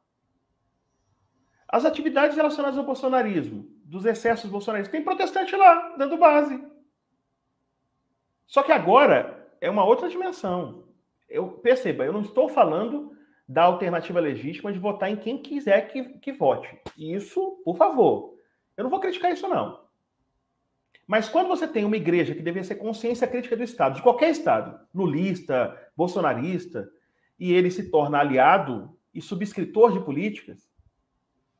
As 1.67 1.87
atividades 1.87 2.37
relacionadas 2.37 2.79
ao 2.79 2.85
bolsonarismo, 2.85 3.67
dos 3.83 4.05
excessos 4.05 4.51
bolsonaristas, 4.51 4.93
tem 4.93 5.03
protestante 5.03 5.57
lá, 5.57 5.97
dando 5.97 6.19
base. 6.19 6.63
Só 8.47 8.63
que 8.63 8.73
agora 8.73 9.51
é 9.59 9.71
uma 9.71 9.85
outra 9.85 10.11
dimensão. 10.11 10.85
Eu 11.27 11.49
perceba, 11.49 12.05
eu 12.05 12.13
não 12.13 12.21
estou 12.21 12.51
falando 12.51 13.17
da 13.49 13.63
alternativa 13.63 14.21
legítima 14.21 14.71
de 14.71 14.79
votar 14.79 15.11
em 15.11 15.17
quem 15.17 15.39
quiser 15.41 15.89
que, 15.89 16.19
que 16.19 16.33
vote. 16.33 16.79
Isso, 16.97 17.63
por 17.65 17.77
favor. 17.77 18.39
Eu 18.77 18.85
não 18.85 18.91
vou 18.91 19.01
criticar 19.01 19.33
isso, 19.33 19.49
não. 19.49 19.86
Mas 21.07 21.29
quando 21.29 21.47
você 21.47 21.69
tem 21.69 21.85
uma 21.85 21.97
igreja 21.97 22.35
que 22.35 22.43
deveria 22.43 22.67
ser 22.67 22.75
consciência 22.75 23.29
crítica 23.29 23.57
do 23.57 23.63
Estado, 23.63 23.97
de 23.97 24.03
qualquer 24.03 24.31
Estado, 24.31 24.81
lulista, 24.93 25.79
bolsonarista, 25.97 26.91
e 27.39 27.53
ele 27.53 27.71
se 27.71 27.91
torna 27.91 28.19
aliado 28.19 28.99
e 29.15 29.23
subscritor 29.23 29.93
de 29.93 30.01
políticas, 30.01 30.69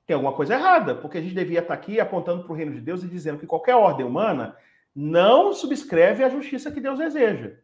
tem 0.05 0.15
alguma 0.15 0.33
coisa 0.33 0.55
errada, 0.55 0.95
porque 0.97 1.19
a 1.19 1.21
gente 1.21 1.35
devia 1.35 1.61
estar 1.61 1.75
aqui 1.75 2.01
apontando 2.01 2.43
para 2.43 2.53
o 2.53 2.57
reino 2.57 2.73
de 2.73 2.81
Deus 2.81 3.05
e 3.05 3.09
dizendo 3.09 3.39
que 3.39 3.47
qualquer 3.47 3.77
ordem 3.77 4.05
humana 4.05 4.57
não 4.95 5.53
subscreve 5.53 6.25
a 6.25 6.29
justiça 6.29 6.73
que 6.73 6.81
Deus 6.81 6.99
deseja. 6.99 7.57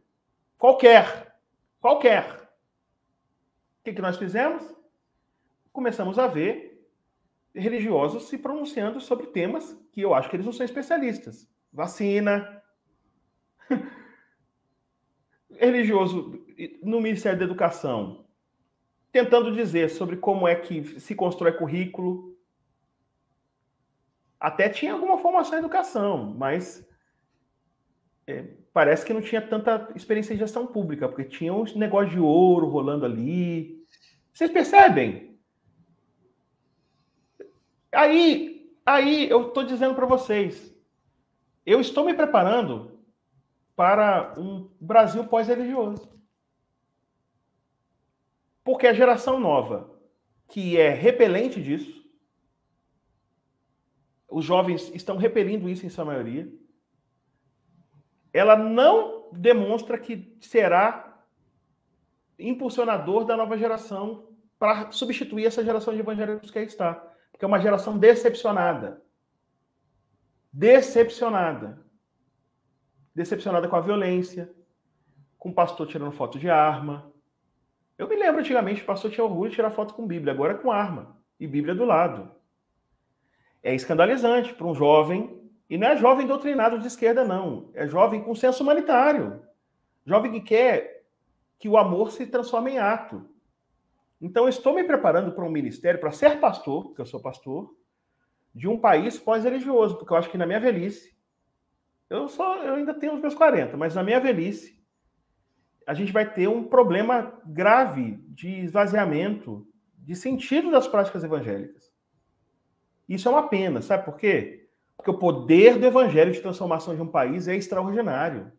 Qualquer. 0.57 1.35
Qualquer. 1.81 2.31
O 3.79 3.83
que, 3.83 3.93
que 3.93 4.01
nós 4.01 4.17
fizemos? 4.17 4.63
Começamos 5.71 6.17
a 6.17 6.27
ver 6.27 6.87
religiosos 7.53 8.29
se 8.29 8.37
pronunciando 8.37 9.01
sobre 9.01 9.27
temas 9.27 9.77
que 9.91 10.01
eu 10.01 10.13
acho 10.13 10.29
que 10.29 10.35
eles 10.35 10.45
não 10.45 10.53
são 10.53 10.65
especialistas 10.65 11.52
vacina. 11.73 12.61
Religioso 15.49 16.45
no 16.81 17.01
Ministério 17.01 17.39
da 17.39 17.45
Educação, 17.45 18.25
tentando 19.11 19.53
dizer 19.53 19.89
sobre 19.89 20.17
como 20.17 20.47
é 20.47 20.55
que 20.55 20.99
se 20.99 21.15
constrói 21.15 21.53
currículo. 21.53 22.37
Até 24.39 24.69
tinha 24.69 24.93
alguma 24.93 25.17
formação 25.17 25.55
em 25.55 25.59
educação, 25.59 26.33
mas 26.37 26.87
é, 28.27 28.45
parece 28.73 29.05
que 29.05 29.13
não 29.13 29.21
tinha 29.21 29.41
tanta 29.41 29.91
experiência 29.95 30.33
em 30.33 30.37
gestão 30.37 30.67
pública, 30.67 31.07
porque 31.07 31.23
tinha 31.23 31.53
uns 31.53 31.75
negócio 31.75 32.11
de 32.11 32.19
ouro 32.19 32.67
rolando 32.67 33.05
ali. 33.05 33.81
Vocês 34.33 34.51
percebem? 34.51 35.39
Aí, 37.91 38.73
aí 38.85 39.29
eu 39.29 39.47
estou 39.47 39.63
dizendo 39.63 39.95
para 39.95 40.05
vocês, 40.05 40.72
eu 41.65 41.79
estou 41.79 42.05
me 42.05 42.13
preparando 42.13 42.99
para 43.75 44.33
um 44.37 44.69
Brasil 44.79 45.25
pós-religioso. 45.25 46.11
Porque 48.63 48.87
a 48.87 48.93
geração 48.93 49.39
nova, 49.39 49.99
que 50.47 50.77
é 50.77 50.89
repelente 50.89 51.61
disso, 51.61 52.03
os 54.29 54.45
jovens 54.45 54.89
estão 54.95 55.17
repelindo 55.17 55.69
isso 55.69 55.85
em 55.85 55.89
sua 55.89 56.05
maioria, 56.05 56.51
ela 58.31 58.55
não 58.55 59.29
demonstra 59.31 59.97
que 59.97 60.35
será 60.41 61.23
impulsionador 62.39 63.25
da 63.25 63.37
nova 63.37 63.57
geração 63.57 64.27
para 64.57 64.91
substituir 64.91 65.45
essa 65.45 65.63
geração 65.63 65.93
de 65.93 65.99
evangélicos 65.99 66.49
que 66.49 66.57
aí 66.57 66.65
está. 66.65 66.95
Porque 67.31 67.45
é 67.45 67.47
uma 67.47 67.59
geração 67.59 67.97
decepcionada 67.97 69.03
decepcionada. 70.53 71.83
Decepcionada 73.15 73.67
com 73.67 73.75
a 73.75 73.81
violência, 73.81 74.53
com 75.39 75.49
o 75.49 75.53
pastor 75.53 75.87
tirando 75.87 76.11
foto 76.11 76.37
de 76.37 76.49
arma. 76.49 77.11
Eu 77.97 78.07
me 78.07 78.15
lembro 78.15 78.41
antigamente, 78.41 78.83
o 78.83 78.85
pastor 78.85 79.11
tinha 79.11 79.23
orgulho 79.23 79.49
de 79.49 79.55
tirar 79.55 79.71
foto 79.71 79.93
com 79.95 80.05
Bíblia, 80.05 80.31
agora 80.31 80.55
com 80.55 80.71
arma 80.71 81.17
e 81.39 81.47
Bíblia 81.47 81.73
do 81.73 81.83
lado. 81.83 82.31
É 83.61 83.73
escandalizante 83.73 84.53
para 84.53 84.67
um 84.67 84.75
jovem, 84.75 85.41
e 85.69 85.77
não 85.77 85.87
é 85.87 85.97
jovem 85.97 86.27
doutrinado 86.27 86.77
de 86.79 86.87
esquerda, 86.87 87.25
não. 87.25 87.71
É 87.73 87.87
jovem 87.87 88.21
com 88.21 88.35
senso 88.35 88.61
humanitário. 88.61 89.41
Jovem 90.05 90.31
que 90.31 90.41
quer 90.41 91.05
que 91.57 91.69
o 91.69 91.77
amor 91.77 92.11
se 92.11 92.27
transforme 92.27 92.71
em 92.71 92.79
ato. 92.79 93.27
Então, 94.19 94.47
estou 94.47 94.73
me 94.73 94.83
preparando 94.83 95.31
para 95.31 95.45
um 95.45 95.49
ministério, 95.49 95.99
para 95.99 96.11
ser 96.11 96.39
pastor, 96.39 96.85
porque 96.85 97.01
eu 97.01 97.05
sou 97.05 97.21
pastor, 97.21 97.73
de 98.53 98.67
um 98.67 98.79
país 98.79 99.17
pós-religioso, 99.17 99.97
porque 99.97 100.13
eu 100.13 100.17
acho 100.17 100.29
que 100.29 100.37
na 100.37 100.45
minha 100.45 100.59
velhice, 100.59 101.15
eu 102.09 102.27
só 102.27 102.57
eu 102.63 102.75
ainda 102.75 102.93
tenho 102.93 103.15
os 103.15 103.21
meus 103.21 103.33
40, 103.33 103.75
mas 103.75 103.95
na 103.95 104.03
minha 104.03 104.19
velhice, 104.19 104.79
a 105.87 105.93
gente 105.93 106.11
vai 106.11 106.31
ter 106.31 106.47
um 106.47 106.63
problema 106.63 107.41
grave 107.45 108.23
de 108.27 108.49
esvaziamento 108.49 109.67
de 109.97 110.15
sentido 110.15 110.69
das 110.69 110.87
práticas 110.87 111.23
evangélicas. 111.23 111.91
Isso 113.07 113.27
é 113.27 113.31
uma 113.31 113.47
pena, 113.47 113.81
sabe 113.81 114.05
por 114.05 114.15
quê? 114.17 114.69
Porque 114.95 115.09
o 115.09 115.17
poder 115.17 115.79
do 115.79 115.85
evangelho 115.85 116.31
de 116.31 116.41
transformação 116.41 116.95
de 116.95 117.01
um 117.01 117.07
país 117.07 117.47
é 117.47 117.55
extraordinário. 117.55 118.51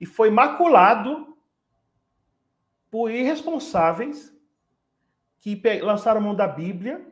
E 0.00 0.04
foi 0.04 0.30
maculado 0.30 1.36
por 2.90 3.10
irresponsáveis 3.10 4.36
que 5.38 5.60
lançaram 5.80 6.20
mão 6.20 6.34
da 6.34 6.46
Bíblia 6.46 7.11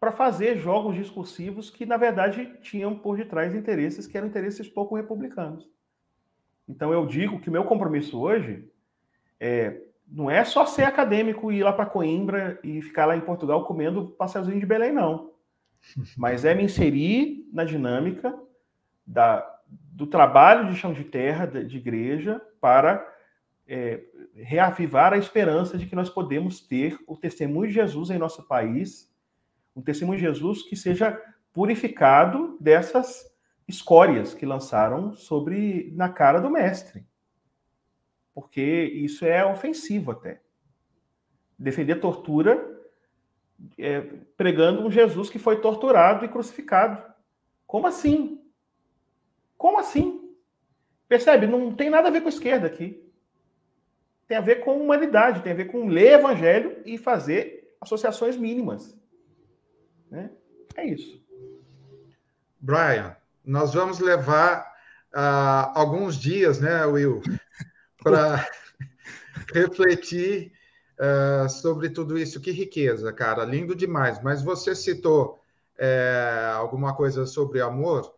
para 0.00 0.12
fazer 0.12 0.58
jogos 0.58 0.94
discursivos 0.94 1.70
que, 1.70 1.84
na 1.84 1.96
verdade, 1.96 2.56
tinham 2.62 2.96
por 2.96 3.16
detrás 3.16 3.54
interesses 3.54 4.06
que 4.06 4.16
eram 4.16 4.28
interesses 4.28 4.68
pouco 4.68 4.96
republicanos. 4.96 5.68
Então, 6.68 6.92
eu 6.92 7.06
digo 7.06 7.40
que 7.40 7.50
meu 7.50 7.64
compromisso 7.64 8.20
hoje 8.20 8.70
é, 9.40 9.80
não 10.06 10.30
é 10.30 10.44
só 10.44 10.66
ser 10.66 10.84
acadêmico 10.84 11.50
e 11.50 11.58
ir 11.58 11.62
lá 11.64 11.72
para 11.72 11.86
Coimbra 11.86 12.60
e 12.62 12.80
ficar 12.80 13.06
lá 13.06 13.16
em 13.16 13.20
Portugal 13.20 13.64
comendo 13.64 14.10
pastelzinho 14.10 14.60
de 14.60 14.66
Belém, 14.66 14.92
não. 14.92 15.32
Mas 16.16 16.44
é 16.44 16.54
me 16.54 16.64
inserir 16.64 17.48
na 17.52 17.64
dinâmica 17.64 18.38
da, 19.06 19.60
do 19.66 20.06
trabalho 20.06 20.70
de 20.70 20.76
chão 20.76 20.92
de 20.92 21.04
terra, 21.04 21.46
de, 21.46 21.64
de 21.64 21.76
igreja, 21.78 22.40
para 22.60 23.04
é, 23.66 24.04
reavivar 24.34 25.12
a 25.12 25.18
esperança 25.18 25.76
de 25.76 25.86
que 25.86 25.96
nós 25.96 26.08
podemos 26.08 26.60
ter 26.60 26.98
o 27.06 27.16
testemunho 27.16 27.68
de 27.68 27.74
Jesus 27.74 28.10
em 28.10 28.18
nosso 28.18 28.46
país 28.46 29.07
um 29.78 29.82
testemunho 29.82 30.18
de 30.18 30.24
Jesus 30.24 30.62
que 30.62 30.74
seja 30.74 31.22
purificado 31.52 32.58
dessas 32.60 33.32
escórias 33.66 34.34
que 34.34 34.44
lançaram 34.44 35.14
sobre 35.14 35.92
na 35.94 36.08
cara 36.08 36.40
do 36.40 36.50
mestre. 36.50 37.06
Porque 38.34 38.60
isso 38.60 39.24
é 39.24 39.44
ofensivo 39.44 40.10
até. 40.10 40.40
Defender 41.56 42.00
tortura 42.00 42.76
é, 43.78 44.00
pregando 44.36 44.84
um 44.84 44.90
Jesus 44.90 45.30
que 45.30 45.38
foi 45.38 45.60
torturado 45.60 46.24
e 46.24 46.28
crucificado. 46.28 47.02
Como 47.64 47.86
assim? 47.86 48.42
Como 49.56 49.78
assim? 49.78 50.34
Percebe? 51.08 51.46
Não 51.46 51.72
tem 51.72 51.88
nada 51.88 52.08
a 52.08 52.10
ver 52.10 52.20
com 52.20 52.28
a 52.28 52.30
esquerda 52.30 52.66
aqui. 52.66 53.04
Tem 54.26 54.36
a 54.36 54.42
ver 54.42 54.56
com 54.56 54.80
humanidade, 54.80 55.42
tem 55.42 55.52
a 55.52 55.56
ver 55.56 55.66
com 55.66 55.86
ler 55.86 56.14
evangelho 56.14 56.82
e 56.84 56.98
fazer 56.98 57.76
associações 57.80 58.36
mínimas. 58.36 58.98
Né? 60.10 60.30
É 60.76 60.86
isso. 60.86 61.22
Brian, 62.60 63.16
nós 63.44 63.74
vamos 63.74 63.98
levar 63.98 64.72
uh, 65.14 65.72
alguns 65.74 66.16
dias, 66.16 66.60
né, 66.60 66.84
Will, 66.86 67.22
para 68.02 68.46
refletir 69.54 70.52
uh, 70.98 71.48
sobre 71.48 71.90
tudo 71.90 72.18
isso. 72.18 72.40
Que 72.40 72.50
riqueza, 72.50 73.12
cara, 73.12 73.44
lindo 73.44 73.74
demais. 73.74 74.22
Mas 74.22 74.42
você 74.42 74.74
citou 74.74 75.40
é, 75.78 76.52
alguma 76.56 76.94
coisa 76.94 77.24
sobre 77.24 77.60
amor? 77.60 78.12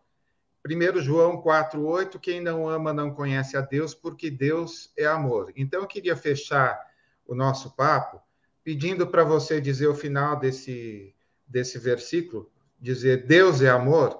1 0.67 1.01
João 1.01 1.41
4,8: 1.41 2.19
quem 2.19 2.41
não 2.41 2.67
ama 2.67 2.93
não 2.93 3.13
conhece 3.13 3.55
a 3.55 3.61
Deus, 3.61 3.93
porque 3.93 4.29
Deus 4.29 4.91
é 4.97 5.05
amor. 5.05 5.51
Então, 5.55 5.81
eu 5.81 5.87
queria 5.87 6.15
fechar 6.15 6.79
o 7.25 7.35
nosso 7.35 7.75
papo 7.75 8.21
pedindo 8.63 9.07
para 9.07 9.23
você 9.23 9.59
dizer 9.59 9.87
o 9.87 9.95
final 9.95 10.37
desse, 10.37 11.15
desse 11.51 11.77
versículo, 11.77 12.49
dizer 12.79 13.27
Deus 13.27 13.61
é 13.61 13.69
amor, 13.69 14.17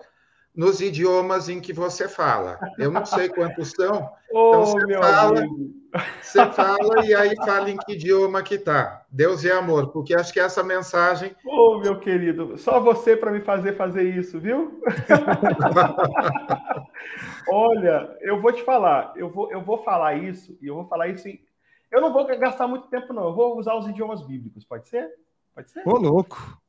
nos 0.55 0.81
idiomas 0.81 1.47
em 1.47 1.61
que 1.61 1.71
você 1.71 2.09
fala. 2.09 2.59
Eu 2.77 2.91
não 2.91 3.05
sei 3.05 3.29
quantos 3.29 3.71
são. 3.71 4.11
oh, 4.31 4.49
então 4.49 4.65
você 4.65 4.97
fala, 4.97 5.47
você 6.21 6.45
fala 6.51 7.05
e 7.05 7.15
aí 7.15 7.35
fala 7.37 7.69
em 7.69 7.77
que 7.77 7.93
idioma 7.93 8.43
que 8.43 8.57
tá. 8.57 9.05
Deus 9.09 9.45
é 9.45 9.51
amor, 9.51 9.91
porque 9.91 10.13
acho 10.13 10.33
que 10.33 10.39
essa 10.39 10.61
mensagem. 10.61 11.33
Ô, 11.45 11.75
oh, 11.75 11.79
meu 11.79 11.99
querido, 11.99 12.57
só 12.57 12.81
você 12.81 13.15
para 13.15 13.31
me 13.31 13.39
fazer 13.39 13.77
fazer 13.77 14.03
isso, 14.03 14.39
viu? 14.39 14.81
Olha, 17.47 18.17
eu 18.21 18.41
vou 18.41 18.51
te 18.51 18.63
falar, 18.63 19.13
eu 19.15 19.29
vou, 19.29 19.51
eu 19.51 19.61
vou 19.61 19.83
falar 19.83 20.15
isso 20.15 20.57
e 20.61 20.67
eu 20.67 20.75
vou 20.75 20.85
falar 20.85 21.07
isso 21.07 21.27
em... 21.27 21.41
Eu 21.89 21.99
não 21.99 22.13
vou 22.13 22.25
gastar 22.25 22.67
muito 22.67 22.87
tempo, 22.87 23.11
não. 23.11 23.25
Eu 23.25 23.33
vou 23.33 23.57
usar 23.57 23.75
os 23.75 23.85
idiomas 23.85 24.21
bíblicos, 24.21 24.63
pode 24.63 24.87
ser? 24.87 25.09
Pode 25.53 25.71
ser? 25.71 25.85
Ô, 25.85 25.97
louco. 25.97 26.60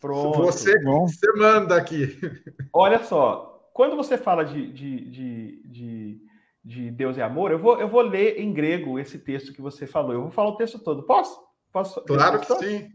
Pronto. 0.00 0.42
Você, 0.42 0.78
você 0.82 1.32
manda 1.32 1.76
aqui. 1.76 2.18
Olha 2.72 3.02
só, 3.02 3.70
quando 3.72 3.96
você 3.96 4.16
fala 4.16 4.44
de, 4.44 4.72
de, 4.72 5.10
de, 5.10 5.62
de, 5.66 6.20
de 6.64 6.90
Deus 6.90 7.16
e 7.16 7.22
amor, 7.22 7.50
eu 7.50 7.58
vou, 7.58 7.80
eu 7.80 7.88
vou 7.88 8.02
ler 8.02 8.38
em 8.38 8.52
grego 8.52 8.98
esse 8.98 9.18
texto 9.18 9.52
que 9.52 9.62
você 9.62 9.86
falou. 9.86 10.12
Eu 10.12 10.22
vou 10.22 10.30
falar 10.30 10.50
o 10.50 10.56
texto 10.56 10.78
todo. 10.78 11.02
Posso? 11.04 11.40
Posso? 11.72 12.00
Claro 12.02 12.40
que 12.40 12.54
sim. 12.56 12.90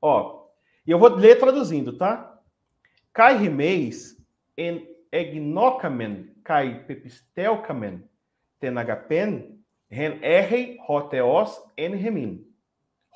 Ó, 0.00 0.46
e 0.86 0.90
eu 0.90 0.98
vou 0.98 1.10
ler 1.10 1.38
traduzindo, 1.38 1.96
tá? 1.96 2.38
Kai 3.12 3.36
rimeis 3.36 4.16
en 4.56 4.86
egnocamen 5.10 6.34
kai 6.42 6.84
pepistelcamen 6.86 8.08
tenagapen 8.60 9.64
ren 9.90 10.18
errei 10.22 10.78
hoteos 10.88 11.60
en 11.76 11.96
remin. 11.98 12.46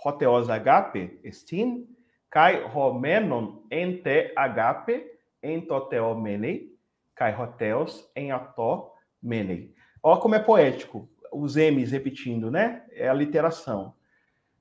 Hoteos 0.04 0.48
agape 0.48 1.20
estin 1.22 1.86
kai 2.34 2.64
homenon 2.64 3.62
en 3.70 4.02
te 4.02 4.32
agape 4.34 5.04
en 5.40 5.60
toteo 5.68 6.16
menei, 6.16 6.74
kai 7.14 7.32
hoteos 7.32 8.10
em 8.16 8.32
ató 8.32 8.90
menei. 9.22 9.72
Ó 10.02 10.16
como 10.16 10.34
é 10.34 10.40
poético, 10.40 11.08
os 11.32 11.54
M's 11.54 11.92
repetindo, 11.92 12.50
né? 12.50 12.82
É 12.90 13.08
a 13.08 13.14
literação. 13.14 13.94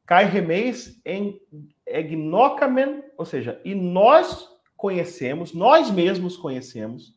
Kai 0.05 0.25
remeis 0.25 1.01
em 1.03 1.41
egnocamen, 1.87 3.03
ou 3.17 3.25
seja, 3.25 3.59
e 3.65 3.73
nós 3.73 4.47
conhecemos, 4.77 5.51
nós 5.51 5.89
mesmos 5.89 6.37
conhecemos. 6.37 7.15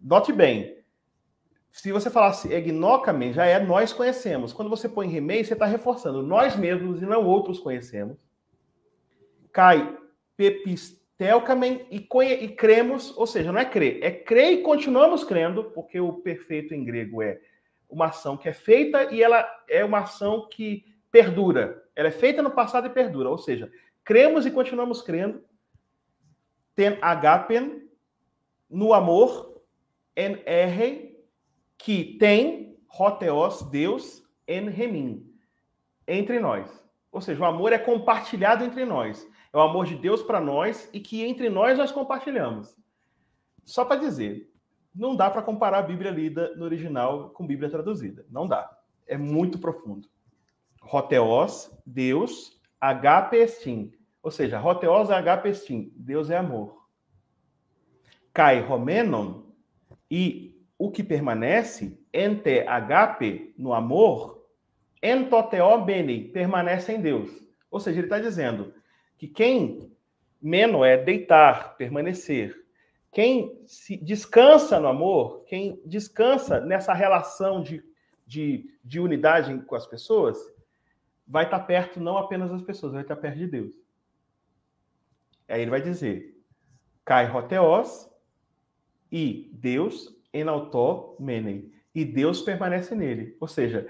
Note 0.00 0.32
bem, 0.32 0.78
se 1.72 1.90
você 1.90 2.08
falasse 2.08 2.52
egnocamen, 2.52 3.32
já 3.32 3.46
é 3.46 3.58
nós 3.58 3.92
conhecemos. 3.92 4.52
Quando 4.52 4.68
você 4.68 4.88
põe 4.88 5.08
remeis, 5.08 5.48
você 5.48 5.54
está 5.54 5.66
reforçando 5.66 6.22
nós 6.22 6.54
mesmos 6.54 7.02
e 7.02 7.06
não 7.06 7.26
outros 7.26 7.58
conhecemos 7.58 8.27
cai 9.58 9.98
pepistelcamen 10.36 11.84
e, 11.90 11.96
e 11.96 12.48
cremos, 12.50 13.12
ou 13.16 13.26
seja, 13.26 13.50
não 13.50 13.58
é 13.58 13.64
crer, 13.64 13.98
é 14.04 14.08
crer 14.12 14.52
e 14.52 14.62
continuamos 14.62 15.24
crendo, 15.24 15.64
porque 15.72 15.98
o 15.98 16.12
perfeito 16.12 16.72
em 16.72 16.84
grego 16.84 17.20
é 17.20 17.40
uma 17.90 18.06
ação 18.06 18.36
que 18.36 18.48
é 18.48 18.52
feita 18.52 19.12
e 19.12 19.20
ela 19.20 19.44
é 19.68 19.84
uma 19.84 19.98
ação 19.98 20.48
que 20.48 20.84
perdura. 21.10 21.82
Ela 21.96 22.06
é 22.06 22.12
feita 22.12 22.40
no 22.40 22.52
passado 22.52 22.86
e 22.86 22.90
perdura, 22.90 23.28
ou 23.28 23.36
seja, 23.36 23.68
cremos 24.04 24.46
e 24.46 24.52
continuamos 24.52 25.02
crendo. 25.02 25.42
Ten 26.76 26.96
agapen 27.02 27.90
no 28.70 28.94
amor 28.94 29.60
en 30.14 30.40
erre 30.46 31.18
que 31.76 32.16
tem 32.16 32.78
roteos 32.86 33.68
Deus 33.72 34.22
en 34.46 34.70
remin 34.70 35.36
entre 36.06 36.38
nós. 36.38 36.70
Ou 37.10 37.20
seja, 37.20 37.42
o 37.42 37.44
amor 37.44 37.72
é 37.72 37.78
compartilhado 37.78 38.62
entre 38.62 38.84
nós 38.84 39.26
o 39.58 39.62
amor 39.62 39.86
de 39.86 39.94
Deus 39.94 40.22
para 40.22 40.40
nós 40.40 40.88
e 40.92 41.00
que 41.00 41.24
entre 41.24 41.48
nós 41.48 41.76
nós 41.78 41.92
compartilhamos. 41.92 42.76
Só 43.64 43.84
para 43.84 44.00
dizer, 44.00 44.50
não 44.94 45.14
dá 45.14 45.30
para 45.30 45.42
comparar 45.42 45.78
a 45.78 45.82
Bíblia 45.82 46.10
lida 46.10 46.54
no 46.56 46.64
original 46.64 47.30
com 47.30 47.46
Bíblia 47.46 47.70
traduzida. 47.70 48.24
Não 48.30 48.46
dá. 48.46 48.70
É 49.06 49.16
muito 49.16 49.58
profundo. 49.58 50.08
Roteos, 50.80 51.70
Deus, 51.84 52.60
agape 52.80 53.36
estim. 53.36 53.92
Ou 54.22 54.30
seja, 54.30 54.58
roteos 54.58 55.10
agape 55.10 55.50
estim. 55.50 55.92
Deus 55.94 56.30
é 56.30 56.36
amor. 56.36 56.88
Cai 58.32 58.60
romenon 58.60 59.42
e 60.10 60.56
o 60.78 60.90
que 60.90 61.02
permanece, 61.02 61.98
ente 62.12 62.60
agape, 62.60 63.52
no 63.58 63.72
amor, 63.72 64.46
entoteo 65.02 65.84
bene, 65.84 66.28
permanece 66.28 66.92
em 66.92 67.00
Deus. 67.00 67.30
Ou 67.70 67.80
seja, 67.80 67.98
ele 67.98 68.06
está 68.06 68.18
dizendo, 68.18 68.72
que 69.18 69.26
quem 69.26 69.90
menos 70.40 70.86
é 70.86 70.96
deitar, 70.96 71.76
permanecer. 71.76 72.56
Quem 73.10 73.60
se 73.66 73.96
descansa 73.96 74.78
no 74.78 74.86
amor, 74.86 75.44
quem 75.46 75.80
descansa 75.84 76.60
nessa 76.60 76.94
relação 76.94 77.62
de, 77.62 77.82
de, 78.26 78.78
de 78.84 79.00
unidade 79.00 79.58
com 79.64 79.74
as 79.74 79.86
pessoas, 79.86 80.38
vai 81.26 81.44
estar 81.44 81.60
perto 81.60 82.00
não 82.00 82.16
apenas 82.16 82.50
das 82.50 82.62
pessoas, 82.62 82.92
vai 82.92 83.02
estar 83.02 83.16
perto 83.16 83.38
de 83.38 83.46
Deus. 83.46 83.74
Aí 85.48 85.62
ele 85.62 85.70
vai 85.70 85.82
dizer: 85.82 86.38
Cai 87.04 87.26
roteos 87.26 88.08
e 89.10 89.50
Deus 89.52 90.14
enautó 90.32 91.16
menem. 91.18 91.72
E 91.94 92.04
Deus 92.04 92.42
permanece 92.42 92.94
nele. 92.94 93.36
Ou 93.40 93.48
seja, 93.48 93.88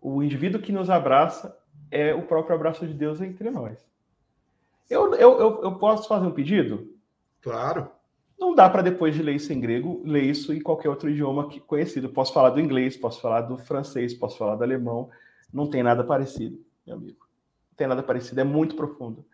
o 0.00 0.22
indivíduo 0.22 0.60
que 0.60 0.72
nos 0.72 0.90
abraça 0.90 1.56
é 1.90 2.14
o 2.14 2.22
próprio 2.22 2.56
abraço 2.56 2.86
de 2.86 2.94
Deus 2.94 3.20
entre 3.20 3.50
nós. 3.50 3.93
Eu, 4.88 5.14
eu, 5.14 5.40
eu, 5.40 5.62
eu 5.62 5.78
posso 5.78 6.08
fazer 6.08 6.26
um 6.26 6.32
pedido? 6.32 6.94
Claro. 7.40 7.90
Não 8.38 8.54
dá 8.54 8.68
para 8.68 8.82
depois 8.82 9.14
de 9.14 9.22
ler 9.22 9.36
isso 9.36 9.52
em 9.52 9.60
grego, 9.60 10.02
ler 10.04 10.24
isso 10.24 10.52
em 10.52 10.60
qualquer 10.60 10.88
outro 10.88 11.08
idioma 11.08 11.48
conhecido. 11.66 12.08
Posso 12.08 12.32
falar 12.32 12.50
do 12.50 12.60
inglês, 12.60 12.96
posso 12.96 13.20
falar 13.20 13.42
do 13.42 13.56
francês, 13.56 14.12
posso 14.12 14.36
falar 14.36 14.56
do 14.56 14.64
alemão. 14.64 15.08
Não 15.52 15.68
tem 15.68 15.82
nada 15.82 16.02
parecido, 16.04 16.58
meu 16.86 16.96
amigo. 16.96 17.26
Não 17.70 17.76
tem 17.76 17.86
nada 17.86 18.02
parecido, 18.02 18.40
é 18.40 18.44
muito 18.44 18.74
profundo. 18.74 19.24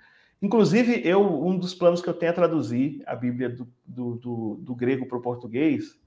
Inclusive, 0.42 1.06
eu 1.06 1.22
um 1.22 1.58
dos 1.58 1.74
planos 1.74 2.00
que 2.00 2.08
eu 2.08 2.14
tenho 2.14 2.30
é 2.30 2.34
traduzir 2.34 3.02
a 3.06 3.14
Bíblia 3.14 3.50
do, 3.50 3.68
do, 3.84 4.14
do, 4.16 4.56
do 4.60 4.74
grego 4.74 5.06
para 5.06 5.18
o 5.18 5.22
português, 5.22 5.98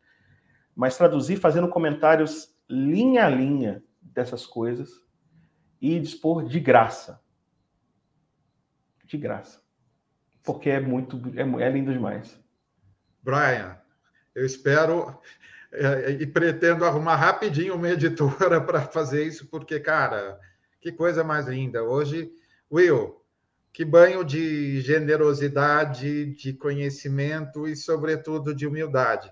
mas 0.75 0.97
traduzir 0.97 1.37
fazendo 1.37 1.67
comentários 1.67 2.53
linha 2.69 3.25
a 3.25 3.29
linha 3.29 3.83
dessas 4.01 4.45
coisas 4.45 4.89
e 5.79 5.99
dispor 5.99 6.45
de 6.45 6.59
graça 6.59 7.22
de 9.13 9.17
graça. 9.17 9.61
Porque 10.43 10.69
é 10.69 10.79
muito, 10.79 11.21
é, 11.35 11.63
é 11.63 11.69
lindo 11.69 11.93
demais. 11.93 12.37
Brian, 13.21 13.77
eu 14.35 14.45
espero 14.45 15.17
é, 15.71 16.11
e 16.11 16.27
pretendo 16.27 16.83
arrumar 16.83 17.15
rapidinho 17.15 17.75
uma 17.75 17.89
editora 17.89 18.59
para 18.61 18.81
fazer 18.81 19.25
isso, 19.25 19.47
porque, 19.47 19.79
cara, 19.79 20.39
que 20.81 20.91
coisa 20.91 21.23
mais 21.23 21.47
linda. 21.47 21.83
Hoje, 21.83 22.31
Will, 22.71 23.21
que 23.71 23.85
banho 23.85 24.23
de 24.23 24.81
generosidade, 24.81 26.25
de 26.35 26.53
conhecimento 26.53 27.67
e, 27.67 27.75
sobretudo, 27.75 28.53
de 28.53 28.67
humildade. 28.67 29.31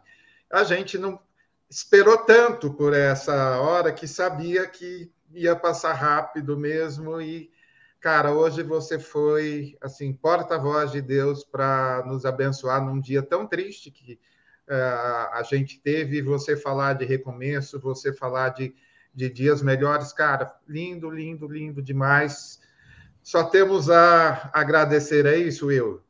A 0.49 0.64
gente 0.64 0.98
não 0.98 1.20
esperou 1.70 2.18
tanto 2.20 2.74
por 2.74 2.94
essa 2.94 3.60
hora 3.60 3.91
que 3.91 4.08
sabia 4.08 4.68
que 4.68 5.12
ia 5.34 5.56
passar 5.56 5.94
rápido 5.94 6.58
mesmo 6.58 7.22
e 7.22 7.52
Cara, 8.02 8.34
hoje 8.34 8.64
você 8.64 8.98
foi 8.98 9.78
assim 9.80 10.11
porta-voz 10.11 10.91
de 10.91 11.03
Deus 11.03 11.44
para 11.44 12.03
nos 12.07 12.26
abençoar 12.26 12.84
num 12.84 12.99
dia 12.99 13.22
tão 13.22 13.45
triste 13.45 13.91
que 13.91 14.19
uh, 14.68 15.30
a 15.34 15.44
gente 15.48 15.80
teve. 15.80 16.19
Você 16.23 16.57
falar 16.57 16.94
de 16.94 17.06
recomeço, 17.06 17.80
você 17.80 18.11
falar 18.11 18.49
de, 18.49 18.73
de 19.14 19.30
dias 19.30 19.61
melhores, 19.61 20.11
cara, 20.11 20.52
lindo, 20.68 21.11
lindo, 21.11 21.48
lindo 21.48 21.80
demais. 21.80 22.60
Só 23.22 23.44
temos 23.44 23.88
a 23.88 24.49
agradecer, 24.52 25.28
é 25.28 25.38
isso, 25.38 25.68
Will? 25.68 26.02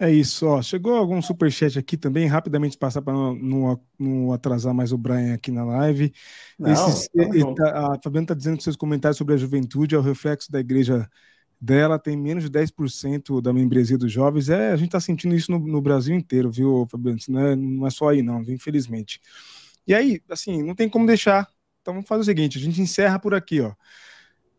É 0.00 0.10
isso, 0.10 0.46
ó. 0.46 0.62
Chegou 0.62 0.96
algum 0.96 1.20
superchat 1.20 1.78
aqui 1.78 1.94
também, 1.94 2.26
rapidamente 2.26 2.78
passar 2.78 3.02
para 3.02 3.12
não, 3.12 3.34
não, 3.34 3.80
não, 3.98 4.32
atrasar 4.32 4.72
mais 4.72 4.92
o 4.92 4.98
Brian 4.98 5.34
aqui 5.34 5.50
na 5.50 5.62
live. 5.62 6.10
Não, 6.58 7.54
tá, 7.54 7.92
a 7.92 7.98
Fabiana 8.02 8.24
está 8.24 8.34
dizendo 8.34 8.56
que 8.56 8.62
seus 8.62 8.76
comentários 8.76 9.18
sobre 9.18 9.34
a 9.34 9.36
juventude 9.36 9.94
é 9.94 9.98
o 9.98 10.02
reflexo 10.02 10.50
da 10.50 10.58
igreja 10.58 11.06
dela, 11.60 11.98
tem 11.98 12.16
menos 12.16 12.44
de 12.44 12.50
10% 12.50 13.42
da 13.42 13.52
membresia 13.52 13.98
dos 13.98 14.10
jovens. 14.10 14.48
É, 14.48 14.70
a 14.70 14.76
gente 14.76 14.86
está 14.88 15.00
sentindo 15.00 15.34
isso 15.34 15.52
no, 15.52 15.58
no, 15.58 15.82
Brasil 15.82 16.16
inteiro, 16.16 16.50
viu, 16.50 16.86
Fabiano? 16.90 17.18
Não 17.28 17.40
é, 17.40 17.54
não 17.54 17.86
é 17.86 17.90
só 17.90 18.08
aí, 18.08 18.22
não, 18.22 18.42
viu? 18.42 18.54
infelizmente. 18.54 19.20
E 19.86 19.92
aí, 19.92 20.22
assim, 20.30 20.62
não 20.62 20.74
tem 20.74 20.88
como 20.88 21.06
deixar. 21.06 21.46
Então 21.82 21.92
vamos 21.92 22.08
fazer 22.08 22.22
o 22.22 22.24
seguinte: 22.24 22.56
a 22.56 22.60
gente 22.60 22.80
encerra 22.80 23.18
por 23.18 23.34
aqui, 23.34 23.60
ó. 23.60 23.74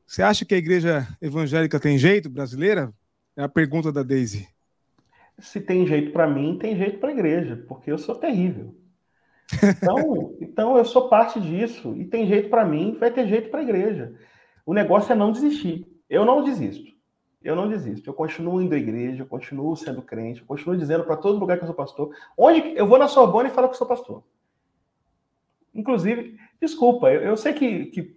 Você 0.05 0.21
acha 0.21 0.45
que 0.45 0.53
a 0.53 0.57
igreja 0.57 1.07
evangélica 1.19 1.79
tem 1.79 1.97
jeito 1.97 2.29
brasileira? 2.29 2.93
É 3.35 3.43
a 3.43 3.49
pergunta 3.49 3.91
da 3.91 4.03
Daisy. 4.03 4.47
Se 5.41 5.59
tem 5.59 5.85
jeito 5.85 6.11
para 6.11 6.27
mim, 6.27 6.57
tem 6.57 6.75
jeito 6.75 6.99
para 6.99 7.09
a 7.09 7.13
igreja, 7.13 7.63
porque 7.67 7.91
eu 7.91 7.97
sou 7.97 8.15
terrível. 8.15 8.75
Então, 9.63 10.35
então 10.39 10.77
eu 10.77 10.85
sou 10.85 11.09
parte 11.09 11.39
disso 11.39 11.95
e 11.97 12.05
tem 12.05 12.27
jeito 12.27 12.49
para 12.49 12.63
mim, 12.63 12.95
vai 12.99 13.11
ter 13.11 13.27
jeito 13.27 13.49
para 13.49 13.59
a 13.59 13.63
igreja. 13.63 14.15
O 14.65 14.73
negócio 14.73 15.11
é 15.11 15.15
não 15.15 15.31
desistir. 15.31 15.87
Eu 16.09 16.23
não 16.23 16.43
desisto. 16.43 16.91
Eu 17.43 17.55
não 17.55 17.67
desisto. 17.67 18.09
Eu 18.09 18.13
continuo 18.13 18.61
indo 18.61 18.75
à 18.75 18.77
igreja, 18.77 19.23
eu 19.23 19.27
continuo 19.27 19.75
sendo 19.75 20.01
crente, 20.01 20.41
eu 20.41 20.47
continuo 20.47 20.77
dizendo 20.77 21.03
para 21.03 21.17
todo 21.17 21.39
lugar 21.39 21.57
que 21.57 21.63
eu 21.63 21.67
sou 21.67 21.75
pastor. 21.75 22.15
Onde 22.37 22.73
eu 22.75 22.85
vou 22.85 22.99
na 22.99 23.07
Sorbonne 23.07 23.49
e 23.49 23.51
falo 23.51 23.69
que 23.69 23.77
sou 23.77 23.87
pastor. 23.87 24.23
Inclusive, 25.73 26.37
desculpa, 26.61 27.11
eu, 27.11 27.21
eu 27.21 27.37
sei 27.37 27.53
que, 27.53 27.85
que 27.85 28.15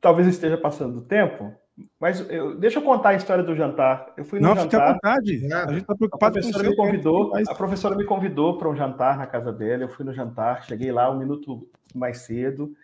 talvez 0.00 0.28
esteja 0.28 0.58
passando 0.58 1.00
do 1.00 1.06
tempo, 1.06 1.54
mas 1.98 2.20
eu, 2.30 2.58
deixa 2.58 2.78
eu 2.78 2.82
contar 2.82 3.10
a 3.10 3.14
história 3.14 3.44
do 3.44 3.54
jantar. 3.54 4.12
Eu 4.16 4.24
fui 4.24 4.40
no 4.40 4.48
Não, 4.48 4.54
jantar. 4.54 4.70
fica 4.70 4.82
à 4.82 4.92
vontade. 4.92 5.52
A 5.52 5.72
gente 5.72 5.82
está 5.82 5.94
preocupado 5.94 6.38
a 6.38 6.40
professora 6.40 6.64
com 6.64 6.70
me 6.70 6.76
convidou. 6.76 7.36
A 7.36 7.54
professora 7.54 7.96
me 7.96 8.04
convidou 8.04 8.58
para 8.58 8.68
um 8.68 8.76
jantar 8.76 9.18
na 9.18 9.26
casa 9.26 9.52
dela. 9.52 9.82
Eu 9.82 9.88
fui 9.88 10.04
no 10.04 10.12
jantar, 10.12 10.64
cheguei 10.64 10.90
lá 10.90 11.10
um 11.10 11.18
minuto 11.18 11.68
mais 11.94 12.18
cedo. 12.18 12.74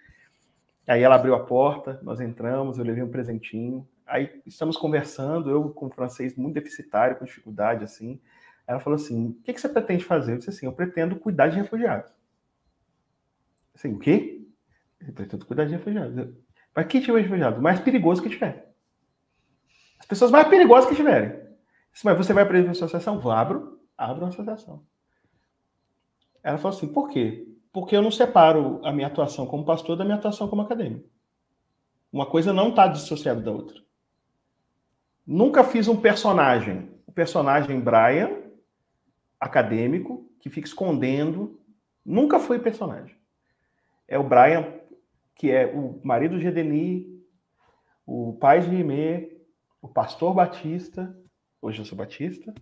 Aí 0.86 1.02
ela 1.02 1.16
abriu 1.16 1.34
a 1.34 1.44
porta, 1.44 1.98
nós 2.02 2.20
entramos, 2.20 2.78
eu 2.78 2.84
levei 2.84 3.02
um 3.02 3.10
presentinho. 3.10 3.86
Aí 4.06 4.40
estamos 4.46 4.76
conversando, 4.76 5.50
eu 5.50 5.70
com 5.70 5.90
francês 5.90 6.36
muito 6.36 6.54
deficitário, 6.54 7.16
com 7.16 7.24
dificuldade 7.24 7.82
assim. 7.82 8.20
Ela 8.66 8.78
falou 8.78 8.96
assim: 8.96 9.28
"O 9.30 9.42
que, 9.42 9.52
que 9.52 9.60
você 9.60 9.68
pretende 9.68 10.04
fazer?" 10.04 10.32
Eu 10.32 10.38
disse 10.38 10.50
assim: 10.50 10.66
"Eu 10.66 10.72
pretendo 10.72 11.16
cuidar 11.16 11.48
de 11.48 11.56
refugiados." 11.56 12.12
Assim, 13.74 13.92
o 13.92 13.98
quê? 13.98 14.40
Eu 15.06 15.12
pretendo 15.12 15.44
cuidar 15.44 15.64
de 15.64 15.72
refugiados. 15.72 16.28
Mas 16.74 16.86
que 16.86 17.00
tipo 17.00 17.16
de 17.16 17.22
refugiado? 17.22 17.58
O 17.58 17.62
mais 17.62 17.80
perigoso 17.80 18.22
que 18.22 18.28
tiver. 18.28 18.65
As 20.06 20.08
pessoas 20.08 20.30
mais 20.30 20.46
perigosas 20.46 20.88
que 20.88 20.94
tiverem. 20.94 21.36
Mas 22.04 22.16
você 22.16 22.32
vai 22.32 22.46
para 22.46 22.60
a 22.60 22.70
associação? 22.70 23.18
Vou, 23.18 23.32
abro, 23.32 23.80
abro 23.98 24.22
uma 24.22 24.28
associação. 24.28 24.84
Ela 26.44 26.58
falou 26.58 26.76
assim, 26.76 26.86
por 26.86 27.08
quê? 27.08 27.44
Porque 27.72 27.96
eu 27.96 28.00
não 28.00 28.12
separo 28.12 28.80
a 28.84 28.92
minha 28.92 29.08
atuação 29.08 29.46
como 29.46 29.64
pastor 29.64 29.96
da 29.96 30.04
minha 30.04 30.16
atuação 30.16 30.46
como 30.46 30.62
acadêmico. 30.62 31.08
Uma 32.12 32.24
coisa 32.24 32.52
não 32.52 32.68
está 32.68 32.86
dissociada 32.86 33.40
da 33.40 33.50
outra. 33.50 33.82
Nunca 35.26 35.64
fiz 35.64 35.88
um 35.88 35.96
personagem. 35.96 36.88
O 37.04 37.10
personagem 37.10 37.80
Brian, 37.80 38.30
acadêmico, 39.40 40.30
que 40.38 40.48
fica 40.48 40.68
escondendo. 40.68 41.58
Nunca 42.04 42.38
foi 42.38 42.60
personagem. 42.60 43.16
É 44.06 44.16
o 44.16 44.22
Brian, 44.22 44.72
que 45.34 45.50
é 45.50 45.66
o 45.66 46.00
marido 46.04 46.38
de 46.38 46.46
Edeni, 46.46 47.20
o 48.06 48.34
pai 48.34 48.60
de 48.60 48.68
Rimé, 48.68 49.35
o 49.86 49.88
pastor 49.88 50.34
batista, 50.34 51.16
hoje 51.62 51.80
eu 51.80 51.84
sou 51.84 51.96
batista, 51.96 52.52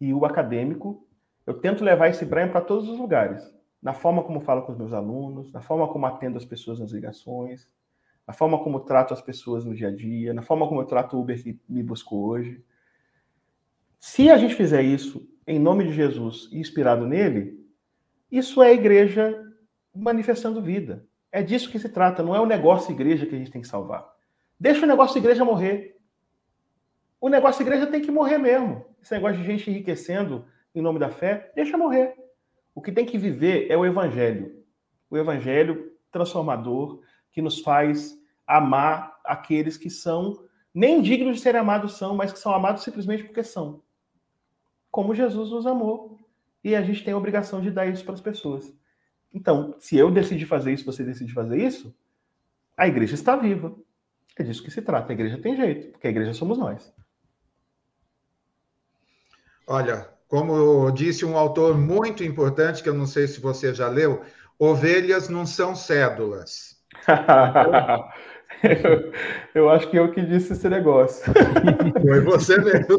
e 0.00 0.14
o 0.14 0.24
acadêmico. 0.24 1.04
Eu 1.44 1.54
tento 1.54 1.82
levar 1.82 2.06
esse 2.06 2.24
Brian 2.24 2.48
para 2.48 2.60
todos 2.60 2.88
os 2.88 2.96
lugares. 2.96 3.42
Na 3.82 3.92
forma 3.92 4.22
como 4.22 4.40
falo 4.40 4.62
com 4.62 4.70
os 4.70 4.78
meus 4.78 4.92
alunos, 4.92 5.52
na 5.52 5.60
forma 5.60 5.88
como 5.88 6.06
atendo 6.06 6.38
as 6.38 6.44
pessoas 6.44 6.78
nas 6.78 6.92
ligações, 6.92 7.68
na 8.24 8.32
forma 8.32 8.62
como 8.62 8.78
trato 8.78 9.12
as 9.12 9.20
pessoas 9.20 9.64
no 9.64 9.74
dia 9.74 9.88
a 9.88 9.90
dia, 9.90 10.32
na 10.32 10.40
forma 10.40 10.68
como 10.68 10.80
eu 10.80 10.86
trato 10.86 11.16
o 11.16 11.20
Uber 11.20 11.42
que 11.42 11.58
me 11.68 11.82
buscou 11.82 12.26
hoje. 12.26 12.64
Se 13.98 14.30
a 14.30 14.36
gente 14.36 14.54
fizer 14.54 14.82
isso 14.82 15.28
em 15.44 15.58
nome 15.58 15.82
de 15.82 15.92
Jesus 15.92 16.48
e 16.52 16.60
inspirado 16.60 17.08
nele, 17.08 17.60
isso 18.30 18.62
é 18.62 18.68
a 18.68 18.72
igreja 18.72 19.36
manifestando 19.92 20.62
vida. 20.62 21.04
É 21.32 21.42
disso 21.42 21.72
que 21.72 21.78
se 21.80 21.88
trata, 21.88 22.22
não 22.22 22.36
é 22.36 22.40
o 22.40 22.46
negócio 22.46 22.92
igreja 22.92 23.26
que 23.26 23.34
a 23.34 23.38
gente 23.38 23.50
tem 23.50 23.62
que 23.62 23.66
salvar. 23.66 24.08
Deixa 24.60 24.84
o 24.84 24.88
negócio 24.88 25.18
igreja 25.18 25.44
morrer. 25.44 25.91
O 27.22 27.28
negócio 27.28 27.62
igreja 27.62 27.86
tem 27.86 28.02
que 28.02 28.10
morrer 28.10 28.36
mesmo. 28.36 28.84
Esse 29.00 29.14
negócio 29.14 29.38
de 29.38 29.44
gente 29.46 29.70
enriquecendo 29.70 30.44
em 30.74 30.82
nome 30.82 30.98
da 30.98 31.08
fé, 31.08 31.52
deixa 31.54 31.78
morrer. 31.78 32.16
O 32.74 32.82
que 32.82 32.90
tem 32.90 33.06
que 33.06 33.16
viver 33.16 33.70
é 33.70 33.76
o 33.76 33.86
evangelho. 33.86 34.64
O 35.08 35.16
evangelho 35.16 35.92
transformador 36.10 37.00
que 37.30 37.40
nos 37.40 37.60
faz 37.60 38.18
amar 38.44 39.20
aqueles 39.24 39.76
que 39.76 39.88
são 39.88 40.48
nem 40.74 41.00
dignos 41.00 41.36
de 41.36 41.42
serem 41.42 41.60
amados 41.60 41.96
são, 41.96 42.16
mas 42.16 42.32
que 42.32 42.40
são 42.40 42.52
amados 42.52 42.82
simplesmente 42.82 43.22
porque 43.22 43.44
são. 43.44 43.80
Como 44.90 45.14
Jesus 45.14 45.48
nos 45.48 45.64
amou. 45.64 46.18
E 46.64 46.74
a 46.74 46.82
gente 46.82 47.04
tem 47.04 47.14
a 47.14 47.16
obrigação 47.16 47.60
de 47.60 47.70
dar 47.70 47.86
isso 47.86 48.04
para 48.04 48.14
as 48.14 48.20
pessoas. 48.20 48.74
Então, 49.32 49.76
se 49.78 49.96
eu 49.96 50.10
decidir 50.10 50.46
fazer 50.46 50.72
isso, 50.72 50.84
você 50.84 51.04
decide 51.04 51.32
fazer 51.32 51.64
isso, 51.64 51.94
a 52.76 52.88
igreja 52.88 53.14
está 53.14 53.36
viva. 53.36 53.72
É 54.36 54.42
disso 54.42 54.64
que 54.64 54.72
se 54.72 54.82
trata. 54.82 55.12
A 55.12 55.14
igreja 55.14 55.38
tem 55.38 55.54
jeito, 55.54 55.92
porque 55.92 56.08
a 56.08 56.10
igreja 56.10 56.34
somos 56.34 56.58
nós. 56.58 56.92
Olha, 59.66 60.08
como 60.28 60.90
disse 60.90 61.24
um 61.24 61.36
autor 61.36 61.76
muito 61.76 62.24
importante, 62.24 62.82
que 62.82 62.88
eu 62.88 62.94
não 62.94 63.06
sei 63.06 63.26
se 63.26 63.40
você 63.40 63.74
já 63.74 63.88
leu, 63.88 64.22
ovelhas 64.58 65.28
não 65.28 65.44
são 65.46 65.74
cédulas. 65.74 66.76
eu, 68.62 69.12
eu, 69.54 69.70
acho 69.70 69.90
que 69.90 69.98
eu 69.98 70.10
que 70.10 70.22
disse 70.22 70.52
esse 70.52 70.68
negócio. 70.68 71.32
Foi 72.00 72.20
você 72.20 72.58
mesmo. 72.58 72.98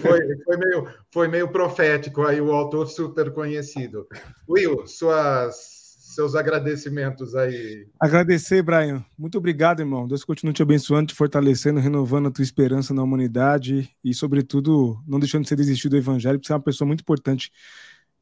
Foi, 0.00 0.20
foi, 0.44 0.56
meio, 0.56 0.88
foi 1.12 1.28
meio 1.28 1.48
profético 1.48 2.26
aí 2.26 2.40
o 2.40 2.52
autor 2.52 2.86
super 2.88 3.32
conhecido. 3.32 4.06
Will, 4.48 4.86
suas 4.86 5.79
seus 6.14 6.34
agradecimentos 6.34 7.34
aí. 7.34 7.86
Agradecer, 8.00 8.62
Brian. 8.62 9.04
Muito 9.18 9.38
obrigado, 9.38 9.80
irmão. 9.80 10.06
Deus 10.06 10.24
continue 10.24 10.52
te 10.52 10.62
abençoando, 10.62 11.08
te 11.08 11.14
fortalecendo, 11.14 11.80
renovando 11.80 12.28
a 12.28 12.30
tua 12.30 12.42
esperança 12.42 12.92
na 12.92 13.02
humanidade 13.02 13.90
e, 14.02 14.12
sobretudo, 14.12 15.02
não 15.06 15.18
deixando 15.18 15.42
de 15.42 15.48
ser 15.48 15.56
desistir 15.56 15.88
do 15.88 15.96
evangelho, 15.96 16.38
porque 16.38 16.46
você 16.46 16.52
é 16.52 16.56
uma 16.56 16.62
pessoa 16.62 16.86
muito 16.86 17.00
importante 17.00 17.50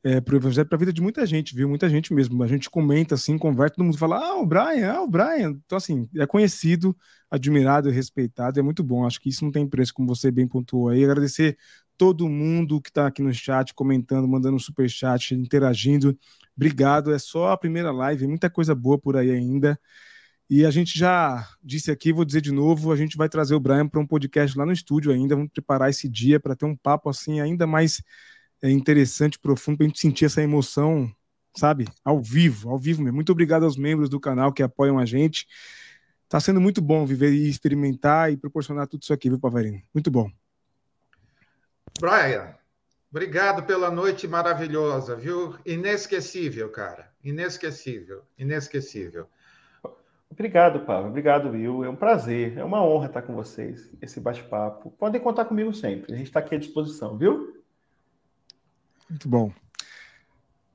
é, 0.04 0.20
para 0.20 0.34
o 0.34 0.36
evangelho, 0.36 0.68
para 0.68 0.76
a 0.76 0.78
vida 0.78 0.92
de 0.92 1.00
muita 1.00 1.26
gente, 1.26 1.54
viu? 1.54 1.68
Muita 1.68 1.88
gente 1.88 2.14
mesmo. 2.14 2.42
A 2.42 2.46
gente 2.46 2.70
comenta 2.70 3.14
assim, 3.14 3.36
conversa, 3.36 3.74
todo 3.74 3.84
mundo 3.84 3.98
fala: 3.98 4.18
ah, 4.18 4.36
o 4.36 4.46
Brian, 4.46 4.92
ah, 4.92 5.02
o 5.02 5.08
Brian. 5.08 5.58
Então, 5.64 5.76
assim, 5.76 6.08
é 6.16 6.26
conhecido, 6.26 6.96
admirado 7.30 7.90
respeitado. 7.90 8.60
É 8.60 8.62
muito 8.62 8.84
bom. 8.84 9.06
Acho 9.06 9.20
que 9.20 9.28
isso 9.28 9.44
não 9.44 9.50
tem 9.50 9.66
preço, 9.66 9.92
como 9.92 10.08
você 10.08 10.30
bem 10.30 10.46
pontuou 10.46 10.88
aí. 10.88 11.04
Agradecer 11.04 11.56
todo 11.96 12.28
mundo 12.28 12.80
que 12.80 12.90
está 12.90 13.08
aqui 13.08 13.20
no 13.20 13.34
chat, 13.34 13.74
comentando, 13.74 14.28
mandando 14.28 14.58
super 14.60 14.88
chat, 14.88 15.34
interagindo. 15.34 16.16
Obrigado. 16.58 17.14
É 17.14 17.18
só 17.20 17.52
a 17.52 17.56
primeira 17.56 17.92
live, 17.92 18.26
muita 18.26 18.50
coisa 18.50 18.74
boa 18.74 18.98
por 18.98 19.16
aí 19.16 19.30
ainda. 19.30 19.78
E 20.50 20.66
a 20.66 20.70
gente 20.72 20.98
já 20.98 21.48
disse 21.62 21.88
aqui, 21.88 22.12
vou 22.12 22.24
dizer 22.24 22.40
de 22.40 22.50
novo, 22.50 22.90
a 22.90 22.96
gente 22.96 23.16
vai 23.16 23.28
trazer 23.28 23.54
o 23.54 23.60
Brian 23.60 23.86
para 23.86 24.00
um 24.00 24.06
podcast 24.06 24.58
lá 24.58 24.66
no 24.66 24.72
estúdio 24.72 25.12
ainda. 25.12 25.36
Vamos 25.36 25.52
preparar 25.52 25.88
esse 25.88 26.08
dia 26.08 26.40
para 26.40 26.56
ter 26.56 26.64
um 26.64 26.74
papo 26.74 27.08
assim 27.08 27.40
ainda 27.40 27.64
mais 27.64 28.02
é, 28.60 28.68
interessante, 28.68 29.38
profundo, 29.38 29.76
para 29.76 29.86
a 29.86 29.88
gente 29.88 30.00
sentir 30.00 30.24
essa 30.24 30.42
emoção, 30.42 31.08
sabe? 31.54 31.86
Ao 32.04 32.20
vivo, 32.20 32.70
ao 32.70 32.78
vivo 32.78 33.02
mesmo. 33.02 33.14
Muito 33.14 33.30
obrigado 33.30 33.62
aos 33.62 33.76
membros 33.76 34.08
do 34.08 34.18
canal 34.18 34.52
que 34.52 34.62
apoiam 34.62 34.98
a 34.98 35.06
gente. 35.06 35.46
Está 36.24 36.40
sendo 36.40 36.60
muito 36.60 36.82
bom 36.82 37.06
viver 37.06 37.32
e 37.32 37.48
experimentar 37.48 38.32
e 38.32 38.36
proporcionar 38.36 38.88
tudo 38.88 39.02
isso 39.04 39.12
aqui, 39.12 39.28
viu, 39.28 39.38
Pavarino? 39.38 39.80
Muito 39.94 40.10
bom. 40.10 40.28
Brian, 42.00 42.57
obrigado 43.10 43.64
pela 43.64 43.90
noite 43.90 44.26
maravilhosa, 44.26 45.16
viu? 45.16 45.56
Inesquecível, 45.64 46.70
cara. 46.70 47.10
Inesquecível, 47.22 48.22
inesquecível. 48.38 49.28
Obrigado, 50.30 50.80
Pablo. 50.80 51.08
Obrigado, 51.08 51.50
Will. 51.50 51.84
É 51.84 51.88
um 51.88 51.96
prazer, 51.96 52.58
é 52.58 52.64
uma 52.64 52.82
honra 52.82 53.06
estar 53.06 53.22
com 53.22 53.34
vocês, 53.34 53.90
esse 54.00 54.20
bate-papo. 54.20 54.90
Podem 54.92 55.20
contar 55.20 55.46
comigo 55.46 55.72
sempre. 55.74 56.12
A 56.12 56.16
gente 56.16 56.26
está 56.26 56.40
aqui 56.40 56.54
à 56.54 56.58
disposição, 56.58 57.16
viu? 57.16 57.62
Muito 59.08 59.28
bom. 59.28 59.52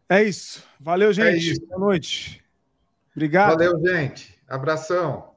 É 0.09 0.23
isso. 0.23 0.63
Valeu, 0.79 1.13
gente. 1.13 1.27
É 1.27 1.37
isso. 1.37 1.65
Boa 1.67 1.79
noite. 1.79 2.43
Obrigado. 3.15 3.51
Valeu, 3.51 3.79
gente. 3.79 4.37
Abração. 4.47 5.32